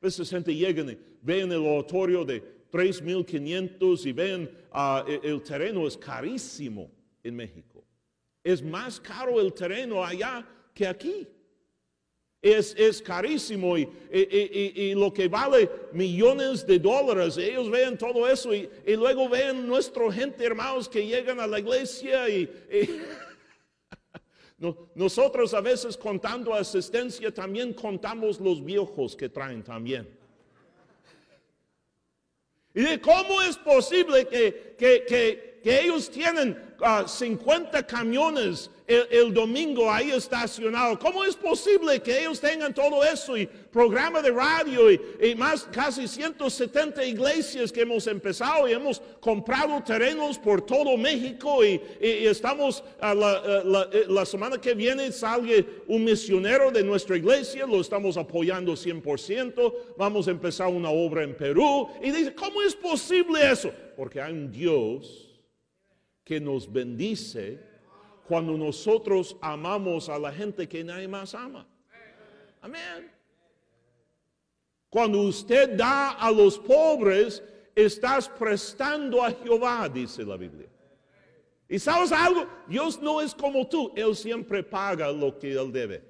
A 0.00 0.06
veces 0.06 0.30
gente 0.30 0.54
llega 0.54 0.82
y 0.82 0.98
ven 1.22 1.52
el 1.52 1.66
oratorio 1.66 2.24
de 2.24 2.42
3.500 2.70 4.06
y 4.06 4.12
ven 4.12 4.50
uh, 4.72 5.10
el 5.22 5.42
terreno 5.42 5.86
es 5.86 5.96
carísimo 5.96 6.90
en 7.22 7.36
México. 7.36 7.84
Es 8.42 8.62
más 8.62 8.98
caro 9.00 9.40
el 9.40 9.52
terreno 9.52 10.04
allá 10.04 10.46
que 10.72 10.86
aquí. 10.86 11.26
Es, 12.42 12.74
es 12.78 13.02
carísimo 13.02 13.76
y, 13.76 13.82
y- 14.10 14.72
y- 14.74 14.94
lo 14.94 15.12
que 15.12 15.28
vale 15.28 15.70
millones 15.92 16.66
de 16.66 16.78
dólares. 16.78 17.36
Ellos 17.36 17.70
ven 17.70 17.98
todo 17.98 18.26
eso 18.26 18.54
y, 18.54 18.68
luego 18.96 19.28
ven 19.28 19.66
nuestra 19.66 20.10
gente, 20.10 20.44
hermanos, 20.44 20.88
que 20.88 21.06
llegan 21.06 21.38
a 21.38 21.46
la 21.46 21.58
iglesia 21.58 22.28
y, 22.30 22.42
y- 22.72 23.00
No- 24.58 24.90
nosotros 24.94 25.52
a 25.54 25.60
veces 25.62 25.96
contando 25.96 26.52
asistencia 26.54 27.32
también 27.32 27.72
contamos 27.74 28.38
los 28.40 28.62
viejos 28.64 29.16
que 29.16 29.28
traen 29.28 29.62
también. 29.62 30.08
Y 32.74 32.82
de 32.82 33.00
cómo 33.00 33.40
es 33.42 33.56
posible 33.56 34.26
que- 34.28 34.76
que- 34.78 35.49
que 35.62 35.80
ellos 35.82 36.10
tienen 36.10 36.56
ah, 36.82 37.04
50 37.06 37.86
camiones 37.86 38.70
el, 38.86 39.32
domingo 39.32 39.88
ahí 39.88 40.10
estacionados. 40.10 40.98
¿Cómo 40.98 41.24
es 41.24 41.36
posible 41.36 42.00
que 42.02 42.20
ellos 42.22 42.40
tengan 42.40 42.74
todo 42.74 43.04
eso 43.04 43.36
y 43.36 43.46
programa 43.46 44.20
de 44.20 44.32
radio 44.32 44.90
y, 44.90 45.34
más 45.36 45.62
casi 45.70 46.08
170 46.08 47.04
iglesias 47.04 47.70
que 47.70 47.82
hemos 47.82 48.08
empezado 48.08 48.66
y 48.68 48.72
hemos 48.72 49.00
comprado 49.20 49.80
terrenos 49.84 50.38
por 50.38 50.62
todo 50.62 50.96
México 50.96 51.64
y, 51.64 51.80
estamos 52.00 52.82
ah, 53.00 53.14
la, 53.14 53.62
la- 53.64 53.88
eh, 53.92 54.06
la 54.08 54.24
semana 54.26 54.60
que 54.60 54.74
viene 54.74 55.12
sale 55.12 55.64
un 55.86 56.02
misionero 56.02 56.72
de 56.72 56.82
nuestra 56.82 57.16
iglesia, 57.16 57.66
lo 57.66 57.80
estamos 57.80 58.16
apoyando 58.16 58.72
100%, 58.72 59.72
vamos 59.96 60.26
a 60.26 60.32
empezar 60.32 60.66
una 60.66 60.90
obra 60.90 61.22
en 61.22 61.36
Perú 61.36 61.88
y 62.02 62.10
dice, 62.10 62.34
¿cómo 62.34 62.60
es 62.62 62.74
posible 62.74 63.48
eso? 63.52 63.70
Porque 63.96 64.20
hay 64.20 64.32
un 64.32 64.50
Dios 64.50 65.29
que 66.30 66.38
nos 66.38 66.72
bendice 66.72 67.58
cuando 68.28 68.56
nosotros 68.56 69.36
amamos 69.40 70.08
a 70.08 70.16
la 70.16 70.30
gente 70.30 70.68
que 70.68 70.84
nadie 70.84 71.08
más 71.08 71.34
ama. 71.34 71.66
Amén. 72.60 73.10
Cuando 74.88 75.22
usted 75.22 75.76
da 75.76 76.10
a 76.10 76.30
los 76.30 76.56
pobres, 76.56 77.42
estás 77.74 78.28
prestando 78.28 79.24
a 79.24 79.32
Jehová, 79.32 79.88
dice 79.88 80.22
la 80.22 80.36
Biblia. 80.36 80.68
Y 81.68 81.80
sabes 81.80 82.12
algo, 82.12 82.46
Dios 82.68 83.02
no 83.02 83.20
es 83.20 83.34
como 83.34 83.66
tú, 83.66 83.92
Él 83.96 84.14
siempre 84.14 84.62
paga 84.62 85.10
lo 85.10 85.36
que 85.36 85.50
Él 85.50 85.72
debe. 85.72 86.00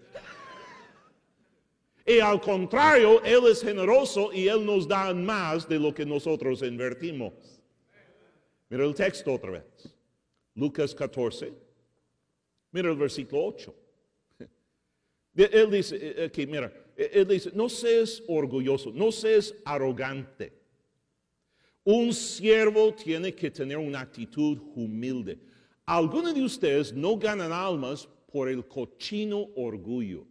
Y 2.04 2.20
al 2.20 2.42
contrario, 2.42 3.22
Él 3.24 3.46
es 3.46 3.62
generoso 3.62 4.34
y 4.34 4.48
Él 4.48 4.66
nos 4.66 4.86
da 4.86 5.14
más 5.14 5.66
de 5.66 5.78
lo 5.78 5.94
que 5.94 6.04
nosotros 6.04 6.60
invertimos. 6.60 7.32
Mira 8.68 8.84
el 8.84 8.94
texto 8.94 9.32
otra 9.32 9.52
vez. 9.52 9.99
Lucas 10.54 10.94
14. 10.94 11.52
Mira 12.72 12.90
el 12.90 12.96
versículo 12.96 13.46
8. 13.46 13.74
Él 15.34 15.70
dice, 15.70 15.96
eh, 16.00 16.24
aquí, 16.24 16.46
mira, 16.46 16.72
él 16.96 17.26
dice, 17.26 17.50
no 17.54 17.68
seas 17.68 18.22
orgulloso, 18.26 18.92
no 18.92 19.10
seas 19.12 19.54
arrogante. 19.64 20.52
Un 21.84 22.12
siervo 22.12 22.94
tiene 22.94 23.34
que 23.34 23.50
tener 23.50 23.78
una 23.78 24.00
actitud 24.00 24.58
humilde. 24.74 25.38
Algunos 25.86 26.34
de 26.34 26.42
ustedes 26.42 26.92
no 26.92 27.16
ganan 27.16 27.52
almas 27.52 28.08
por 28.30 28.48
el 28.48 28.66
cochino 28.66 29.48
orgullo. 29.56 30.26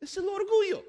Es 0.00 0.16
el 0.16 0.28
orgullo. 0.28 0.84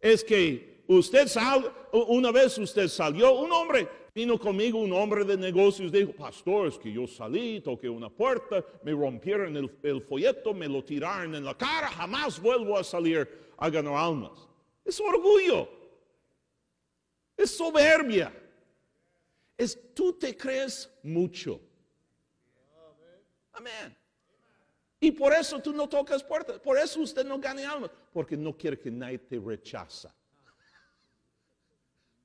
Es 0.00 0.24
que 0.24 0.82
usted 0.88 1.28
sal, 1.28 1.72
una 1.92 2.32
vez 2.32 2.56
usted 2.58 2.88
salió, 2.88 3.34
un 3.34 3.52
hombre 3.52 3.88
vino 4.14 4.38
conmigo, 4.38 4.78
un 4.78 4.92
hombre 4.92 5.24
de 5.24 5.36
negocios, 5.36 5.92
dijo, 5.92 6.12
pastor, 6.12 6.68
es 6.68 6.78
que 6.78 6.92
yo 6.92 7.06
salí, 7.06 7.60
toqué 7.60 7.88
una 7.88 8.08
puerta, 8.08 8.64
me 8.82 8.92
rompieron 8.92 9.56
el, 9.56 10.00
folleto, 10.02 10.52
me 10.52 10.68
lo 10.68 10.84
tiraron 10.84 11.34
en 11.34 11.44
la 11.44 11.56
cara, 11.56 11.88
jamás 11.88 12.40
vuelvo 12.40 12.76
a 12.76 12.84
salir 12.84 13.28
a 13.56 13.68
ganar 13.68 13.94
almas. 13.94 14.48
Es 14.84 15.00
orgullo. 15.00 15.68
Es 17.36 17.50
soberbia. 17.50 18.32
Es 19.56 19.94
tú 19.94 20.12
te 20.12 20.36
crees 20.36 20.90
mucho. 21.02 21.60
Amén. 23.52 23.96
Y 24.98 25.10
por 25.12 25.32
eso 25.32 25.58
tú 25.60 25.72
no 25.72 25.88
tocas 25.88 26.22
puertas. 26.22 26.58
Por 26.58 26.76
eso 26.78 27.00
usted 27.00 27.24
no 27.24 27.38
gana 27.38 27.70
almas. 27.70 27.90
Porque 28.12 28.36
no 28.36 28.56
quiere 28.56 28.78
que 28.78 28.90
nadie 28.90 29.18
te 29.18 29.38
rechaza. 29.38 30.14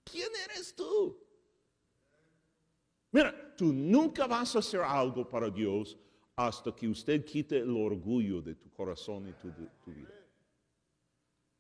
¿Quién 0.04 0.30
eres 0.50 0.74
tú? 0.76 1.25
Mira, 3.16 3.34
tú 3.56 3.72
nunca 3.72 4.28
vas 4.28 4.58
a 4.58 4.60
hacer 4.60 4.82
algo 4.82 5.24
para 5.30 5.50
Dios 5.50 5.98
hasta 6.36 6.76
que 6.76 6.86
usted 6.86 7.24
quite 7.24 7.60
el 7.60 7.74
orgullo 7.74 8.42
de 8.42 8.56
tu 8.56 8.70
corazón 8.72 9.30
y 9.30 9.32
tu, 9.42 9.48
vida. 9.90 10.10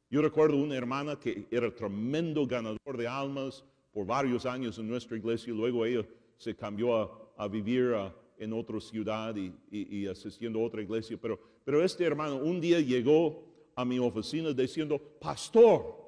Yo 0.10 0.22
recuerdo 0.22 0.58
una 0.58 0.76
hermana 0.76 1.18
que 1.18 1.48
era 1.50 1.74
tremendo 1.74 2.46
ganador 2.46 2.98
de 2.98 3.08
almas 3.08 3.64
por 3.94 4.06
varios 4.06 4.46
años 4.46 4.78
en 4.80 4.90
nuestra 4.90 5.16
iglesia 5.16 5.54
y 5.54 5.56
luego 5.56 5.86
ella 5.86 6.06
se 6.36 6.54
cambió 6.58 7.34
a, 7.38 7.48
vivir 7.48 7.96
en 8.38 8.52
otra 8.52 8.82
ciudad 8.82 9.34
y, 9.38 9.54
y- 9.72 10.00
y 10.00 10.08
asistiendo 10.08 10.60
a 10.60 10.64
otra 10.64 10.82
iglesia. 10.82 11.18
Pero, 11.22 11.40
pero 11.64 11.82
este 11.82 12.04
hermano 12.04 12.36
un 12.36 12.60
día 12.60 12.82
llegó 12.82 13.46
a 13.78 13.86
mi 13.86 13.98
oficina 13.98 14.52
diciendo, 14.52 15.00
pastor, 15.22 16.05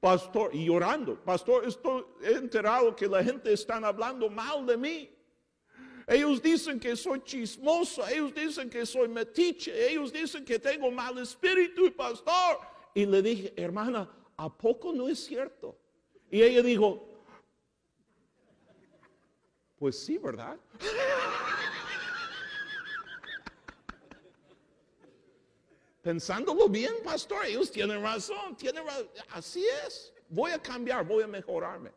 pastor, 0.00 0.54
y 0.54 0.66
llorando, 0.66 1.16
pastor, 1.24 1.66
estoy 1.66 2.04
enterado 2.22 2.94
que 2.94 3.06
la 3.06 3.22
gente 3.22 3.52
está 3.52 3.76
hablando 3.76 4.28
mal 4.28 4.64
de 4.66 4.76
mí. 4.76 5.10
Ellos 6.06 6.40
dicen 6.40 6.80
que 6.80 6.96
soy 6.96 7.20
chismoso, 7.22 8.06
ellos 8.08 8.34
dicen 8.34 8.70
que 8.70 8.86
soy 8.86 9.08
metiche, 9.08 9.90
ellos 9.90 10.10
dicen 10.10 10.44
que 10.44 10.58
tengo 10.58 10.90
mal 10.90 11.18
espíritu 11.18 11.94
pastor. 11.94 12.60
Y 12.94 13.04
le 13.04 13.20
dije, 13.20 13.52
hermana, 13.56 14.08
¿a 14.36 14.48
poco 14.48 14.92
no 14.92 15.06
es 15.08 15.22
cierto? 15.22 15.78
Y 16.30 16.42
ella 16.42 16.62
dijo, 16.62 17.06
pues 19.78 19.98
sí, 19.98 20.16
¿verdad? 20.16 20.58
Pensándolo 26.08 26.70
bien, 26.70 26.94
pastor, 27.04 27.44
ellos 27.44 27.70
tienen 27.70 28.00
razón, 28.02 28.56
tienen 28.56 28.82
razón. 28.82 29.08
Así 29.28 29.62
es. 29.86 30.10
Voy 30.30 30.52
a 30.52 30.58
cambiar, 30.58 31.06
voy 31.06 31.22
a 31.22 31.26
mejorarme. 31.26 31.90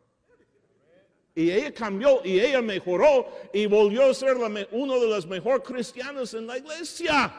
Y 1.33 1.49
ella 1.49 1.73
cambió 1.73 2.19
y 2.21 2.37
ella 2.37 2.61
mejoró 2.61 3.29
y 3.53 3.67
volvió 3.67 4.09
a 4.09 4.13
ser 4.13 4.35
uno 4.71 4.99
de 4.99 5.07
los 5.07 5.25
mejores 5.25 5.65
cristianos 5.65 6.33
en 6.33 6.45
la 6.45 6.57
iglesia. 6.57 7.33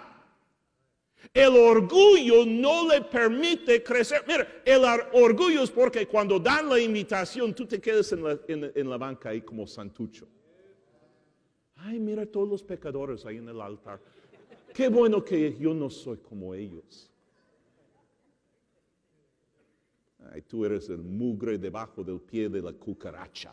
El 1.34 1.54
orgullo 1.58 2.46
no 2.46 2.88
le 2.88 3.02
permite 3.02 3.82
crecer. 3.82 4.24
Mira, 4.26 4.62
el 4.64 4.82
orgullo 5.12 5.64
es 5.64 5.70
porque 5.70 6.08
cuando 6.08 6.38
dan 6.38 6.70
la 6.70 6.80
invitación 6.80 7.54
tú 7.54 7.66
te 7.66 7.82
quedas 7.82 8.10
en 8.12 8.24
la, 8.24 8.38
en 8.48 8.88
la 8.88 8.96
banca 8.96 9.28
ahí 9.28 9.42
como 9.42 9.66
santucho. 9.66 10.26
Ay, 11.76 11.98
mira 11.98 12.24
todos 12.24 12.48
los 12.48 12.62
pecadores 12.62 13.26
ahí 13.26 13.36
en 13.36 13.48
el 13.50 13.60
altar. 13.60 14.00
Qué 14.72 14.88
bueno 14.88 15.22
que 15.24 15.56
yo 15.58 15.74
no 15.74 15.90
soy 15.90 16.18
como 16.18 16.54
ellos. 16.54 17.10
Ay, 20.32 20.42
tú 20.42 20.64
eres 20.64 20.88
el 20.88 21.02
mugre 21.02 21.58
debajo 21.58 22.02
del 22.02 22.20
pie 22.20 22.48
de 22.48 22.62
la 22.62 22.72
cucaracha. 22.72 23.52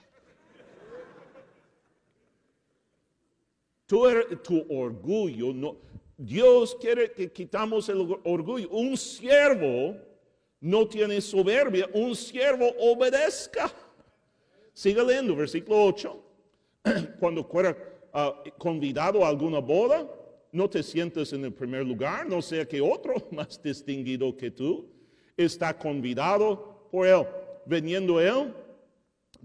Tu, 3.85 4.05
er- 4.07 4.37
tu 4.43 4.65
orgullo, 4.69 5.75
Dios 6.15 6.75
quiere 6.79 7.11
que 7.11 7.31
quitamos 7.31 7.89
el 7.89 8.01
or- 8.01 8.21
orgullo. 8.23 8.69
Un 8.69 8.95
siervo 8.95 9.97
no 10.61 10.87
tiene 10.87 11.19
soberbia, 11.21 11.89
un 11.93 12.15
siervo 12.15 12.69
obedezca. 12.79 13.71
Sigue 14.73 15.03
leyendo, 15.03 15.35
versículo 15.35 15.83
8. 15.85 16.23
Cuando 17.19 17.43
fuera 17.43 17.75
ah, 18.13 18.41
convidado 18.57 19.25
a 19.25 19.29
alguna 19.29 19.59
boda, 19.59 20.07
no 20.51 20.69
te 20.69 20.83
sientes 20.83 21.33
en 21.33 21.45
el 21.45 21.53
primer 21.53 21.85
lugar, 21.85 22.27
no 22.27 22.41
sea 22.41 22.67
que 22.67 22.81
otro 22.81 23.15
más 23.31 23.61
distinguido 23.61 24.35
que 24.35 24.51
tú 24.51 24.87
está 25.37 25.77
convidado 25.77 26.87
por 26.91 27.07
él. 27.07 27.25
Veniendo 27.65 28.19
él, 28.19 28.53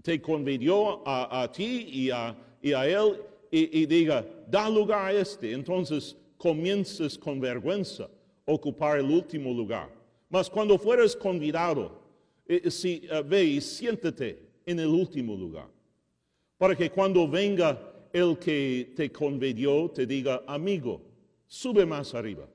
te 0.01 0.21
convidó 0.21 1.07
a, 1.07 1.43
a 1.43 1.51
ti 1.51 1.87
y 1.91 2.09
a, 2.09 2.29
a 2.29 2.87
él 2.87 3.21
y, 3.51 3.85
diga, 3.85 4.25
da 4.47 4.69
lugar 4.69 5.05
a 5.05 5.13
este. 5.13 5.51
Entonces 5.51 6.15
comiences 6.37 7.17
con 7.17 7.39
vergüenza 7.39 8.09
ocupar 8.45 8.99
el 8.99 9.05
último 9.05 9.53
lugar. 9.53 9.89
Mas 10.29 10.49
cuando 10.49 10.77
fueres 10.77 11.15
convidado, 11.15 11.99
eh, 12.47 12.69
si, 12.69 13.07
eh, 13.09 13.23
ve 13.25 13.43
y 13.43 13.61
siéntate 13.61 14.39
en 14.65 14.79
el 14.79 14.87
último 14.87 15.35
lugar. 15.35 15.67
Para 16.57 16.75
que 16.75 16.89
cuando 16.89 17.27
venga 17.27 17.79
el 18.15 18.37
que 18.39 18.93
te 18.95 19.11
convidió, 19.11 19.89
te 19.89 20.05
diga, 20.05 20.41
amigo, 20.47 21.01
sube 21.47 21.85
más 21.85 22.13
arriba. 22.13 22.47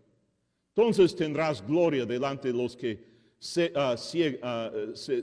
Entonces 0.75 1.15
tendrás 1.15 1.61
gloria 1.67 2.07
delante 2.07 2.49
de 2.51 2.55
los 2.55 2.75
que 2.75 2.99
se, 3.39 3.71
ah, 3.75 3.95
ah, 4.43 4.71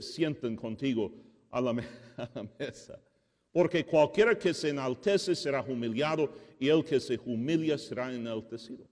sienten 0.00 0.54
contigo 0.54 1.12
a 1.50 1.60
la, 1.60 1.72
me- 1.72 1.82
a 2.16 2.30
la 2.36 2.46
mesa. 2.56 3.00
Porque 3.50 3.84
cualquiera 3.84 4.38
que 4.38 4.54
se 4.54 4.68
enaltece 4.68 5.34
será 5.34 5.60
humillado 5.62 6.30
y 6.60 6.68
el 6.68 6.84
que 6.84 7.00
se 7.00 7.18
humilla 7.24 7.76
será 7.76 8.14
enaltecido. 8.14 8.86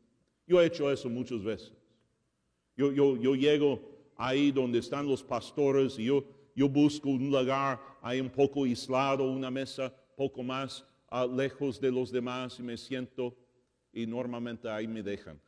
Yo 0.49 0.61
he 0.61 0.67
hecho 0.67 0.91
eso 0.91 1.09
muchas 1.09 1.45
veces. 1.45 1.73
Yo, 2.77 2.91
yo, 2.93 3.17
yo 3.17 3.37
llego 3.37 3.81
ahí 4.17 4.51
donde 4.51 4.81
están 4.81 5.07
los 5.07 5.23
pastores 5.23 5.97
y 5.99 6.07
yo, 6.07 6.25
yo 6.57 6.69
busco 6.69 7.09
un 7.09 7.31
lugar 7.31 7.81
ahí 8.03 8.21
un 8.21 8.31
poco 8.31 8.65
aislado, 8.65 9.31
una 9.31 9.51
mesa 9.51 9.95
poco 10.17 10.43
más 10.43 10.85
lejos 11.25 11.81
de 11.81 11.91
los 11.91 12.11
demás 12.11 12.59
y 12.59 12.63
me 12.63 12.77
siento 12.77 13.35
y 13.93 14.07
normalmente 14.07 14.69
ahí 14.69 14.87
me 14.87 15.03
dejan. 15.03 15.41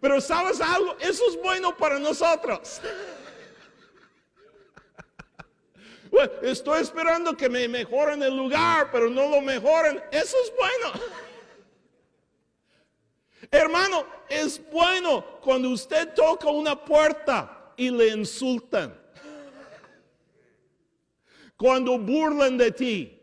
Pero 0.00 0.20
sabes 0.20 0.60
algo, 0.60 0.96
eso 0.98 1.22
es 1.28 1.40
bueno 1.40 1.76
para 1.76 1.98
nosotros. 1.98 2.80
Estoy 6.42 6.82
esperando 6.82 7.36
que 7.36 7.48
me 7.48 7.68
mejoren 7.68 8.22
el 8.22 8.36
lugar, 8.36 8.90
pero 8.90 9.08
no 9.08 9.28
lo 9.28 9.40
mejoren. 9.40 10.02
Eso 10.10 10.36
es 10.44 10.52
bueno. 10.56 10.92
Hermano, 13.50 14.06
es 14.28 14.60
bueno 14.70 15.24
cuando 15.40 15.70
usted 15.70 16.12
toca 16.14 16.48
una 16.50 16.84
puerta 16.84 17.72
y 17.76 17.90
le 17.90 18.08
insultan. 18.08 18.99
Cuando 21.60 21.98
burlan 21.98 22.56
de 22.56 22.72
ti. 22.72 23.20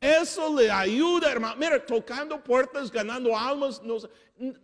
Eso 0.00 0.54
le 0.54 0.70
ayuda, 0.70 1.32
hermano. 1.32 1.56
Mira, 1.56 1.84
tocando 1.84 2.40
puertas, 2.40 2.88
ganando 2.88 3.36
almas, 3.36 3.82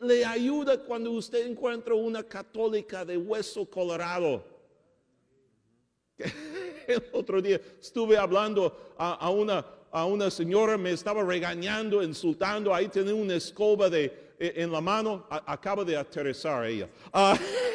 le 0.00 0.24
ayuda 0.24 0.78
cuando 0.78 1.10
usted 1.10 1.44
encuentra 1.44 1.92
una 1.92 2.22
católica 2.22 3.04
de 3.04 3.16
hueso 3.16 3.68
colorado. 3.68 4.44
El 6.86 7.02
otro 7.14 7.42
día 7.42 7.60
estuve 7.80 8.16
hablando 8.16 8.94
a, 8.96 9.28
una, 9.28 10.30
señora, 10.30 10.78
me 10.78 10.92
estaba 10.92 11.24
regañando, 11.24 12.00
insultando, 12.00 12.72
ahí 12.72 12.86
tenía 12.86 13.12
una 13.12 13.34
escoba 13.34 13.90
de, 13.90 14.34
e, 14.38 14.52
en 14.62 14.70
la 14.70 14.80
mano, 14.80 15.26
acaba 15.28 15.84
de 15.84 15.96
aterrizar 15.96 16.64
ella. 16.64 16.88
Ah, 17.12 17.36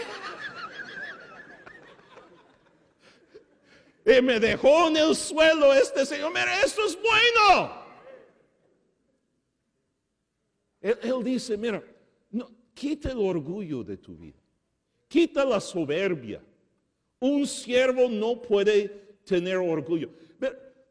y 4.06 4.22
me 4.22 4.40
dejó 4.40 4.88
en 4.88 4.98
el 4.98 5.16
suelo 5.16 5.74
este 5.74 6.06
señor, 6.06 6.32
mira, 6.32 6.62
esto 6.62 6.86
es 6.86 6.98
bueno. 7.02 7.86
Él, 10.80 11.24
dice, 11.24 11.58
mira, 11.58 11.84
no, 12.30 12.48
quita 12.76 13.12
el 13.12 13.18
orgullo 13.18 13.84
de 13.84 13.98
tu 13.98 14.16
vida, 14.16 14.38
quita 15.08 15.44
la 15.44 15.60
soberbia. 15.60 16.44
Un 17.20 17.48
siervo 17.48 18.08
no 18.08 18.40
puede 18.40 18.90
tener 19.26 19.58
orgullo. 19.58 20.12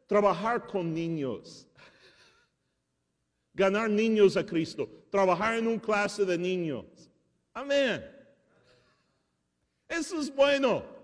trabajar 0.05 0.67
con 0.67 0.93
niños, 0.93 1.65
ganar 3.53 3.89
niños 3.89 4.35
a 4.35 4.45
Cristo, 4.45 4.89
trabajar 5.09 5.57
en 5.57 5.67
un 5.67 5.79
clase 5.79 6.25
de 6.25 6.37
niños. 6.37 6.85
Amén. 7.53 8.03
Eso 9.87 10.19
es 10.19 10.35
bueno. 10.35 10.94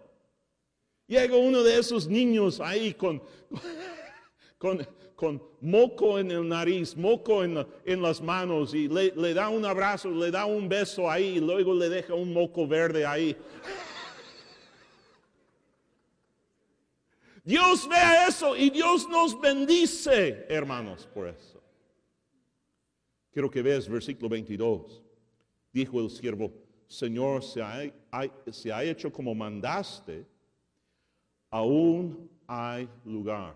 Llega 1.12 1.36
uno 1.36 1.62
de 1.62 1.78
esos 1.78 2.08
niños 2.08 2.62
ahí 2.62 2.94
con, 2.94 3.22
con, 4.58 4.88
con 5.14 5.44
moco 5.60 6.18
en 6.18 6.32
el 6.32 6.48
nariz, 6.48 6.96
moco 6.96 7.44
en, 7.44 7.68
en 7.84 8.02
las 8.02 8.22
manos 8.22 8.74
y 8.74 8.88
le, 8.88 9.34
da 9.34 9.50
un 9.50 9.66
abrazo, 9.66 10.10
le 10.10 10.32
da 10.32 10.46
un 10.46 10.70
beso 10.70 11.12
ahí 11.12 11.36
y 11.36 11.40
luego 11.42 11.74
le 11.74 11.90
deja 11.90 12.14
un 12.14 12.32
moco 12.32 12.66
verde 12.66 13.06
ahí. 13.06 13.36
Dios 17.44 17.90
vea 17.90 18.28
eso 18.30 18.56
y 18.56 18.70
Dios 18.70 19.10
nos 19.10 19.38
bendice, 19.38 20.46
hermanos, 20.48 21.10
por 21.14 21.28
eso. 21.28 21.62
Quiero 23.34 23.52
que 23.52 23.62
veas 23.62 23.90
versículo 23.90 24.30
22. 24.30 25.04
Dijo 25.74 26.00
el 26.00 26.10
siervo, 26.10 26.54
Señor, 26.88 27.44
se 27.44 27.62
se 28.50 28.72
ha 28.72 28.84
hecho 28.86 29.12
como 29.12 29.36
mandaste, 29.36 30.31
aún 31.52 32.30
hay 32.48 32.90
lugar. 33.06 33.56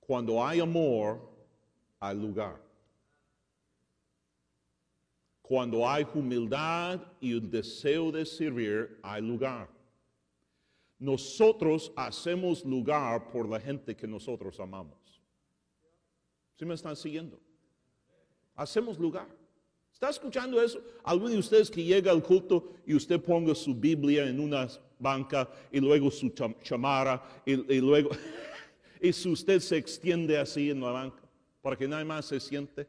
Cuando 0.00 0.44
hay 0.44 0.60
amor, 0.60 1.20
hay 2.00 2.16
lugar. 2.16 2.60
Cuando 5.40 5.88
hay 5.88 6.06
humildad 6.14 7.00
y 7.20 7.32
el 7.32 7.50
deseo 7.50 8.12
de 8.12 8.26
servir, 8.26 8.98
hay 9.02 9.22
lugar. 9.22 9.68
Nosotros 10.98 11.92
hacemos 11.96 12.64
lugar 12.64 13.30
por 13.30 13.48
la 13.48 13.58
gente 13.58 13.96
que 13.96 14.06
nosotros 14.06 14.60
amamos. 14.60 14.98
¿Sí 16.56 16.64
me 16.64 16.74
están 16.74 16.94
siguiendo? 16.94 17.40
Hacemos 18.54 18.98
lugar. 18.98 19.28
¿Está 19.92 20.10
escuchando 20.10 20.60
eso? 20.60 20.80
Alguno 21.04 21.30
de 21.30 21.38
ustedes 21.38 21.70
que 21.70 21.82
llega 21.82 22.10
al 22.12 22.22
culto 22.22 22.74
y 22.86 22.94
usted 22.94 23.20
ponga 23.20 23.54
su 23.54 23.74
Biblia 23.74 24.28
en 24.28 24.40
una 24.40 24.68
banca 25.00 25.48
y 25.72 25.80
luego 25.80 26.10
su 26.10 26.30
chamara 26.62 27.42
y, 27.44 27.80
luego... 27.80 28.10
y 29.00 29.12
si 29.12 29.28
usted 29.28 29.58
se 29.60 29.76
extiende 29.76 30.38
así 30.38 30.70
en 30.70 30.80
la 30.80 30.90
banca 30.90 31.22
para 31.62 31.76
que 31.76 31.88
nadie 31.88 32.04
más 32.04 32.26
se 32.26 32.38
siente. 32.38 32.86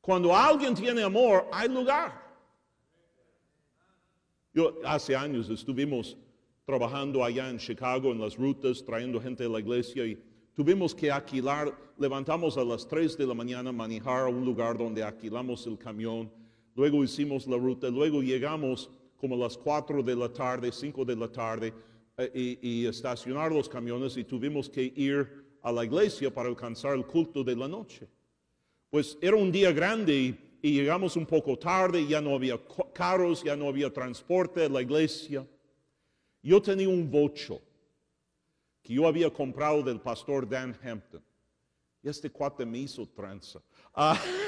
Cuando 0.00 0.34
alguien 0.34 0.74
tiene 0.74 1.02
amor, 1.02 1.46
hay 1.52 1.68
lugar. 1.68 2.24
Yo 4.54 4.78
hace 4.84 5.14
años 5.14 5.50
estuvimos 5.50 6.16
trabajando 6.64 7.24
allá 7.24 7.48
en 7.50 7.58
Chicago 7.58 8.10
en 8.10 8.20
las 8.20 8.36
rutas, 8.36 8.84
trayendo 8.84 9.20
gente 9.20 9.44
a 9.44 9.48
la 9.48 9.60
iglesia 9.60 10.04
y 10.06 10.20
tuvimos 10.54 10.94
que 10.94 11.10
alquilar, 11.10 11.76
levantamos 11.98 12.56
a 12.56 12.64
las 12.64 12.88
3 12.88 13.16
de 13.16 13.26
la 13.26 13.34
mañana, 13.34 13.70
manejar 13.70 14.22
a 14.22 14.28
un 14.28 14.44
lugar 14.44 14.76
donde 14.78 15.02
alquilamos 15.02 15.66
el 15.66 15.78
camión, 15.78 16.30
luego 16.74 17.04
hicimos 17.04 17.46
la 17.46 17.56
ruta, 17.56 17.88
luego 17.88 18.22
llegamos 18.22 18.90
como 19.16 19.36
las 19.36 19.56
4 19.56 20.02
de 20.02 20.16
la 20.16 20.32
tarde, 20.32 20.70
5 20.70 21.04
de 21.04 21.16
la 21.16 21.28
tarde, 21.28 21.72
eh, 22.18 22.58
y, 22.62 22.86
estacionar 22.86 23.52
los 23.52 23.68
camiones 23.68 24.16
y 24.16 24.24
tuvimos 24.24 24.70
que 24.70 24.92
ir 24.96 25.58
a 25.62 25.70
la 25.70 25.84
iglesia 25.84 26.32
para 26.32 26.48
alcanzar 26.48 26.94
el 26.94 27.04
culto 27.04 27.44
de 27.44 27.54
la 27.54 27.68
noche. 27.68 28.08
Pues 28.88 29.18
era 29.20 29.36
un 29.36 29.52
día 29.52 29.70
grande 29.72 30.38
y, 30.62 30.72
llegamos 30.72 31.14
un 31.16 31.26
poco 31.26 31.58
tarde, 31.58 32.06
ya 32.06 32.20
no 32.20 32.34
había 32.34 32.58
carros, 32.94 33.44
ya 33.44 33.54
no 33.54 33.68
había 33.68 33.92
transporte 33.92 34.64
a 34.64 34.68
la 34.68 34.80
iglesia. 34.80 35.46
Yo 36.42 36.62
tenía 36.62 36.88
un 36.88 37.10
bocho 37.10 37.60
que 38.82 38.94
yo 38.94 39.06
había 39.06 39.30
comprado 39.30 39.82
del 39.82 40.00
pastor 40.00 40.48
Dan 40.48 40.76
Hampton. 40.82 41.22
Y 42.02 42.08
este 42.08 42.30
cuate 42.30 42.64
me 42.64 42.78
hizo 42.78 43.06
tranza. 43.08 43.60
Ah, 43.94 44.18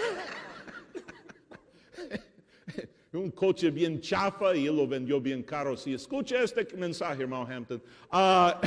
un 3.18 3.30
coche 3.30 3.70
bien 3.70 4.00
chafa 4.00 4.54
y 4.54 4.66
él 4.66 4.76
lo 4.76 4.86
vendió 4.86 5.20
bien 5.20 5.42
caro. 5.42 5.76
Si 5.76 5.92
escucha 5.94 6.42
este 6.42 6.66
mensaje, 6.76 7.22
hermano 7.22 7.46
Hampton. 7.46 7.82
Ah, 8.10 8.60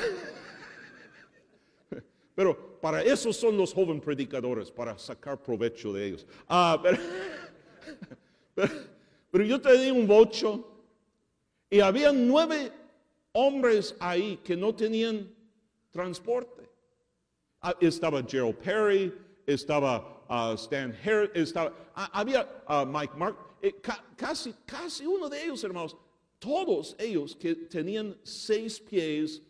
pero 2.35 2.79
para 2.79 3.03
eso 3.03 3.31
son 3.31 3.57
los 3.57 3.73
jóvenes 3.73 4.03
predicadores, 4.03 4.71
para 4.71 4.97
sacar 4.97 5.41
provecho 5.41 5.93
de 5.93 6.07
ellos. 6.07 6.27
Ah, 6.47 6.81
pero, 9.31 9.43
yo 9.45 9.61
tenía 9.61 9.93
un 9.93 10.07
bocho 10.07 10.67
y 11.69 11.79
había 11.79 12.11
nueve 12.11 12.71
hombres 13.31 13.95
ahí 13.99 14.37
que 14.43 14.57
no 14.57 14.75
tenían 14.75 15.29
transporte. 15.91 16.69
Ah, 17.61 17.75
estaba 17.79 18.23
Gerald 18.23 18.55
Perry, 18.57 19.13
estaba 19.45 20.23
Stan 20.55 20.95
Harris, 21.03 21.29
estaba, 21.35 21.73
había 21.93 22.47
Mike 22.87 23.13
Mark 23.17 23.50
eh, 23.61 23.75
casi, 24.15 24.53
casi 24.65 25.05
uno 25.05 25.29
de 25.29 25.43
ellos, 25.43 25.63
hermanos, 25.63 25.95
todos 26.39 26.95
ellos 26.97 27.35
que 27.35 27.53
tenían 27.53 28.17
seis 28.23 28.79
pies, 28.79 29.41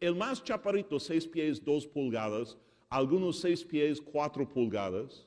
el 0.00 0.14
más 0.14 0.42
chaparrito, 0.42 1.00
seis 1.00 1.26
pies, 1.26 1.62
dos 1.64 1.86
pulgadas, 1.86 2.56
algunos 2.90 3.40
seis 3.40 3.64
pies, 3.64 4.00
cuatro 4.00 4.46
pulgadas. 4.48 5.26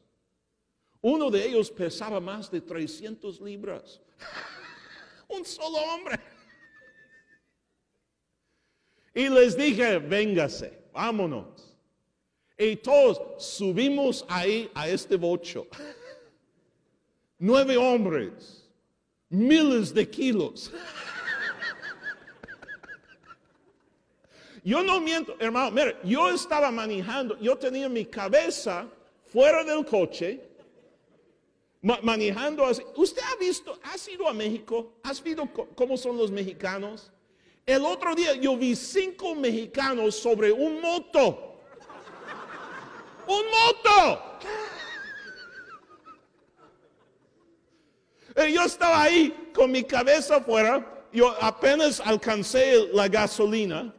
Uno 1.01 1.29
de 1.29 1.47
ellos 1.47 1.71
pesaba 1.71 2.19
más 2.19 2.49
de 2.51 2.61
300 2.61 3.41
libras. 3.41 4.01
Un 5.27 5.43
solo 5.45 5.77
hombre. 5.77 6.19
Y 9.13 9.29
les 9.29 9.57
dije, 9.57 9.97
véngase, 9.97 10.77
vámonos. 10.93 11.75
Y 12.57 12.75
todos 12.75 13.43
subimos 13.43 14.25
ahí 14.27 14.69
a 14.73 14.87
este 14.89 15.15
bocho 15.15 15.67
nueve 17.39 17.77
hombres, 17.77 18.63
miles 19.29 19.93
de 19.93 20.09
kilos. 20.09 20.71
Yo 24.63 24.83
no 24.83 24.99
miento, 24.99 25.35
hermano, 25.39 25.71
mire, 25.71 25.97
yo 26.03 26.29
estaba 26.29 26.69
manejando, 26.71 27.39
yo 27.39 27.57
tenía 27.57 27.87
mi 27.87 28.05
cabeza 28.05 28.85
fuera 29.31 29.63
del 29.63 29.85
coche, 29.85 30.41
manejando 31.81 32.65
así. 32.65 32.83
¿Usted 32.95 33.21
ha 33.21 33.35
visto, 33.37 33.79
has 33.83 34.05
ido 34.09 34.27
a 34.27 34.33
México? 34.33 34.95
¿Has 35.03 35.23
visto 35.23 35.47
cómo 35.73 35.95
son 35.95 36.17
los 36.17 36.31
mexicanos? 36.31 37.11
El 37.65 37.85
otro 37.85 38.13
día 38.15 38.33
yo 38.33 38.57
vi 38.57 38.75
cinco 38.75 39.35
mexicanos 39.35 40.15
sobre 40.15 40.51
un 40.51 40.81
moto. 40.81 41.61
Un 43.27 43.43
moto. 43.45 44.39
Yo 48.37 48.63
estaba 48.63 49.01
ahí 49.01 49.49
con 49.51 49.71
mi 49.71 49.83
cabeza 49.83 50.35
afuera, 50.35 51.07
yo 51.11 51.35
apenas 51.41 51.99
alcancé 51.99 52.87
la 52.93 53.07
gasolina 53.07 53.91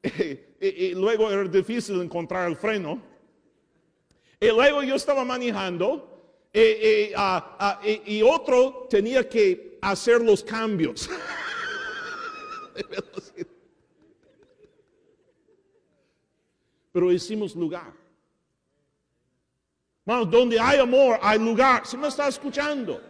y, 0.60 0.94
luego 0.94 1.28
era 1.28 1.42
difícil 1.42 2.00
encontrar 2.00 2.48
el 2.48 2.54
freno. 2.56 3.02
Y 4.40 4.46
luego 4.46 4.84
yo 4.84 4.94
estaba 4.94 5.24
manejando 5.24 6.08
y, 6.52 7.10
ah, 7.16 7.56
ah, 7.58 7.80
otro 8.24 8.86
tenía 8.88 9.28
que 9.28 9.76
hacer 9.82 10.20
los 10.20 10.44
cambios. 10.44 11.10
Pero 16.92 17.10
hicimos 17.12 17.56
lugar. 17.56 17.92
Hermano, 20.06 20.24
donde 20.26 20.60
hay 20.60 20.78
amor, 20.78 21.18
hay 21.20 21.40
lugar. 21.40 21.84
¿Se 21.84 21.96
me 21.96 22.06
está 22.06 22.28
escuchando? 22.28 23.07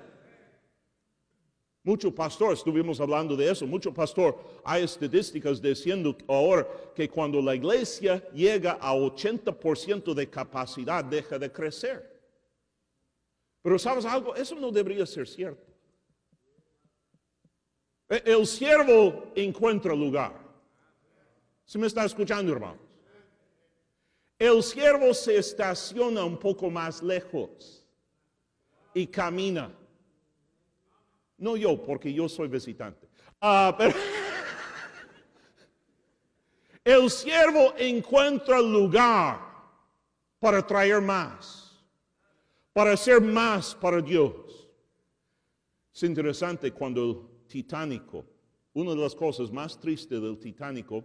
Mucho 1.89 2.15
pastor, 2.15 2.53
estuvimos 2.53 3.01
hablando 3.01 3.35
de 3.35 3.51
eso, 3.51 3.67
mucho 3.67 3.95
pastor, 3.95 4.37
hay 4.63 4.85
estadísticas 4.85 5.59
diciendo 5.59 6.15
ahora 6.29 6.69
que 6.95 7.09
cuando 7.09 7.41
la 7.41 7.55
iglesia 7.55 8.23
llega 8.35 8.73
a 8.73 8.93
80% 8.93 10.13
de 10.13 10.29
capacidad, 10.29 11.03
deja 11.03 11.39
de 11.39 11.51
crecer. 11.51 12.21
Pero 13.63 13.79
sabes 13.79 14.05
algo, 14.05 14.35
eso 14.35 14.55
no 14.57 14.71
debería 14.71 15.07
ser 15.07 15.27
cierto. 15.27 15.65
E- 18.11 18.23
El 18.27 18.47
siervo 18.47 19.33
encuentra 19.35 19.95
lugar. 19.95 20.35
¿Se 21.65 21.79
me 21.79 21.87
está 21.87 22.05
escuchando, 22.05 22.53
hermanos? 22.53 22.83
El 24.39 24.63
siervo 24.63 25.15
se 25.15 25.39
estaciona 25.39 26.23
un 26.23 26.37
poco 26.37 26.69
más 26.69 27.03
lejos 27.03 27.83
y 28.93 29.07
camina. 29.07 29.75
No 31.39 31.57
yo, 31.57 31.83
porque 31.83 32.13
yo 32.13 32.29
soy 32.29 32.49
visitante. 32.49 33.09
Ah, 33.41 33.77
el 36.85 37.09
siervo 37.09 37.73
encuentra 37.79 38.61
lugar 38.61 39.41
para 40.41 40.67
traer 40.67 41.01
más, 41.01 41.81
para 42.73 42.93
hacer 42.93 43.21
más 43.21 43.75
para 43.75 44.01
Dios. 44.01 44.69
Es 45.95 46.03
interesante 46.03 46.73
cuando 46.73 47.05
el 47.05 47.47
Titánico, 47.47 48.25
una 48.75 48.91
de 48.91 48.99
las 48.99 49.15
cosas 49.15 49.51
más 49.51 49.79
tristes 49.79 50.21
del 50.21 50.39
Titánico, 50.39 51.05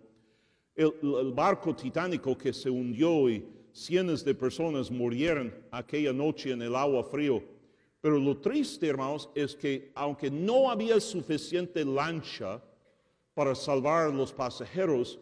el, 0.76 0.94
el 1.02 1.32
barco 1.32 1.76
titánico 1.76 2.38
que 2.38 2.52
se 2.52 2.70
hundió 2.70 3.30
y 3.30 3.48
cientos 3.72 4.24
de 4.24 4.34
personas 4.34 4.90
murieron 4.90 5.54
aquella 5.72 6.12
noche 6.12 6.52
en 6.52 6.64
el 6.64 6.76
agua 6.76 7.04
frío. 7.04 7.44
Pero 8.04 8.20
lo 8.20 8.36
triste, 8.36 8.90
hermanos, 8.90 9.30
es 9.34 9.56
que 9.56 9.90
aunque 9.96 10.30
no 10.30 10.70
había 10.70 11.00
suficiente 11.00 11.86
lancha 11.86 12.62
para 13.34 13.56
salvar 13.56 14.14
los 14.14 14.34
pasajeros, 14.34 15.18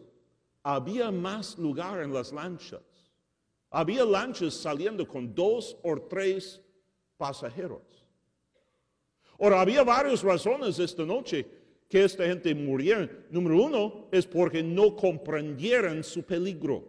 había 0.63 1.11
más 1.11 1.59
lugar 1.59 2.01
en 2.01 2.11
las 2.11 2.33
lanchas. 2.33 2.81
Había 3.69 4.03
lanchas 4.03 4.55
saliendo 4.55 5.07
con 5.07 5.35
dos 5.35 5.77
o 5.83 5.95
tres 6.09 6.59
pasajeros. 7.17 7.83
Ahora, 9.39 9.61
había 9.61 9.83
varias 9.83 10.23
razones 10.23 10.79
esta 10.79 11.05
noche 11.05 11.45
que 11.87 12.03
esta 12.03 12.25
gente 12.25 12.55
muriera. 12.55 13.07
Número 13.29 13.61
uno 13.61 14.07
es 14.11 14.25
porque 14.25 14.63
no 14.63 14.95
comprendieran 14.95 16.03
su 16.03 16.23
peligro. 16.23 16.83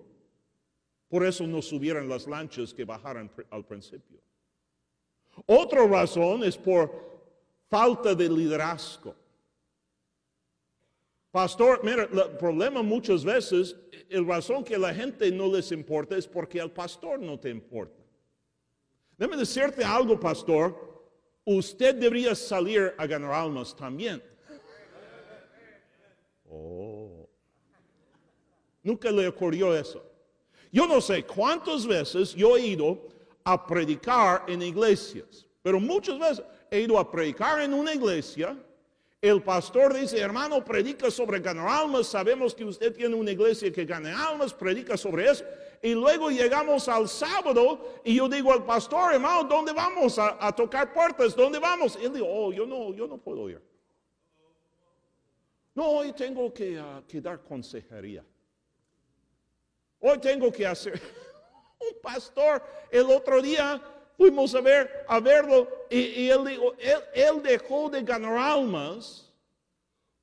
Por 1.11 1.27
eso 1.27 1.47
no 1.47 1.61
subieron 1.61 2.09
las 2.09 2.27
lanchas 2.27 2.73
que 2.73 2.87
bajaron 2.87 3.31
al 3.51 3.67
principio. 3.67 4.32
Otra 5.47 5.87
razón 5.87 6.45
es 6.45 6.57
por 6.57 6.91
falta 7.69 8.15
de 8.15 8.29
liderazgo. 8.29 9.15
Pastor, 11.31 11.81
mira, 11.83 12.03
el 12.05 12.37
problema 12.37 12.83
muchas 12.83 13.25
veces, 13.25 13.75
la 14.11 14.23
razón 14.23 14.63
que 14.63 14.77
la 14.77 14.93
gente 14.93 15.31
no 15.31 15.51
les 15.51 15.73
importa 15.73 16.17
es 16.17 16.27
porque 16.27 16.59
el 16.59 16.71
pastor 16.71 17.19
no 17.19 17.39
te 17.41 17.49
importa. 17.49 18.03
Déjame 19.17 19.39
decirte 19.39 19.83
algo, 19.83 20.21
pastor. 20.21 20.93
Usted 21.45 21.95
debería 21.95 22.35
salir 22.35 22.95
a 22.99 23.07
ganar 23.07 23.33
almas 23.33 23.75
también. 23.75 24.23
Oh. 26.49 27.27
Nunca 28.83 29.11
le 29.11 29.27
ocurrió 29.27 29.75
eso. 29.75 30.05
Yo 30.71 30.87
no 30.87 31.01
sé 31.01 31.25
cuántas 31.25 31.87
veces 31.87 32.35
yo 32.35 32.57
he 32.57 32.67
ido 32.67 33.09
a 33.45 33.67
predicar 33.67 34.45
en 34.47 34.63
iglesias, 34.63 35.47
pero 35.63 35.81
muchas 35.81 36.19
veces 36.19 36.45
he 36.71 36.81
ido 36.81 36.99
a 36.99 37.11
predicar 37.11 37.61
en 37.61 37.75
una 37.75 37.93
iglesia. 37.95 38.57
El 39.21 39.41
pastor 39.43 39.95
dice, 39.95 40.19
hermano, 40.19 40.65
predica 40.65 41.09
sobre 41.11 41.39
ganar 41.39 41.69
almas. 41.69 42.09
Sabemos 42.09 42.55
que 42.55 42.65
usted 42.65 42.93
tiene 42.93 43.15
una 43.15 43.31
iglesia 43.31 43.71
que 43.71 43.85
gana 43.85 44.29
almas, 44.29 44.53
predica 44.53 44.97
sobre 44.97 45.31
eso. 45.31 45.45
Y 45.81 45.95
luego 45.95 46.31
llegamos 46.31 46.89
al 46.89 47.09
sábado 47.09 48.01
y 48.05 48.17
yo 48.17 48.29
digo 48.29 48.53
al 48.53 48.65
pastor, 48.65 49.15
hermano, 49.15 49.45
¿dónde 49.45 49.73
vamos 49.73 50.19
a, 50.19 50.51
tocar 50.53 50.93
puertas? 50.93 51.37
¿Dónde 51.37 51.59
vamos? 51.59 51.99
Y 52.01 52.07
él 52.07 52.21
oh, 52.25 52.53
yo 52.53 52.67
no, 52.67 52.93
yo 52.95 53.07
no 53.07 53.19
puedo 53.19 53.49
ir. 53.49 53.61
No, 55.75 55.89
hoy 55.89 56.13
tengo 56.13 56.53
que, 56.53 56.79
ah, 56.79 57.03
que 57.07 57.21
dar 57.21 57.43
consejería. 57.43 58.25
Hoy 60.01 60.19
tengo 60.19 60.51
que 60.51 60.67
hacer. 60.67 61.01
Un 61.89 62.01
pastor, 62.01 62.63
el 62.91 63.07
otro 63.07 63.41
día 63.43 63.81
fuimos 64.17 64.55
a 64.55 64.61
ver, 64.61 65.05
a 65.09 65.19
verlo, 65.21 65.69
y, 65.91 66.29
él, 66.29 66.45
dijo, 66.45 66.75
él, 67.15 67.43
dejó 67.43 67.91
de 67.91 68.03
ganar 68.03 68.37
almas 68.37 69.33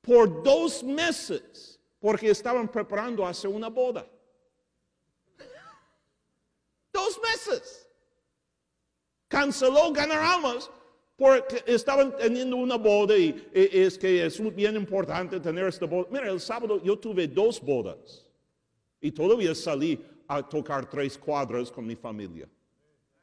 por 0.00 0.42
dos 0.42 0.82
meses, 0.82 1.78
porque 1.98 2.30
estaban 2.30 2.66
preparando 2.68 3.26
hacer 3.26 3.50
una 3.50 3.68
boda. 3.68 4.06
Dos 6.92 7.20
meses. 7.22 7.86
Canceló 9.28 9.92
ganar 9.92 10.18
almas 10.18 10.70
porque 11.16 11.62
estaban 11.66 12.16
teniendo 12.16 12.56
una 12.56 12.76
boda 12.76 13.16
y, 13.16 13.48
y 13.54 13.80
es 13.80 13.98
que 13.98 14.24
es 14.24 14.54
bien 14.54 14.74
importante 14.76 15.38
tener 15.38 15.66
esta 15.66 15.84
boda. 15.84 16.08
Mira, 16.10 16.30
el 16.30 16.40
sábado 16.40 16.82
yo 16.82 16.98
tuve 16.98 17.28
dos 17.28 17.60
bodas 17.60 18.26
y 19.00 19.12
todavía 19.12 19.54
salí 19.54 20.02
a 20.30 20.48
tocar 20.48 20.88
tres 20.88 21.18
cuadras 21.18 21.72
con 21.72 21.84
mi 21.84 21.96
familia. 21.96 22.48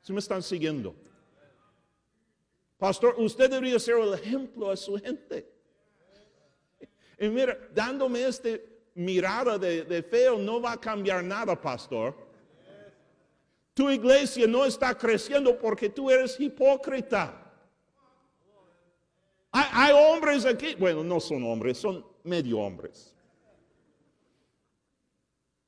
¿Sí 0.02 0.12
me 0.12 0.20
están 0.20 0.44
siguiendo? 0.44 0.94
Pastor, 2.78 3.16
usted 3.18 3.50
debería 3.50 3.80
ser 3.80 3.98
el 3.98 4.14
ejemplo 4.14 4.70
a 4.70 4.76
su 4.76 4.98
gente. 4.98 5.50
Y 7.18 7.30
mira, 7.30 7.58
dándome 7.74 8.28
esta 8.28 8.50
mirada 8.94 9.58
de, 9.58 9.84
de 9.84 10.04
feo 10.04 10.38
no 10.38 10.62
va 10.62 10.74
a 10.74 10.82
cambiar 10.82 11.24
nada, 11.24 11.60
pastor. 11.60 12.14
Tu 13.74 13.90
iglesia 13.90 14.46
no 14.46 14.66
está 14.66 14.94
creciendo 14.94 15.58
porque 15.58 15.90
tú 15.90 16.12
eres 16.12 16.38
hipócrita. 16.38 17.42
Hay, 19.50 19.66
hay 19.72 20.14
hombres 20.14 20.46
aquí, 20.46 20.76
bueno, 20.76 21.06
no 21.06 21.22
son 21.22 21.42
hombres, 21.46 21.78
son 21.78 22.06
medio 22.24 22.60
hombres. 22.60 23.17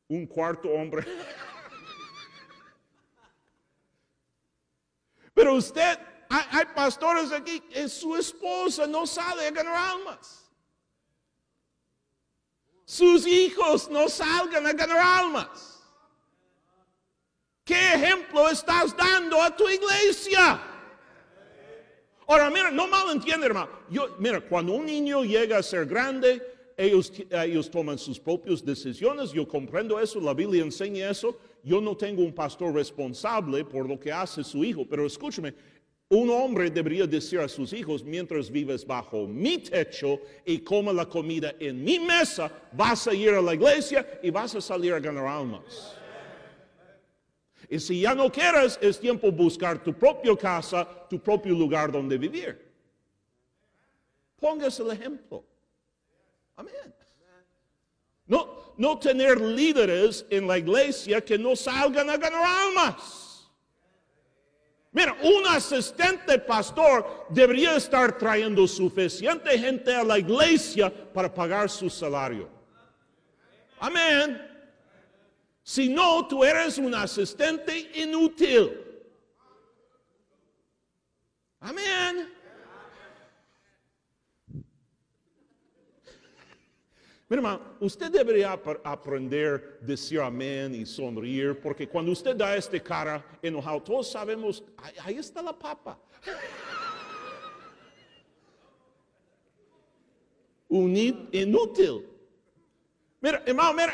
Un 0.10 0.26
cuarto 0.26 0.70
hombre. 0.70 1.06
Pero 5.34 5.54
usted, 5.54 5.98
hay, 6.30 6.66
pastores 6.76 7.32
aquí, 7.32 7.62
que 7.62 7.88
su 7.88 8.16
esposa 8.16 8.86
no 8.88 9.08
sale 9.08 9.48
a 9.48 9.52
ganar 9.52 9.76
almas. 9.76 10.52
Sus 12.86 13.26
hijos 13.28 13.90
no 13.90 14.10
salgan 14.10 14.66
a 14.66 14.74
ganar 14.74 15.00
almas. 15.00 15.80
¿Qué 17.64 17.94
ejemplo 17.94 18.50
estás 18.50 18.98
dando 18.98 19.42
a 19.42 19.56
tu 19.56 19.70
iglesia? 19.70 20.60
Ahora, 22.28 22.50
mira, 22.50 22.72
no 22.72 22.88
malentiende, 22.88 23.46
hermano. 23.46 23.70
Yo, 23.90 24.16
mira, 24.18 24.42
cuando 24.42 24.74
un 24.74 24.88
niño 24.88 25.24
llega 25.24 25.60
a 25.60 25.64
ser 25.64 25.86
grande, 25.86 26.59
ellos, 26.80 27.12
ellos 27.30 27.70
toman 27.70 27.98
sus 27.98 28.18
propias 28.18 28.64
decisiones. 28.64 29.34
Yo 29.34 29.46
comprendo 29.46 30.00
eso, 30.00 30.22
la 30.22 30.34
Biblia 30.34 30.64
enseña 30.64 31.10
eso. 31.10 31.38
Yo 31.62 31.82
no 31.82 31.96
tengo 31.98 32.24
un 32.24 32.34
pastor 32.34 32.74
responsable 32.74 33.66
por 33.66 33.88
lo 33.88 34.00
que 34.00 34.14
hace 34.14 34.46
su 34.46 34.64
hijo, 34.64 34.86
pero 34.88 35.06
escúchame, 35.06 35.54
un 36.08 36.30
hombre 36.30 36.72
debería 36.72 37.06
decir 37.06 37.40
a 37.40 37.50
sus 37.50 37.74
hijos, 37.74 38.04
mientras 38.04 38.50
vives 38.50 38.86
bajo 38.86 39.28
mi 39.28 39.58
techo 39.58 40.22
y 40.46 40.60
comas 40.60 40.96
la 40.96 41.06
comida 41.06 41.54
en 41.60 41.84
mi 41.84 42.00
mesa, 42.00 42.50
vas 42.72 43.08
a 43.08 43.14
ir 43.14 43.32
a 43.32 43.42
la 43.42 43.54
iglesia 43.54 44.20
y 44.24 44.30
vas 44.30 44.56
a 44.56 44.62
salir 44.62 44.94
a 44.94 45.00
ganar 45.02 45.28
almas. 45.28 45.98
Y 47.70 47.78
si 47.78 48.02
ya 48.02 48.16
no 48.16 48.32
quieres, 48.32 48.80
es 48.82 48.98
tiempo 49.00 49.32
buscar 49.32 49.84
tu 49.84 49.94
propia 49.94 50.36
casa, 50.38 50.88
tu 51.10 51.20
propio 51.20 51.54
lugar 51.54 51.92
donde 51.92 52.18
vivir. 52.18 52.58
Pongas 54.40 54.80
el 54.80 54.92
ejemplo. 54.92 55.44
Amén. 56.60 56.94
No, 58.26 58.74
no 58.78 59.00
tener 59.00 59.40
líderes 59.40 60.26
en 60.30 60.46
la 60.46 60.58
iglesia 60.58 61.22
que 61.24 61.38
no 61.38 61.56
salgan 61.56 62.10
a 62.10 62.18
ganar 62.18 62.44
almas. 62.44 63.50
Mira, 64.92 65.16
un 65.24 65.48
asistente 65.48 66.38
pastor 66.38 67.28
debería 67.30 67.78
estar 67.78 68.18
trayendo 68.18 68.68
suficiente 68.68 69.58
gente 69.58 69.96
a 69.96 70.04
la 70.04 70.20
iglesia 70.20 70.92
para 71.14 71.34
pagar 71.34 71.70
su 71.70 71.90
salario. 71.90 72.50
Amén. 73.80 74.46
Si 75.64 75.88
no, 75.88 76.28
tú 76.28 76.44
eres 76.44 76.78
un 76.78 76.94
asistente 76.94 77.90
inútil. 77.96 78.86
Amén. 81.62 82.39
Mira, 87.30 87.42
hermano, 87.42 87.62
usted 87.80 88.12
debería 88.12 88.54
ap- 88.54 88.82
aprender 88.84 89.78
a 89.82 89.86
decir 89.86 90.20
amén 90.20 90.74
y 90.74 90.84
sonreír, 90.86 91.60
porque 91.62 91.88
cuando 91.88 92.12
usted 92.12 92.36
da 92.36 92.56
este 92.56 92.82
cara 92.82 93.24
enojado, 93.42 93.82
todos 93.84 94.10
sabemos, 94.12 94.64
ahí, 95.04 95.16
está 95.18 95.42
la 95.42 95.54
papa. 95.54 96.00
Uni- 100.70 101.28
inútil. 101.32 102.06
Mira, 103.22 103.44
hermano, 103.46 103.74
mira, 103.74 103.94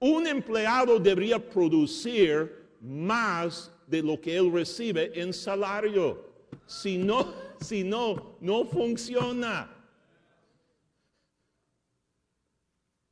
un 0.00 0.26
empleado 0.26 0.98
debería 0.98 1.38
producir 1.38 2.66
más 2.80 3.70
de 3.86 4.02
lo 4.02 4.20
que 4.20 4.36
él 4.36 4.50
recibe 4.52 5.12
en 5.20 5.32
salario. 5.32 6.24
Si 6.66 6.96
no, 6.98 7.32
si 7.60 7.84
no, 7.84 8.36
no 8.40 8.64
funciona. 8.64 9.68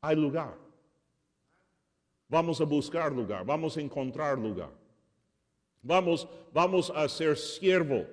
Hay 0.02 0.16
lugar. 0.16 0.54
Vamos 2.28 2.60
a 2.60 2.64
buscar 2.64 3.12
lugar, 3.12 3.44
vamos 3.44 3.76
a 3.76 3.80
encontrar 3.80 4.38
lugar. 4.38 4.70
Vamos, 5.82 6.28
vamos 6.52 6.90
a 6.94 7.08
ser 7.08 7.36
siervos. 7.36 8.06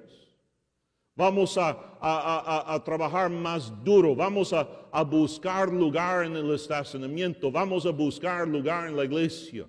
Vamos 1.16 1.58
a, 1.58 1.70
a- 1.70 2.40
a- 2.70 2.74
a- 2.76 2.84
trabajar 2.84 3.30
más 3.30 3.72
duro. 3.84 4.16
Vamos 4.16 4.54
a, 4.54 4.68
buscar 5.04 5.72
lugar 5.72 6.26
en 6.26 6.36
el 6.36 6.52
estacionamiento. 6.54 7.52
Vamos 7.52 7.86
a 7.86 7.92
buscar 7.92 8.48
lugar 8.48 8.88
en 8.88 8.96
la 8.96 9.04
iglesia. 9.06 9.68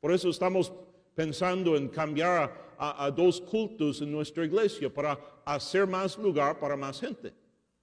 Por 0.00 0.12
eso 0.12 0.28
estamos 0.30 0.72
pensando 1.14 1.76
en 1.76 1.88
cambiar 1.88 2.74
a- 2.78 3.04
a 3.04 3.10
dos 3.10 3.40
cultos 3.40 4.00
en 4.00 4.12
nuestra 4.12 4.44
iglesia 4.44 4.92
para 4.92 5.18
hacer 5.44 5.86
más 5.86 6.16
lugar 6.16 6.58
para 6.60 6.76
más 6.76 7.00
gente. 7.00 7.32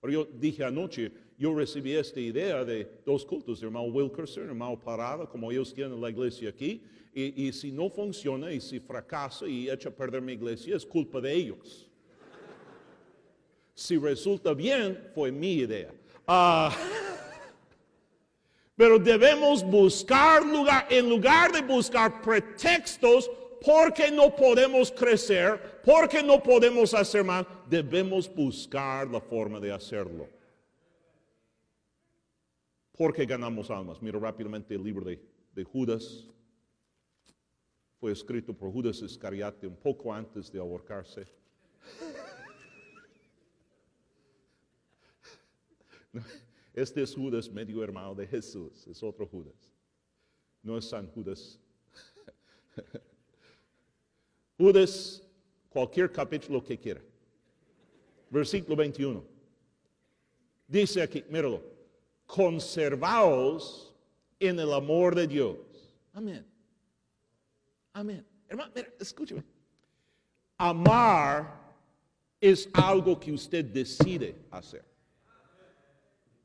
Pero 0.02 0.14
yo 0.14 0.26
dije 0.26 0.64
anoche, 0.64 1.12
yo 1.38 1.54
recibí 1.54 1.94
esta 1.94 2.20
idea 2.20 2.64
de 2.64 2.88
dos 3.06 3.26
cultos, 3.26 3.62
hermano 3.62 3.88
Wilkerson, 3.88 4.48
hermano 4.48 4.80
Parada, 4.80 5.26
como 5.26 5.52
ellos 5.52 5.74
tienen 5.74 6.00
la 6.00 6.10
iglesia 6.10 6.50
aquí. 6.50 6.82
Y, 7.14 7.54
si 7.54 7.72
no 7.72 7.90
funciona 7.90 8.52
y 8.52 8.60
si 8.60 8.80
fracasa 8.82 9.48
y 9.48 9.70
echa 9.70 9.88
a 9.88 9.92
perder 9.92 10.22
mi 10.22 10.34
iglesia, 10.34 10.76
es 10.76 10.86
culpa 10.86 11.22
de 11.22 11.32
ellos. 11.32 11.90
Si 13.74 13.98
resulta 13.98 14.54
bien, 14.54 15.02
fue 15.14 15.32
mi 15.32 15.54
idea. 15.54 15.94
Ah, 16.28 16.76
pero 18.76 19.00
debemos 19.00 19.64
buscar 19.64 20.46
lugar, 20.46 20.88
en 20.90 21.10
lugar 21.10 21.54
de 21.54 21.62
buscar 21.62 22.22
pretextos 22.22 23.32
porque 23.66 24.12
no 24.12 24.36
podemos 24.36 24.92
crecer, 24.92 25.82
porque 25.86 26.22
no 26.22 26.44
podemos 26.44 26.94
hacer 26.94 27.24
más, 27.24 27.46
debemos 27.70 28.34
buscar 28.34 29.08
la 29.08 29.22
forma 29.22 29.60
de 29.62 29.72
hacerlo. 29.72 30.35
Porque 32.98 33.26
ganamos 33.26 33.70
almas. 33.70 34.02
Miro 34.02 34.20
rápidamente 34.20 34.74
el 34.74 34.84
libro 34.84 35.06
de, 35.06 35.22
de 35.54 35.64
Judas. 35.64 36.26
Fue 38.00 38.12
escrito 38.12 38.54
por 38.54 38.72
Judas 38.72 39.02
Iscariote 39.02 39.68
un 39.68 39.76
poco 39.76 40.14
antes 40.14 40.52
de 40.52 40.60
ahorcarse. 40.60 41.28
Este 46.74 47.02
es 47.04 47.16
Judas, 47.16 47.50
medio 47.50 47.82
hermano 47.82 48.14
de 48.14 48.28
Jesús, 48.28 48.86
es 48.86 49.02
otro 49.02 49.26
Judas. 49.26 49.56
No 50.62 50.78
es 50.78 50.84
San 50.90 51.08
Judas. 51.08 51.58
Judas, 54.58 55.24
cualquier 55.70 56.12
capítulo 56.12 56.62
que 56.62 56.78
quiera. 56.78 57.02
Versículo 58.30 58.76
21. 58.76 59.24
Dice 60.68 61.02
aquí, 61.02 61.24
míralo, 61.30 61.75
conservaos 62.26 63.94
en 64.40 64.60
el 64.60 64.74
amor 64.74 65.16
de 65.16 65.28
Dios. 65.28 65.58
Amén. 66.14 66.46
Amén. 67.94 68.26
Hermano, 68.48 68.72
mira, 68.76 68.90
escúcheme. 69.00 69.44
Amar 70.58 71.66
es 72.40 72.70
algo 72.74 73.20
que 73.20 73.32
usted 73.32 73.66
decide 73.66 74.36
hacer. 74.52 74.84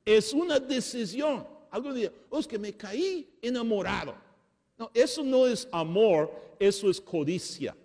Es 0.05 0.33
una 0.33 0.59
decisión. 0.59 1.47
Algo 1.71 1.93
dice, 1.93 2.13
oh, 2.31 2.39
es 2.39 2.47
que 2.47 2.59
me 2.59 2.73
caí 2.73 3.29
enamorado. 3.41 4.15
No, 4.77 4.91
eso 4.95 5.23
no 5.23 5.47
es 5.47 5.69
amor, 5.71 6.31
eso 6.59 6.89
es 6.89 7.01
codicia. 7.01 7.77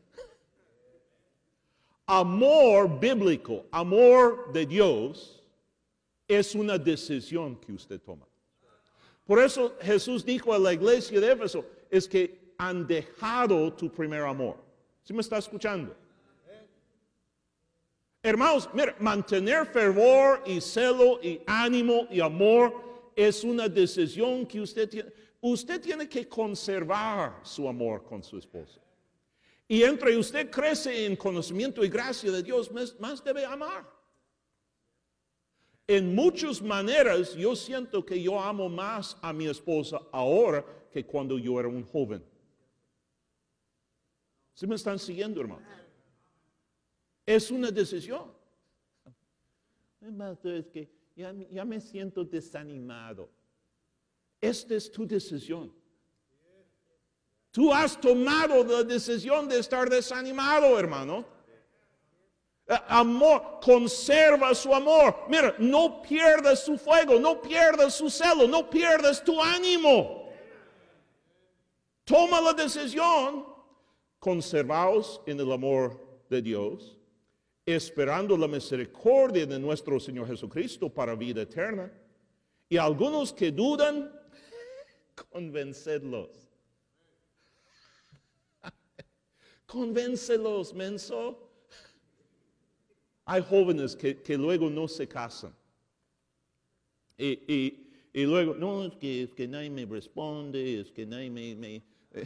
Amor 2.05 2.99
bíblico, 2.99 3.65
amor 3.71 4.51
de 4.53 4.65
Dios, 4.65 5.34
es 6.27 6.55
una 6.55 6.77
decisión 6.77 7.55
que 7.57 7.73
usted 7.73 7.99
toma. 8.01 8.25
Por 9.25 9.39
eso 9.39 9.75
Jesús 9.81 10.23
dijo 10.23 10.53
a 10.53 10.59
la 10.59 10.73
iglesia 10.73 11.19
de 11.19 11.31
Éfeso, 11.31 11.65
es 11.89 12.07
que 12.07 12.53
han 12.57 12.85
dejado 12.85 13.73
tu 13.73 13.91
primer 13.91 14.21
amor. 14.21 14.57
¿Sí 15.03 15.13
me 15.13 15.21
está 15.21 15.37
escuchando? 15.37 15.95
Hermanos, 18.21 18.69
mira, 18.73 18.95
mantener 18.99 19.67
fervor 19.67 20.41
y 20.47 20.59
celo 20.59 21.19
y 21.21 21.41
ánimo 21.45 22.07
y 22.09 22.19
amor 22.21 23.11
es 23.15 23.43
una 23.43 23.67
decisión 23.67 24.45
que 24.47 24.61
usted 24.61 24.89
tiene. 24.89 25.11
Usted 25.41 25.79
tiene 25.79 26.09
que 26.09 26.27
conservar 26.27 27.39
su 27.43 27.67
amor 27.67 28.03
con 28.03 28.23
su 28.23 28.39
esposa. 28.39 28.81
Y 29.67 29.83
entre 29.83 30.17
usted 30.17 30.49
crece 30.49 31.05
en 31.05 31.15
conocimiento 31.15 31.85
y 31.85 31.89
gracia 31.89 32.31
de 32.31 32.41
Dios, 32.41 32.71
más, 32.71 32.99
más 32.99 33.23
debe 33.23 33.45
amar. 33.45 33.94
En 35.87 36.15
muchas 36.15 36.61
maneras 36.61 37.35
yo 37.35 37.55
siento 37.55 38.03
que 38.05 38.21
yo 38.21 38.41
amo 38.41 38.67
más 38.69 39.17
a 39.21 39.31
mi 39.31 39.47
esposa 39.47 40.01
ahora 40.11 40.65
que 40.91 41.05
cuando 41.05 41.37
yo 41.37 41.59
era 41.59 41.69
un 41.69 41.83
joven. 41.83 42.23
¿Sí 44.55 44.65
me 44.65 44.75
están 44.75 44.97
siguiendo, 44.97 45.41
hermanos? 45.41 45.67
Es 47.25 47.51
una 47.51 47.69
decisión. 47.69 48.31
Hermano, 50.01 50.37
es 50.43 50.67
que 50.67 50.89
ya 51.15 51.65
me 51.65 51.79
siento 51.81 52.23
desanimado. 52.23 53.29
Esta 54.41 54.75
es 54.75 54.91
tu 54.91 55.05
decisión. 55.05 55.73
Tú 57.51 57.73
has 57.73 57.99
tomado 57.99 58.63
la 58.63 58.83
decisión 58.83 59.47
de 59.47 59.59
estar 59.59 59.89
desanimado, 59.89 60.77
hermano. 60.77 61.25
Eh, 62.67 62.75
Amor, 62.87 63.59
conserva 63.61 64.55
su 64.55 64.73
amor. 64.73 65.25
Mira, 65.29 65.55
no 65.59 66.01
pierdas 66.01 66.63
su 66.63 66.77
fuego, 66.77 67.19
no 67.19 67.41
pierdas 67.41 67.95
su 67.95 68.09
celo, 68.09 68.47
no 68.47 68.69
pierdas 68.69 69.23
tu 69.23 69.41
ánimo. 69.41 70.31
Toma 72.03 72.41
la 72.41 72.53
decisión, 72.53 73.45
conservaos 74.19 75.21
en 75.25 75.39
el 75.39 75.51
amor 75.51 75.99
de 76.29 76.41
Dios, 76.41 76.97
esperando 77.65 78.37
la 78.37 78.47
misericordia 78.47 79.45
de 79.45 79.59
nuestro 79.59 79.99
Señor 79.99 80.27
Jesucristo 80.27 80.89
para 80.89 81.15
vida 81.15 81.43
eterna. 81.43 81.91
Y 82.67 82.77
algunos 82.77 83.31
que 83.31 83.51
dudan, 83.51 84.11
convencedlos. 85.31 86.29
Convéncelos, 89.67 90.73
menso. 90.73 91.44
Hay 93.25 93.41
jóvenes 93.43 93.95
que, 93.95 94.21
que 94.21 94.37
luego 94.37 94.69
no 94.69 94.87
se 94.87 95.07
casan. 95.07 95.53
Y, 97.17 97.27
y- 97.53 97.81
y 98.13 98.23
luego, 98.23 98.53
no, 98.55 98.85
es 98.85 98.95
que, 98.95 99.23
es 99.23 99.33
que 99.33 99.45
nadie 99.47 99.69
me 99.69 99.85
responde, 99.85 100.79
es 100.81 100.91
que 100.91 101.05
nadie 101.05 101.29
me, 101.29 101.53
me- 101.55 101.83
eh, 102.13 102.25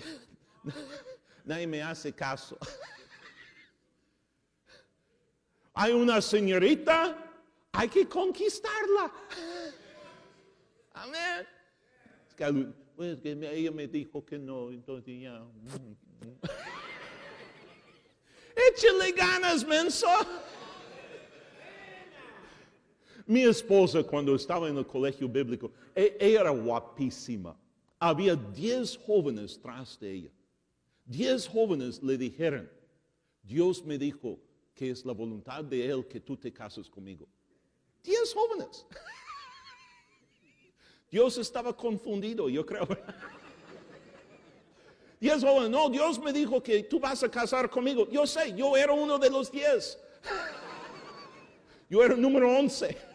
nadie 1.46 1.66
me 1.68 1.82
hace 1.82 2.12
caso. 2.14 2.58
Hay 5.74 5.94
una 5.94 6.22
señorita, 6.22 7.16
hay 7.72 7.88
que 7.88 8.06
conquistarla. 8.08 9.12
Amén. 10.94 11.48
Es 12.28 12.36
que, 12.36 12.68
pues, 12.98 13.18
que 13.22 13.32
ella 13.32 13.72
me 13.72 13.88
dijo 13.88 14.26
que 14.26 14.38
no, 14.38 14.72
entonces 14.72 15.22
ya. 15.22 15.42
Échale 18.74 19.12
ganas, 19.14 19.66
menso. 19.66 20.08
Mi 23.30 23.44
esposa, 23.44 24.02
cuando 24.02 24.34
estaba 24.34 24.68
en 24.70 24.78
el 24.78 24.88
colegio 24.88 25.30
bíblico, 25.30 25.72
e- 25.94 26.18
era 26.20 26.50
guapísima. 26.50 27.56
Había 28.00 28.36
10 28.36 28.98
jóvenes 29.06 29.60
tras 29.62 30.00
de 30.00 30.12
ella. 30.12 30.32
10 31.06 31.48
jóvenes 31.48 32.02
le 32.02 32.18
dijeron, 32.18 32.68
Dios 33.44 33.86
me 33.86 34.00
dijo 34.00 34.40
que 34.74 34.90
es 34.90 35.06
la 35.06 35.14
voluntad 35.14 35.64
de 35.64 35.92
Él 35.92 36.08
que 36.08 36.20
tú 36.20 36.36
te 36.36 36.52
cases 36.52 36.90
conmigo. 36.90 37.28
Diez 38.04 38.34
jóvenes. 38.34 38.88
Dios 41.12 41.38
estaba 41.38 41.78
confundido, 41.78 42.50
yo 42.50 42.66
creo. 42.66 42.88
Diez 45.20 45.44
jóvenes, 45.44 45.70
no, 45.70 45.88
Dios 45.88 46.18
me 46.18 46.34
dijo 46.34 46.64
que 46.64 46.82
tú 46.82 47.00
vas 47.00 47.22
a 47.22 47.30
casar 47.30 47.70
conmigo. 47.70 48.10
Yo 48.10 48.26
sé, 48.26 48.56
yo 48.56 48.76
era 48.76 48.92
uno 48.92 49.20
de 49.20 49.30
los 49.30 49.52
diez. 49.52 50.00
Yo 51.92 52.04
era 52.04 52.14
el 52.14 52.22
número 52.22 52.56
once. 52.56 53.09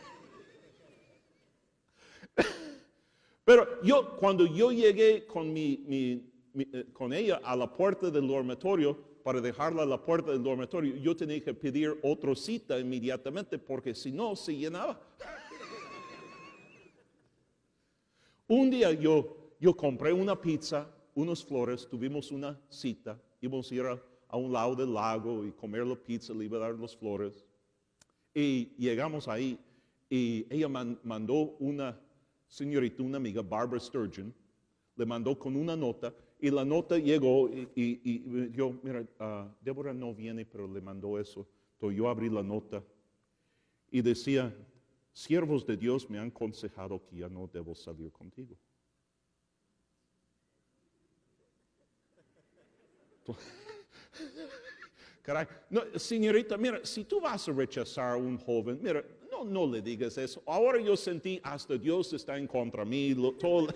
Pero 3.45 3.83
yo, 3.83 4.17
cuando 4.17 4.47
yo 4.47 4.73
llegué 4.73 5.27
con, 5.27 5.53
mi, 5.53 5.85
eh, 6.55 6.87
con 6.93 7.13
ella 7.13 7.41
a 7.45 7.55
la 7.55 7.71
puerta 7.71 8.11
del 8.11 8.27
dormitorio, 8.27 9.13
para 9.23 9.41
dejarla 9.41 9.83
a 9.83 9.87
la 9.87 10.03
puerta 10.03 10.33
del 10.33 10.43
dormitorio, 10.43 10.97
yo 10.97 11.17
tenía 11.17 11.43
que 11.43 11.55
pedir 11.55 11.99
otra 12.03 12.35
cita 12.35 12.79
inmediatamente 12.79 13.59
porque 13.59 13.95
si 13.95 14.13
no, 14.13 14.37
se 14.37 14.57
llenaba. 14.57 15.01
Un 18.49 18.71
día 18.71 18.93
yo, 18.93 19.55
yo 19.59 19.75
compré 19.75 20.13
una 20.13 20.39
pizza, 20.39 20.87
unas 21.15 21.43
flores, 21.43 21.89
tuvimos 21.89 22.31
una 22.31 22.61
cita, 22.69 23.19
íbamos 23.41 23.71
a 23.71 23.75
ir 23.75 23.87
a, 23.87 24.37
un 24.37 24.53
lado 24.53 24.75
del 24.75 24.93
lago 24.93 25.45
y 25.45 25.53
comer 25.53 25.87
la 25.87 25.97
pizza, 25.97 26.33
a 26.33 26.59
dar 26.59 26.75
las 26.75 26.97
flores. 26.97 27.45
Y 28.35 28.75
llegamos 28.77 29.29
ahí 29.29 29.59
y 30.11 30.45
ella 30.51 30.69
mandó 30.69 31.57
una 31.61 31.99
señorita, 32.49 33.03
una 33.03 33.17
amiga, 33.17 33.43
Barbara 33.43 33.81
Sturgeon, 33.81 34.33
le 34.97 35.07
mandó 35.07 35.39
con 35.39 35.57
una 35.57 35.77
nota 35.77 36.15
y 36.41 36.51
la 36.51 36.65
nota 36.65 36.99
llegó 36.99 37.49
y, 37.75 38.51
yo, 38.53 38.75
mira, 38.83 39.01
uh, 39.01 39.49
Débora 39.61 39.93
no 39.93 40.15
viene, 40.15 40.45
pero 40.45 40.67
le 40.73 40.81
mandó 40.81 41.19
eso. 41.19 41.47
Entonces 41.75 41.99
yo 41.99 42.09
abrí 42.09 42.29
la 42.29 42.43
nota 42.43 42.83
y 43.91 44.03
decía, 44.03 44.55
siervos 45.13 45.67
de 45.67 45.77
Dios 45.77 46.09
me 46.11 46.19
han 46.19 46.29
aconsejado 46.29 47.03
que 47.07 47.17
ya 47.17 47.29
no 47.29 47.49
debo 47.53 47.75
salir 47.75 48.13
contigo. 48.13 48.57
Caray, 55.23 55.47
señorita, 55.97 56.59
mira, 56.59 56.85
si 56.85 57.05
tú 57.05 57.21
vas 57.21 57.49
a 57.49 57.53
rechazar 57.53 58.13
a 58.13 58.17
un 58.17 58.37
joven, 58.37 58.79
mira, 58.83 59.03
no, 59.45 59.67
le 59.67 59.81
digas 59.81 60.19
eso. 60.19 60.43
Ahora 60.47 60.81
yo 60.81 60.97
sentí 60.97 61.41
hasta 61.43 61.77
Dios 61.77 62.13
está 62.13 62.37
en 62.37 62.47
contra 62.47 62.85
mí, 62.85 63.15
todo. 63.39 63.69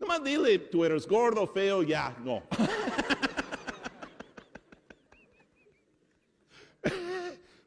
Nomás 0.00 0.24
dile, 0.24 0.58
tú 0.58 0.84
eres 0.84 1.06
gordo, 1.06 1.46
feo, 1.46 1.82
ya, 1.82 2.16
no. 2.24 2.42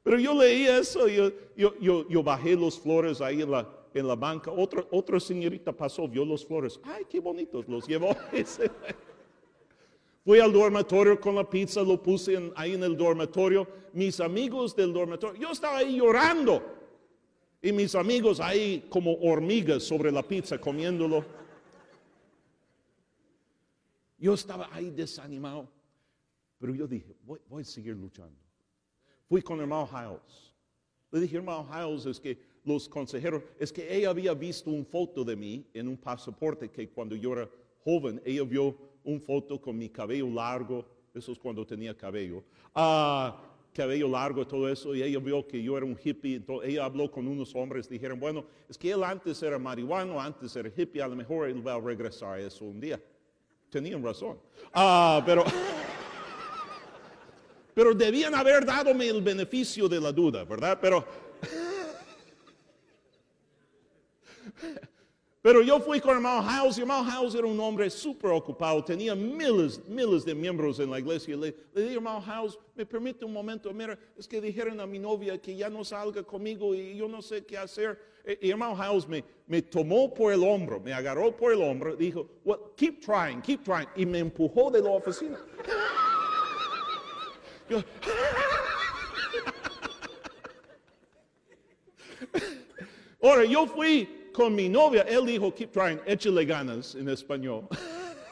Pero 0.03 0.19
yo 0.19 0.33
leí 0.33 0.67
eso, 0.67 1.07
yo, 1.07 1.31
yo, 1.55 2.07
yo, 2.09 2.23
bajé 2.23 2.55
los 2.55 2.77
flores 2.79 3.21
ahí 3.21 3.41
en 3.41 3.49
la, 3.49 3.67
en 3.93 4.07
la 4.07 4.15
banca. 4.15 4.51
Otra, 4.51 4.85
otra 4.91 5.19
señorita 5.19 5.71
pasó, 5.71 6.07
vio 6.07 6.25
los 6.25 6.45
flores. 6.45 6.79
Ay, 6.83 7.05
qué 7.09 7.19
bonitos, 7.19 7.67
los 7.67 7.87
llevó. 7.87 8.15
Fui 10.23 10.39
al 10.39 10.53
dormitorio 10.53 11.19
con 11.19 11.35
la 11.35 11.49
pizza, 11.49 11.81
lo 11.81 12.01
puse 12.01 12.51
ahí 12.55 12.73
en 12.73 12.83
el 12.83 12.95
dormitorio. 12.95 13.67
Mis 13.91 14.21
amigos 14.21 14.73
del 14.75 14.93
dormitorio, 14.93 15.39
yo 15.39 15.51
estaba 15.51 15.79
ahí 15.79 15.97
llorando. 15.97 16.63
Y 17.61 17.71
mis 17.71 17.93
amigos 17.95 18.39
ahí 18.39 18.85
como 18.89 19.13
hormigas 19.15 19.83
sobre 19.83 20.11
la 20.11 20.23
pizza 20.23 20.57
comiéndolo. 20.57 21.25
Yo 24.17 24.33
estaba 24.33 24.69
ahí 24.73 24.89
desanimado, 24.91 25.67
pero 26.57 26.73
yo 26.73 26.87
dije, 26.87 27.13
voy, 27.25 27.61
a 27.61 27.65
seguir 27.65 27.95
luchando. 27.95 28.39
Fui 29.27 29.41
con 29.41 29.59
hermano 29.59 29.89
Hiles. 29.91 30.53
Le 31.11 31.19
dije, 31.19 31.35
hermano 31.35 31.67
Hiles, 31.69 32.05
es 32.05 32.19
que 32.21 32.37
los 32.63 32.87
consejeros, 32.87 33.43
es 33.59 33.73
que 33.73 33.93
ella 33.93 34.09
había 34.09 34.33
visto 34.33 34.69
una 34.69 34.85
foto 34.85 35.25
de 35.25 35.35
mí 35.35 35.67
en 35.73 35.89
un 35.89 35.97
pasaporte 35.97 36.71
que 36.71 36.89
cuando 36.89 37.13
yo 37.17 37.33
era 37.33 37.49
joven, 37.83 38.21
ella 38.23 38.43
vio 38.43 38.92
una 39.03 39.19
foto 39.19 39.59
con 39.59 39.77
mi 39.77 39.89
cabello 39.89 40.29
largo, 40.29 40.85
eso 41.13 41.31
es 41.31 41.39
cuando 41.39 41.65
tenía 41.65 41.95
cabello, 41.95 42.43
ah, 42.75 43.41
cabello 43.73 44.07
largo, 44.07 44.45
todo 44.45 44.69
eso, 44.69 44.95
y 44.95 45.03
ella 45.03 45.19
vio 45.19 45.47
que 45.47 45.61
yo 45.61 45.77
era 45.77 45.85
un 45.85 45.97
hippie, 46.01 46.35
entonces 46.35 46.69
ella 46.69 46.85
habló 46.85 47.09
con 47.09 47.27
unos 47.27 47.55
hombres, 47.55 47.89
dijeron, 47.89 48.19
bueno, 48.19 48.45
es 48.69 48.77
que 48.77 48.91
él 48.91 49.03
antes 49.03 49.41
era 49.41 49.57
marihuano, 49.57 50.19
antes 50.19 50.55
era 50.55 50.71
hippie, 50.75 51.01
a 51.01 51.07
lo 51.07 51.15
mejor 51.15 51.49
él 51.49 51.65
va 51.65 51.73
a 51.73 51.79
regresar 51.79 52.35
a 52.35 52.39
eso 52.39 52.65
un 52.65 52.79
día 52.79 53.01
tenían 53.73 54.03
razón. 54.03 54.37
Ah, 54.71 55.21
pero, 55.25 55.43
pero 57.73 57.93
debían 57.93 58.35
haber 58.35 58.65
dadome 58.65 59.07
el 59.07 59.21
beneficio 59.21 59.89
de 59.89 59.99
la 59.99 60.11
duda, 60.11 60.45
¿verdad? 60.45 60.77
Pero, 60.79 61.05
pero 65.43 65.61
yo 65.61 65.77
fui 65.81 65.99
con 65.99 66.15
hermano 66.15 66.41
House 66.41 66.77
y 66.77 66.81
hermano 66.81 67.03
House 67.03 67.35
era 67.35 67.45
un 67.45 67.59
hombre 67.59 67.89
súper 67.89 68.31
ocupado, 68.31 68.81
tenía 68.81 69.13
miles, 69.13 69.81
miles 69.89 70.23
de 70.23 70.33
miembros 70.33 70.79
en 70.79 70.89
la 70.89 70.99
iglesia. 70.99 71.35
Le, 71.35 71.53
dije, 71.75 71.95
hermano 71.95 72.21
House, 72.21 72.57
me 72.73 72.85
permite 72.85 73.25
un 73.25 73.33
momento, 73.33 73.73
mira, 73.73 73.99
es 74.17 74.25
que 74.25 74.39
dijeron 74.39 74.79
a 74.79 74.87
mi 74.87 74.99
novia 74.99 75.37
que 75.37 75.53
ya 75.53 75.69
no 75.69 75.83
salga 75.83 76.23
conmigo 76.23 76.73
y 76.73 76.95
yo 76.95 77.09
no 77.09 77.21
sé 77.21 77.43
qué 77.43 77.57
hacer. 77.57 77.99
Y 78.39 78.51
hermano 78.51 78.73
House 78.77 79.05
me, 79.05 79.21
me 79.45 79.61
tomó 79.61 80.13
por 80.13 80.31
el 80.31 80.41
hombro, 80.45 80.79
me 80.79 80.93
agarró 80.93 81.35
por 81.35 81.51
el 81.51 81.61
hombro, 81.61 81.93
dijo, 81.93 82.25
well, 82.45 82.59
keep 82.77 83.01
trying, 83.01 83.41
keep 83.41 83.65
trying, 83.65 83.89
y 83.97 84.05
me 84.05 84.19
empujó 84.19 84.71
de 84.71 84.81
la 84.81 84.91
oficina. 84.91 85.37
Ahora, 93.21 93.43
yo 93.43 93.67
fui 93.67 94.22
con 94.33 94.53
mi 94.53 94.67
novia, 94.67 95.03
él 95.03 95.25
dijo, 95.25 95.53
keep 95.53 95.71
trying, 95.71 95.99
échale 96.05 96.45
ganas 96.45 96.95
en 96.95 97.07
español. 97.07 97.67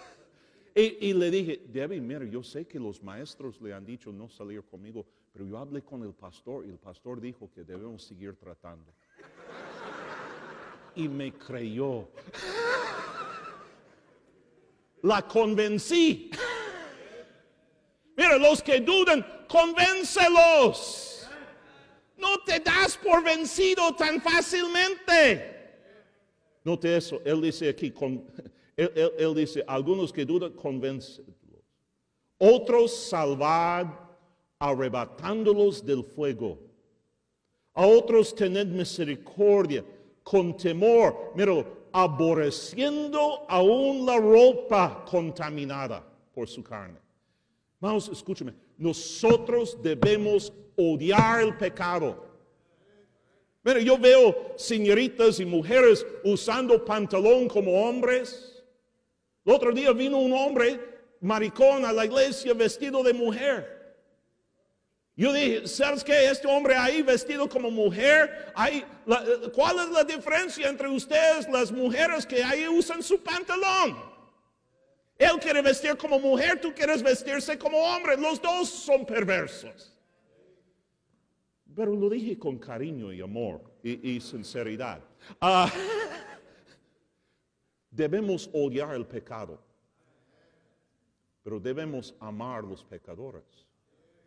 y, 0.75 1.09
y, 1.09 1.13
le 1.13 1.31
dije, 1.31 1.61
Debbie, 1.67 2.01
mira, 2.01 2.25
yo 2.25 2.43
sé 2.43 2.65
que 2.65 2.79
los 2.79 3.01
maestros 3.01 3.61
le 3.61 3.73
han 3.73 3.85
dicho 3.85 4.11
no 4.11 4.27
salir 4.27 4.63
conmigo, 4.63 5.05
pero 5.31 5.45
yo 5.45 5.57
hablé 5.57 5.81
con 5.81 6.03
el 6.03 6.13
pastor 6.13 6.65
y 6.65 6.69
el 6.69 6.77
pastor 6.77 7.21
dijo 7.21 7.49
que 7.53 7.63
debemos 7.63 8.03
seguir 8.03 8.35
tratando 8.35 8.91
y 10.95 11.07
me 11.07 11.33
creyó. 11.33 12.09
La 15.03 15.21
convencí. 15.27 16.29
Mira, 18.15 18.37
los 18.37 18.61
que 18.61 18.81
dudan, 18.81 19.25
convéncelos. 19.47 21.27
No 22.17 22.39
te 22.43 22.59
das 22.59 22.97
por 22.97 23.23
vencido 23.23 23.95
tan 23.95 24.21
fácilmente. 24.21 25.60
Note 26.63 26.95
eso, 26.95 27.21
él 27.25 27.41
dice 27.41 27.69
aquí, 27.69 27.93
él, 28.77 29.35
dice, 29.35 29.63
algunos 29.67 30.13
que 30.13 30.25
dudan, 30.25 30.53
convéncelos. 30.53 31.35
Otros 32.37 32.95
salvad 32.95 33.87
arrebatándolos 34.59 35.83
del 35.83 36.03
fuego. 36.03 36.59
A 37.73 37.85
otros 37.85 38.35
tened 38.35 38.67
misericordia 38.67 39.83
con 40.23 40.55
temor, 40.55 41.31
mira, 41.35 41.65
aborreciendo 41.91 43.45
aún 43.47 44.05
la 44.05 44.17
ropa 44.17 45.03
contaminada 45.09 46.03
por 46.33 46.47
su 46.47 46.63
carne. 46.63 46.99
Vamos, 47.79 48.09
escúchame, 48.09 48.53
nosotros 48.77 49.77
debemos 49.81 50.53
odiar 50.75 51.41
el 51.41 51.57
pecado. 51.57 52.30
Mira, 53.63 53.79
yo 53.79 53.97
veo 53.97 54.53
señoritas 54.57 55.39
y 55.39 55.45
mujeres 55.45 56.05
usando 56.23 56.83
pantalón 56.83 57.47
como 57.47 57.87
hombres. 57.87 58.63
El 59.45 59.53
otro 59.53 59.71
día 59.71 59.91
vino 59.91 60.17
un 60.17 60.33
hombre 60.33 60.79
maricón 61.19 61.85
a 61.85 61.93
la 61.93 62.05
iglesia 62.05 62.53
vestido 62.53 63.03
de 63.03 63.13
mujer. 63.13 63.81
Yo 65.15 65.31
dije, 65.31 65.67
¿sabes 65.67 66.03
qué? 66.03 66.29
Este 66.29 66.47
hombre 66.47 66.75
ahí 66.75 67.03
vestido 67.03 67.47
como 67.47 67.69
mujer, 67.69 68.51
¿cuál 69.53 69.79
es 69.79 69.89
la 69.89 70.03
diferencia 70.03 70.67
entre 70.67 70.87
ustedes, 70.87 71.47
las 71.49 71.71
mujeres 71.71 72.25
que 72.25 72.43
ahí 72.43 72.67
usan 72.67 73.03
su 73.03 73.21
pantalón? 73.21 74.11
Él 75.19 75.37
quiere 75.39 75.61
vestir 75.61 75.95
como 75.97 76.19
mujer, 76.19 76.59
tú 76.59 76.73
quieres 76.73 77.03
vestirse 77.03 77.55
como 77.59 77.77
hombre. 77.77 78.17
Los 78.17 78.41
dos 78.41 78.67
son 78.67 79.05
perversos. 79.05 79.90
Pero 81.75 81.95
lo 81.95 82.09
dije 82.09 82.37
con 82.37 82.57
cariño 82.57 83.13
y 83.13 83.21
amor 83.21 83.61
y, 83.83 84.19
sinceridad. 84.19 85.01
Ah, 85.39 85.71
debemos 87.91 88.49
odiar 88.53 88.95
el 88.95 89.05
pecado, 89.05 89.59
pero 91.43 91.59
debemos 91.59 92.15
amar 92.19 92.63
los 92.63 92.83
pecadores. 92.83 93.43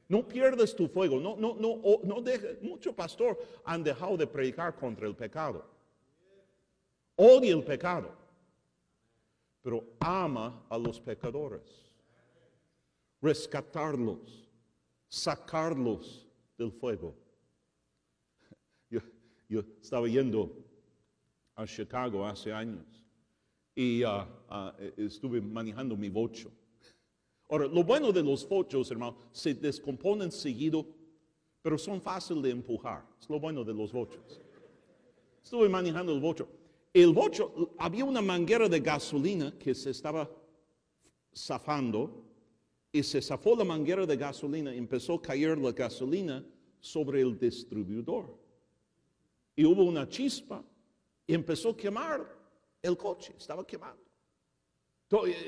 No 0.08 0.26
pierdes 0.26 0.74
tu 0.74 0.88
fuego. 0.88 1.18
No, 1.18 1.36
no, 1.36 1.56
no, 1.56 1.80
no 2.02 2.20
deje, 2.20 2.58
mucho 2.62 2.94
pastor 2.94 3.38
han 3.64 3.82
dejado 3.82 4.16
de 4.16 4.26
predicar 4.26 4.74
contra 4.76 5.06
el 5.06 5.14
pecado. 5.14 5.64
Odia 7.16 7.54
el 7.54 7.62
pecado. 7.62 8.10
Pero 9.62 9.82
ama 9.98 10.66
a 10.68 10.76
los 10.76 11.00
pecadores. 11.00 11.62
rescatarlos, 13.22 14.46
sacarlos 15.08 16.28
del 16.58 16.70
fuego. 16.70 17.23
Yo, 19.48 19.62
estaba 19.80 20.08
yendo 20.08 20.50
a 21.54 21.66
Chicago 21.66 22.26
hace 22.26 22.52
años 22.52 22.84
y 23.74 24.02
ah, 24.02 24.28
ah, 24.48 24.74
estuve 24.96 25.40
manejando 25.40 25.96
mi 25.96 26.08
bocho. 26.08 26.50
Ahora, 27.48 27.66
lo 27.66 27.84
bueno 27.84 28.12
de 28.12 28.22
los 28.22 28.48
bochos, 28.48 28.90
hermano, 28.90 29.16
se 29.30 29.54
descomponen 29.54 30.32
seguido, 30.32 30.86
pero 31.60 31.76
son 31.76 32.00
fáciles 32.00 32.42
de 32.42 32.50
empujar. 32.50 33.06
Es 33.20 33.28
lo 33.28 33.38
bueno 33.38 33.64
de 33.64 33.74
los 33.74 33.92
bochos. 33.92 34.40
Estuve 35.42 35.68
manejando 35.68 36.12
el 36.12 36.20
bocho. 36.20 36.48
El 36.92 37.12
bocho, 37.12 37.74
había 37.78 38.04
una 38.04 38.22
manguera 38.22 38.68
de 38.68 38.80
gasolina 38.80 39.52
que 39.58 39.74
se 39.74 39.90
estaba 39.90 40.30
zafando 41.34 42.24
y 42.92 43.02
se 43.02 43.20
zafó 43.20 43.56
la 43.56 43.64
manguera 43.64 44.06
de 44.06 44.16
gasolina 44.16 44.72
empezó 44.72 45.14
a 45.14 45.22
caer 45.22 45.58
la 45.58 45.72
gasolina 45.72 46.44
sobre 46.78 47.20
el 47.22 47.36
distribuidor. 47.36 48.38
Y 49.56 49.64
hubo 49.64 49.84
una 49.84 50.08
chispa 50.08 50.62
y 51.26 51.34
empezó 51.34 51.70
a 51.70 51.76
quemar 51.76 52.26
el 52.82 52.96
coche, 52.96 53.34
estaba 53.38 53.66
quemando. 53.66 54.02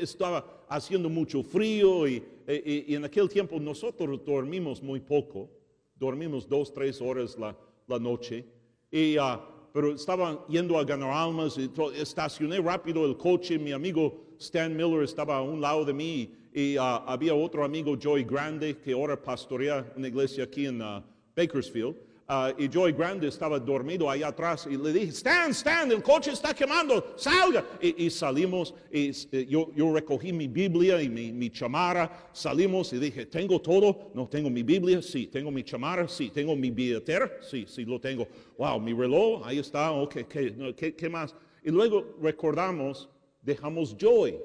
Estaba 0.00 0.64
haciendo 0.68 1.08
mucho 1.08 1.42
frío 1.42 2.06
y, 2.06 2.22
en 2.46 3.04
aquel 3.04 3.28
tiempo 3.28 3.58
nosotros 3.58 4.24
dormimos 4.24 4.82
muy 4.82 5.00
poco, 5.00 5.50
dormimos 5.94 6.48
dos, 6.48 6.72
tres 6.72 7.00
horas 7.00 7.36
la, 7.36 7.98
noche, 7.98 8.44
y, 8.90 9.18
uh, 9.18 9.38
pero 9.72 9.92
estaba 9.92 10.46
yendo 10.48 10.78
a 10.78 10.84
ganar 10.84 11.10
almas 11.10 11.58
y 11.58 11.70
estacioné 11.96 12.60
rápido 12.60 13.04
el 13.04 13.16
coche, 13.16 13.58
mi 13.58 13.72
amigo 13.72 14.26
Stan 14.38 14.74
Miller 14.74 15.02
estaba 15.02 15.38
a 15.38 15.42
un 15.42 15.60
lado 15.60 15.84
de 15.84 15.92
mí 15.92 16.32
y 16.52 16.78
uh, 16.78 16.82
había 17.06 17.34
otro 17.34 17.64
amigo, 17.64 17.96
Joy 17.96 18.24
Grande, 18.24 18.78
que 18.78 18.92
ahora 18.92 19.20
pastorea 19.20 19.92
una 19.96 20.08
iglesia 20.08 20.44
aquí 20.44 20.66
en 20.66 20.80
uh, 20.80 21.02
Bakersfield. 21.34 21.96
Uh, 22.28 22.50
y 22.58 22.68
Joy 22.68 22.92
Grande 22.92 23.28
estaba 23.28 23.60
dormido 23.60 24.10
allá 24.10 24.28
atrás 24.28 24.66
y 24.68 24.76
le 24.76 24.92
dije, 24.92 25.10
Stan, 25.10 25.52
Stan, 25.52 25.92
el 25.92 26.02
coche 26.02 26.32
está 26.32 26.52
quemando, 26.52 27.14
salga. 27.16 27.64
Y, 27.80 28.10
salimos, 28.10 28.74
y, 28.90 29.12
eh, 29.30 29.46
yo, 29.48 29.70
yo, 29.76 29.94
recogí 29.94 30.32
mi 30.32 30.48
Biblia 30.48 31.00
y 31.00 31.08
mi, 31.08 31.30
mi, 31.30 31.50
chamara, 31.50 32.28
salimos 32.32 32.92
y 32.92 32.98
dije, 32.98 33.26
¿tengo 33.26 33.60
todo? 33.60 34.10
No, 34.12 34.26
tengo 34.26 34.50
mi 34.50 34.64
Biblia, 34.64 35.00
sí, 35.02 35.28
tengo 35.28 35.52
mi 35.52 35.62
chamara, 35.62 36.08
sí, 36.08 36.30
tengo 36.30 36.56
mi 36.56 36.72
billetera, 36.72 37.30
sí, 37.48 37.64
sí, 37.68 37.84
lo 37.84 38.00
tengo. 38.00 38.26
Wow, 38.58 38.80
mi 38.80 38.92
reloj, 38.92 39.46
ahí 39.46 39.60
está, 39.60 39.92
ok, 39.92 40.14
¿qué, 40.28 40.74
qué, 40.76 40.96
qué 40.96 41.08
más? 41.08 41.32
Y 41.62 41.70
luego 41.70 42.16
recordamos, 42.20 43.08
dejamos 43.40 43.96
Joy. 43.96 44.36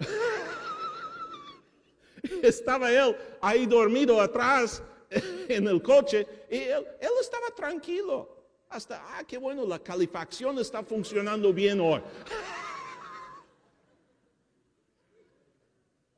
estaba 2.42 2.92
él 2.92 3.14
ahí 3.40 3.64
dormido 3.64 4.20
atrás 4.20 4.82
en 5.48 5.68
el 5.68 5.82
coche 5.82 6.26
y 6.50 6.56
él, 6.56 6.84
estaba 7.20 7.48
tranquilo. 7.54 8.34
Hasta, 8.68 9.16
ah, 9.16 9.22
qué 9.24 9.38
bueno, 9.38 9.64
la 9.64 9.78
calefacción 9.78 10.58
está 10.58 10.82
funcionando 10.82 11.52
bien 11.52 11.80
hoy. 11.80 12.02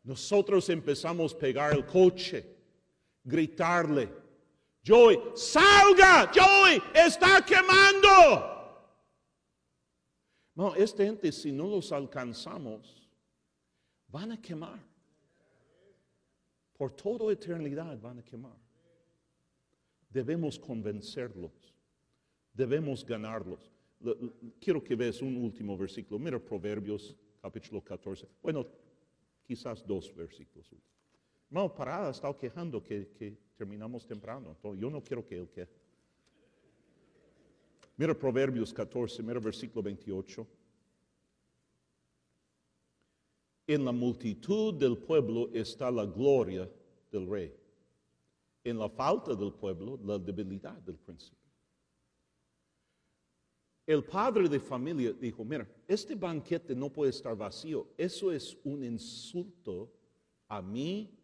Nosotros 0.02 0.66
empezamos 0.70 1.34
a 1.34 1.38
pegar 1.38 1.74
el 1.74 1.84
coche, 1.84 2.56
gritarle, 3.22 4.08
Joy, 4.82 5.20
salga, 5.34 6.32
Joy, 6.32 6.82
está 6.94 7.44
quemando. 7.44 8.56
No, 10.54 10.74
esta 10.74 11.04
gente, 11.04 11.30
si 11.30 11.52
no 11.52 11.68
los 11.68 11.92
alcanzamos, 11.92 13.06
van 14.08 14.32
a 14.32 14.40
quemar. 14.40 14.82
Por 16.72 16.92
toda 16.92 17.30
eternidad 17.30 18.00
van 18.00 18.20
a 18.20 18.22
quemar 18.22 18.67
debemos 20.08 20.58
convencerlos, 20.58 21.74
debemos 22.52 23.04
ganarlos. 23.04 23.70
Quiero 24.60 24.82
que 24.82 24.94
veas 24.94 25.20
un 25.22 25.36
último 25.36 25.76
versículo. 25.76 26.18
Mira 26.18 26.38
Proverbios 26.38 27.16
capítulo 27.40 27.82
14. 27.82 28.26
Bueno, 28.42 28.66
quizás 29.44 29.84
dos 29.86 30.14
versículos. 30.14 30.70
Hermano, 31.50 31.74
Parada 31.74 32.10
está 32.10 32.32
quejando 32.34 32.82
que, 32.82 33.36
terminamos 33.56 34.06
temprano. 34.06 34.56
yo 34.76 34.90
no 34.90 35.02
quiero 35.02 35.24
que 35.24 35.36
él 35.36 35.48
queje. 35.48 35.88
Mira 37.96 38.16
Proverbios 38.16 38.72
14, 38.72 39.22
mira 39.22 39.40
versículo 39.40 39.82
28. 39.82 40.46
En 43.66 43.84
la 43.84 43.92
multitud 43.92 44.72
del 44.74 44.96
pueblo 44.96 45.50
está 45.52 45.90
la 45.90 46.06
gloria 46.06 46.70
del 47.10 47.28
rey 47.28 47.67
en 48.68 48.78
la 48.78 48.88
falta 48.88 49.34
del 49.34 49.52
pueblo 49.52 49.98
la 50.02 50.18
debilidad 50.18 50.76
del 50.82 50.96
príncipe. 50.96 51.36
El 53.86 54.04
padre 54.04 54.48
de 54.48 54.60
familia 54.60 55.12
dijo, 55.12 55.44
mira, 55.44 55.66
este 55.86 56.14
banquete 56.14 56.74
no 56.74 56.92
puede 56.92 57.10
estar 57.10 57.34
vacío. 57.34 57.88
Eso 57.96 58.30
es 58.30 58.58
un 58.64 58.84
insulto 58.84 59.90
a 60.46 60.60
mí 60.60 61.18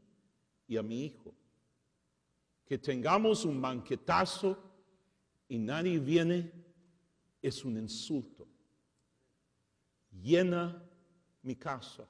y 0.66 0.78
a 0.78 0.82
mi 0.82 1.04
hijo. 1.04 1.34
Que 2.64 2.78
tengamos 2.78 3.44
un 3.44 3.60
banquetazo 3.60 4.56
y 5.46 5.58
nadie 5.58 5.98
viene 5.98 6.50
es 7.42 7.62
un 7.66 7.76
insulto. 7.76 8.48
Llena 10.10 10.82
mi 11.42 11.54
casa. 11.56 12.08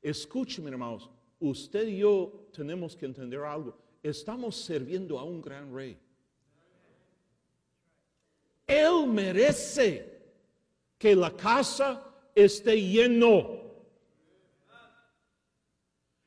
Escúcheme, 0.00 0.70
hermanos, 0.70 1.10
usted 1.42 1.86
y 1.88 1.98
yo 1.98 2.48
tenemos 2.52 2.96
que 2.96 3.06
entender 3.06 3.40
algo. 3.40 3.76
Estamos 4.02 4.56
sirviendo 4.56 5.18
a 5.18 5.24
un 5.24 5.40
gran 5.42 5.74
rey. 5.74 5.98
Él 8.66 9.06
merece 9.06 10.20
que 10.98 11.14
la 11.14 11.30
casa 11.30 12.02
esté 12.34 12.80
lleno. 12.80 13.60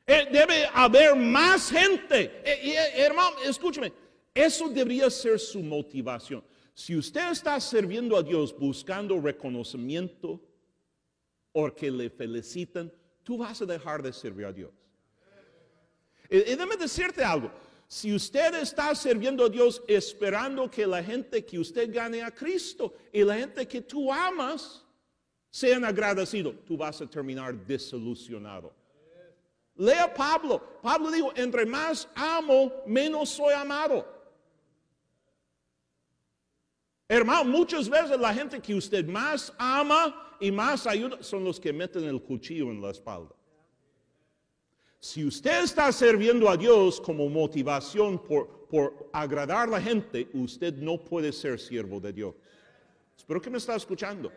Eh, 0.05 0.27
debe 0.31 0.67
haber 0.73 1.15
más 1.15 1.71
gente. 1.71 2.25
Eh, 2.43 2.71
eh, 2.71 2.91
hermano, 2.97 3.37
escúcheme, 3.43 3.91
eso 4.33 4.69
debería 4.69 5.09
ser 5.09 5.39
su 5.39 5.61
motivación. 5.63 6.43
Si 6.73 6.95
usted 6.95 7.31
está 7.31 7.59
sirviendo 7.59 8.17
a 8.17 8.21
Dios 8.21 8.55
buscando 8.55 9.19
reconocimiento 9.19 10.41
o 11.53 11.73
que 11.73 11.89
le 11.89 12.09
felicitan, 12.09 12.91
tú 13.23 13.37
vas 13.37 13.61
a 13.61 13.65
dejar 13.65 14.03
de 14.03 14.11
servir 14.11 14.45
a 14.45 14.51
Dios. 14.51 14.71
Y, 16.29 16.39
déjame 16.39 16.75
decirte 16.77 17.23
algo. 17.23 17.51
Si 17.87 18.13
usted 18.13 18.55
está 18.55 18.95
sirviendo 18.95 19.45
a 19.45 19.49
Dios 19.49 19.81
esperando 19.87 20.69
que 20.69 20.87
la 20.87 21.03
gente 21.03 21.45
que 21.45 21.59
usted 21.59 21.93
gane 21.93 22.23
a 22.23 22.31
Cristo 22.31 22.93
y 23.13 23.23
la 23.23 23.35
gente 23.35 23.67
que 23.67 23.81
tú 23.81 24.11
amas 24.11 24.83
sean 25.51 25.85
agradecidos, 25.85 26.55
tú 26.65 26.75
vas 26.75 26.99
a 27.01 27.05
terminar 27.05 27.53
desilusionado. 27.53 28.73
Lea 29.75 30.13
Pablo. 30.13 30.61
Pablo 30.81 31.11
dijo, 31.11 31.31
entre 31.35 31.65
más 31.65 32.07
amo, 32.15 32.71
menos 32.85 33.29
soy 33.29 33.53
amado. 33.53 34.05
Hermano, 37.07 37.45
muchas 37.45 37.87
veces 37.87 38.19
la 38.19 38.33
gente 38.33 38.59
que 38.59 38.73
usted 38.73 39.05
más 39.05 39.53
ama 39.57 40.35
y 40.39 40.51
más 40.51 40.87
ayuda 40.87 41.21
son 41.21 41.43
los 41.43 41.59
que 41.59 41.71
meten 41.71 42.03
el 42.05 42.21
cuchillo 42.21 42.71
en 42.71 42.81
la 42.81 42.91
espalda. 42.91 43.35
Si 45.05 45.23
usted 45.23 45.63
está 45.63 45.91
sirviendo 45.91 46.49
a 46.49 46.57
Dios 46.57 46.99
como 46.99 47.29
motivación 47.29 48.17
por, 48.17 48.65
por 48.67 49.07
agradar 49.13 49.67
a 49.67 49.71
la 49.73 49.79
gente, 49.79 50.27
usted 50.33 50.73
no 50.73 50.97
puede 50.97 51.31
ser 51.31 51.59
siervo 51.59 51.99
de 51.99 52.11
Dios. 52.11 52.33
Espero 53.15 53.39
que 53.39 53.51
me 53.51 53.59
está 53.59 53.75
escuchando. 53.75 54.31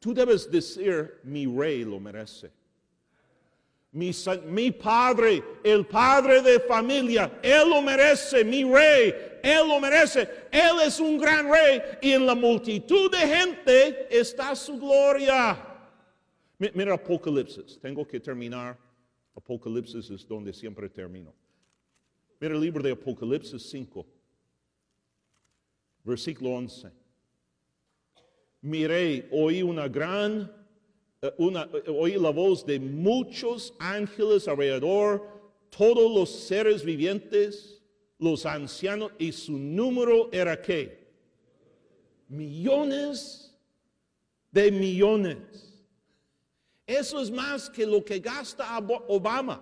Tú 0.00 0.12
debes 0.12 0.50
decir, 0.50 1.20
mi 1.22 1.46
rey 1.46 1.84
lo 1.84 2.00
merece. 2.00 2.50
Mi, 3.92 4.10
mi, 4.46 4.72
padre, 4.72 5.44
el 5.62 5.86
padre 5.86 6.42
de 6.42 6.58
familia, 6.58 7.38
él 7.40 7.70
lo 7.70 7.80
merece, 7.80 8.44
mi 8.44 8.64
rey, 8.64 9.14
él 9.44 9.68
lo 9.68 9.78
merece. 9.78 10.28
Él 10.50 10.80
es 10.84 10.98
un 10.98 11.18
gran 11.18 11.48
rey 11.48 11.80
y 12.02 12.14
en 12.14 12.26
la 12.26 12.34
multitud 12.34 13.12
de 13.12 13.18
gente 13.18 14.08
está 14.10 14.56
su 14.56 14.76
gloria. 14.76 15.56
Mira 16.58 16.94
Apocalipsis, 16.94 17.78
tengo 17.80 18.04
que 18.04 18.18
terminar. 18.18 18.87
Apocalipsis 19.38 20.10
es 20.10 20.26
donde 20.26 20.52
siempre 20.52 20.88
termino. 20.88 21.32
Mira 22.40 22.54
el 22.54 22.60
libro 22.60 22.82
de 22.82 22.90
Apocalipsis 22.90 23.62
5, 23.70 24.06
versículo 26.04 26.50
11. 26.50 26.90
Miré, 28.60 29.28
oí 29.30 29.62
una 29.62 29.86
gran, 29.88 30.52
eh, 31.22 31.32
una, 31.38 31.68
eh, 31.72 31.88
oí 31.88 32.14
la 32.14 32.30
voz 32.30 32.66
de 32.66 32.80
muchos 32.80 33.74
ángeles 33.78 34.48
alrededor, 34.48 35.26
todos 35.70 36.12
los 36.12 36.30
seres 36.30 36.84
vivientes, 36.84 37.80
los 38.18 38.44
ancianos, 38.44 39.12
y 39.18 39.30
su 39.30 39.56
número 39.56 40.30
era 40.32 40.60
qué? 40.60 41.06
Millones 42.28 43.56
de 44.50 44.72
millones. 44.72 45.67
Eso 46.88 47.20
es 47.20 47.30
más 47.30 47.68
que 47.68 47.86
lo 47.86 48.02
que 48.02 48.18
gasta 48.18 48.78
Obama. 49.08 49.60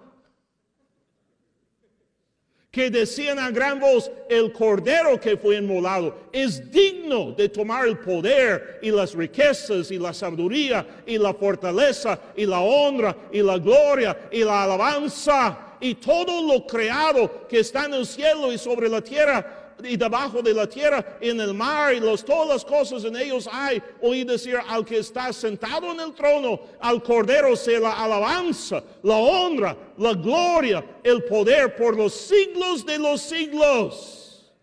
Que 2.70 2.88
decían 2.88 3.40
a 3.40 3.50
gran 3.50 3.80
voz, 3.80 4.08
el 4.28 4.52
cordero 4.52 5.18
que 5.18 5.36
fue 5.36 5.56
inmolado 5.56 6.28
es 6.30 6.70
digno 6.70 7.32
de 7.32 7.48
tomar 7.48 7.88
el 7.88 7.98
poder 7.98 8.78
y 8.80 8.92
las 8.92 9.12
riquezas 9.14 9.90
y 9.90 9.98
la 9.98 10.14
sabiduría 10.14 11.02
y 11.04 11.18
la 11.18 11.34
fortaleza 11.34 12.20
y 12.36 12.46
la 12.46 12.60
honra 12.60 13.16
y 13.32 13.42
la 13.42 13.58
gloria 13.58 14.28
y 14.30 14.44
la 14.44 14.62
alabanza 14.62 15.78
y 15.80 15.96
todo 15.96 16.46
lo 16.46 16.64
creado 16.64 17.48
que 17.48 17.58
está 17.58 17.86
en 17.86 17.94
el 17.94 18.06
cielo 18.06 18.52
y 18.52 18.58
sobre 18.58 18.88
la 18.88 19.00
tierra 19.00 19.65
y 19.84 19.96
debajo 19.96 20.42
de 20.42 20.54
la 20.54 20.68
tierra, 20.68 21.18
en 21.20 21.40
el 21.40 21.54
mar 21.54 21.94
y 21.94 22.00
los, 22.00 22.24
todas 22.24 22.48
las 22.48 22.64
cosas 22.64 23.04
en 23.04 23.16
ellos 23.16 23.48
hay. 23.50 23.82
Oí 24.00 24.24
decir 24.24 24.56
al 24.66 24.84
que 24.84 24.98
está 24.98 25.32
sentado 25.32 25.92
en 25.92 26.00
el 26.00 26.14
trono, 26.14 26.60
al 26.80 27.02
Cordero 27.02 27.54
sea 27.56 27.80
la 27.80 28.04
alabanza, 28.04 28.82
la 29.02 29.16
honra, 29.16 29.76
la 29.98 30.14
gloria, 30.14 31.00
el 31.02 31.24
poder 31.24 31.76
por 31.76 31.96
los 31.96 32.12
siglos 32.12 32.84
de 32.84 32.98
los 32.98 33.20
siglos. 33.20 34.54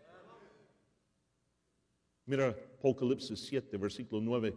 Mira, 2.26 2.56
Apocalipsis 2.80 3.40
7, 3.40 3.78
versículo 3.78 4.22
9. 4.22 4.56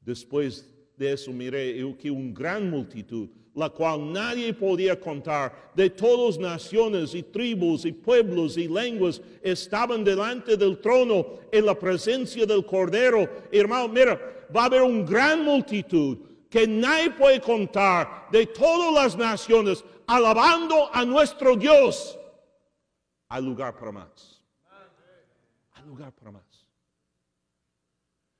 Después 0.00 0.66
de 0.96 1.12
eso 1.12 1.32
miré 1.32 1.96
que 1.98 2.10
un 2.10 2.32
gran 2.34 2.68
multitud 2.68 3.28
la 3.58 3.70
cual 3.70 4.12
nadie 4.12 4.54
podía 4.54 5.00
contar, 5.00 5.72
de 5.74 5.90
todas 5.90 6.38
naciones 6.38 7.12
y 7.12 7.24
tribus 7.24 7.84
y 7.84 7.90
pueblos 7.90 8.56
y 8.56 8.68
lenguas, 8.68 9.20
estaban 9.42 10.04
delante 10.04 10.56
del 10.56 10.78
trono 10.80 11.26
en 11.50 11.66
la 11.66 11.76
presencia 11.76 12.46
del 12.46 12.64
Cordero. 12.64 13.28
Hermano, 13.50 13.88
mira, 13.88 14.46
va 14.54 14.62
a 14.62 14.66
haber 14.66 14.82
una 14.82 15.04
gran 15.04 15.44
multitud 15.44 16.18
que 16.48 16.68
nadie 16.68 17.10
puede 17.10 17.40
contar 17.40 18.28
de 18.30 18.46
todas 18.46 18.94
las 18.94 19.16
naciones, 19.16 19.84
alabando 20.06 20.94
a 20.94 21.04
nuestro 21.04 21.56
Dios. 21.56 22.16
Hay 23.28 23.42
lugar 23.42 23.76
para 23.76 23.90
más. 23.90 24.40
Hay 25.72 25.84
lugar 25.84 26.12
para 26.12 26.30
más. 26.30 26.64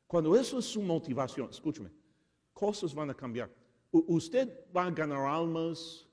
Cuando 0.06 0.36
eso 0.36 0.60
es 0.60 0.64
su 0.64 0.80
motivación, 0.80 1.48
escúchame, 1.50 1.90
cosas 2.52 2.94
van 2.94 3.10
a 3.10 3.14
cambiar. 3.14 3.50
Usted 3.90 4.66
va 4.74 4.86
a 4.86 4.90
ganar 4.90 5.26
almas 5.26 6.06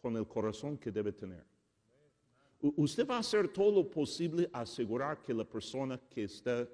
con 0.00 0.16
el 0.16 0.26
corazón 0.26 0.76
que 0.76 0.90
debe 0.90 1.12
tener. 1.12 1.44
Usted 2.60 3.06
va 3.06 3.16
a 3.16 3.20
hacer 3.20 3.48
todo 3.48 3.82
lo 3.82 3.88
posible 3.88 4.48
asegurar 4.52 5.22
que 5.22 5.32
la 5.32 5.44
persona 5.44 5.98
que 6.10 6.24
está 6.24 6.68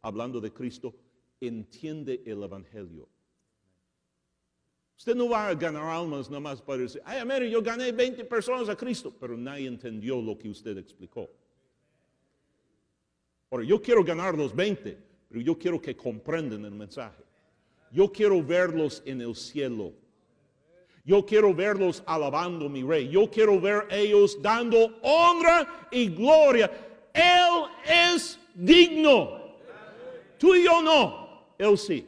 hablando 0.00 0.40
de 0.40 0.52
Cristo 0.52 0.94
entiende 1.40 2.22
el 2.24 2.42
Evangelio. 2.42 3.08
Usted 4.96 5.14
no 5.14 5.28
va 5.28 5.48
a 5.48 5.54
ganar 5.54 5.82
almas 5.82 6.30
nada 6.30 6.40
más 6.40 6.62
para 6.62 6.82
decir, 6.82 7.02
ay, 7.04 7.22
mire, 7.26 7.50
yo 7.50 7.62
gané 7.62 7.92
20 7.92 8.24
personas 8.24 8.68
a 8.70 8.76
Cristo, 8.76 9.14
pero 9.20 9.36
nadie 9.36 9.68
entendió 9.68 10.22
lo 10.22 10.38
que 10.38 10.48
usted 10.48 10.78
explicó. 10.78 11.28
Ahora, 13.50 13.64
yo 13.64 13.80
quiero 13.80 14.02
ganar 14.02 14.36
los 14.36 14.56
20, 14.56 14.98
pero 15.28 15.40
yo 15.40 15.58
quiero 15.58 15.80
que 15.80 15.94
comprendan 15.94 16.64
el 16.64 16.72
mensaje. 16.72 17.22
Yo 17.90 18.10
quiero 18.12 18.42
verlos 18.42 19.02
en 19.04 19.20
el 19.20 19.34
cielo. 19.34 19.92
Yo 21.04 21.24
quiero 21.24 21.54
verlos 21.54 22.02
alabando 22.04 22.68
mi 22.68 22.82
rey. 22.82 23.08
Yo 23.08 23.30
quiero 23.30 23.60
ver 23.60 23.86
ellos 23.90 24.40
dando 24.42 24.98
honra 25.02 25.86
y 25.90 26.08
gloria. 26.08 26.70
Él 27.14 27.64
es 28.12 28.38
digno. 28.54 29.54
Tú 30.36 30.54
y 30.54 30.64
yo 30.64 30.82
no. 30.82 31.46
Él 31.58 31.78
sí. 31.78 32.06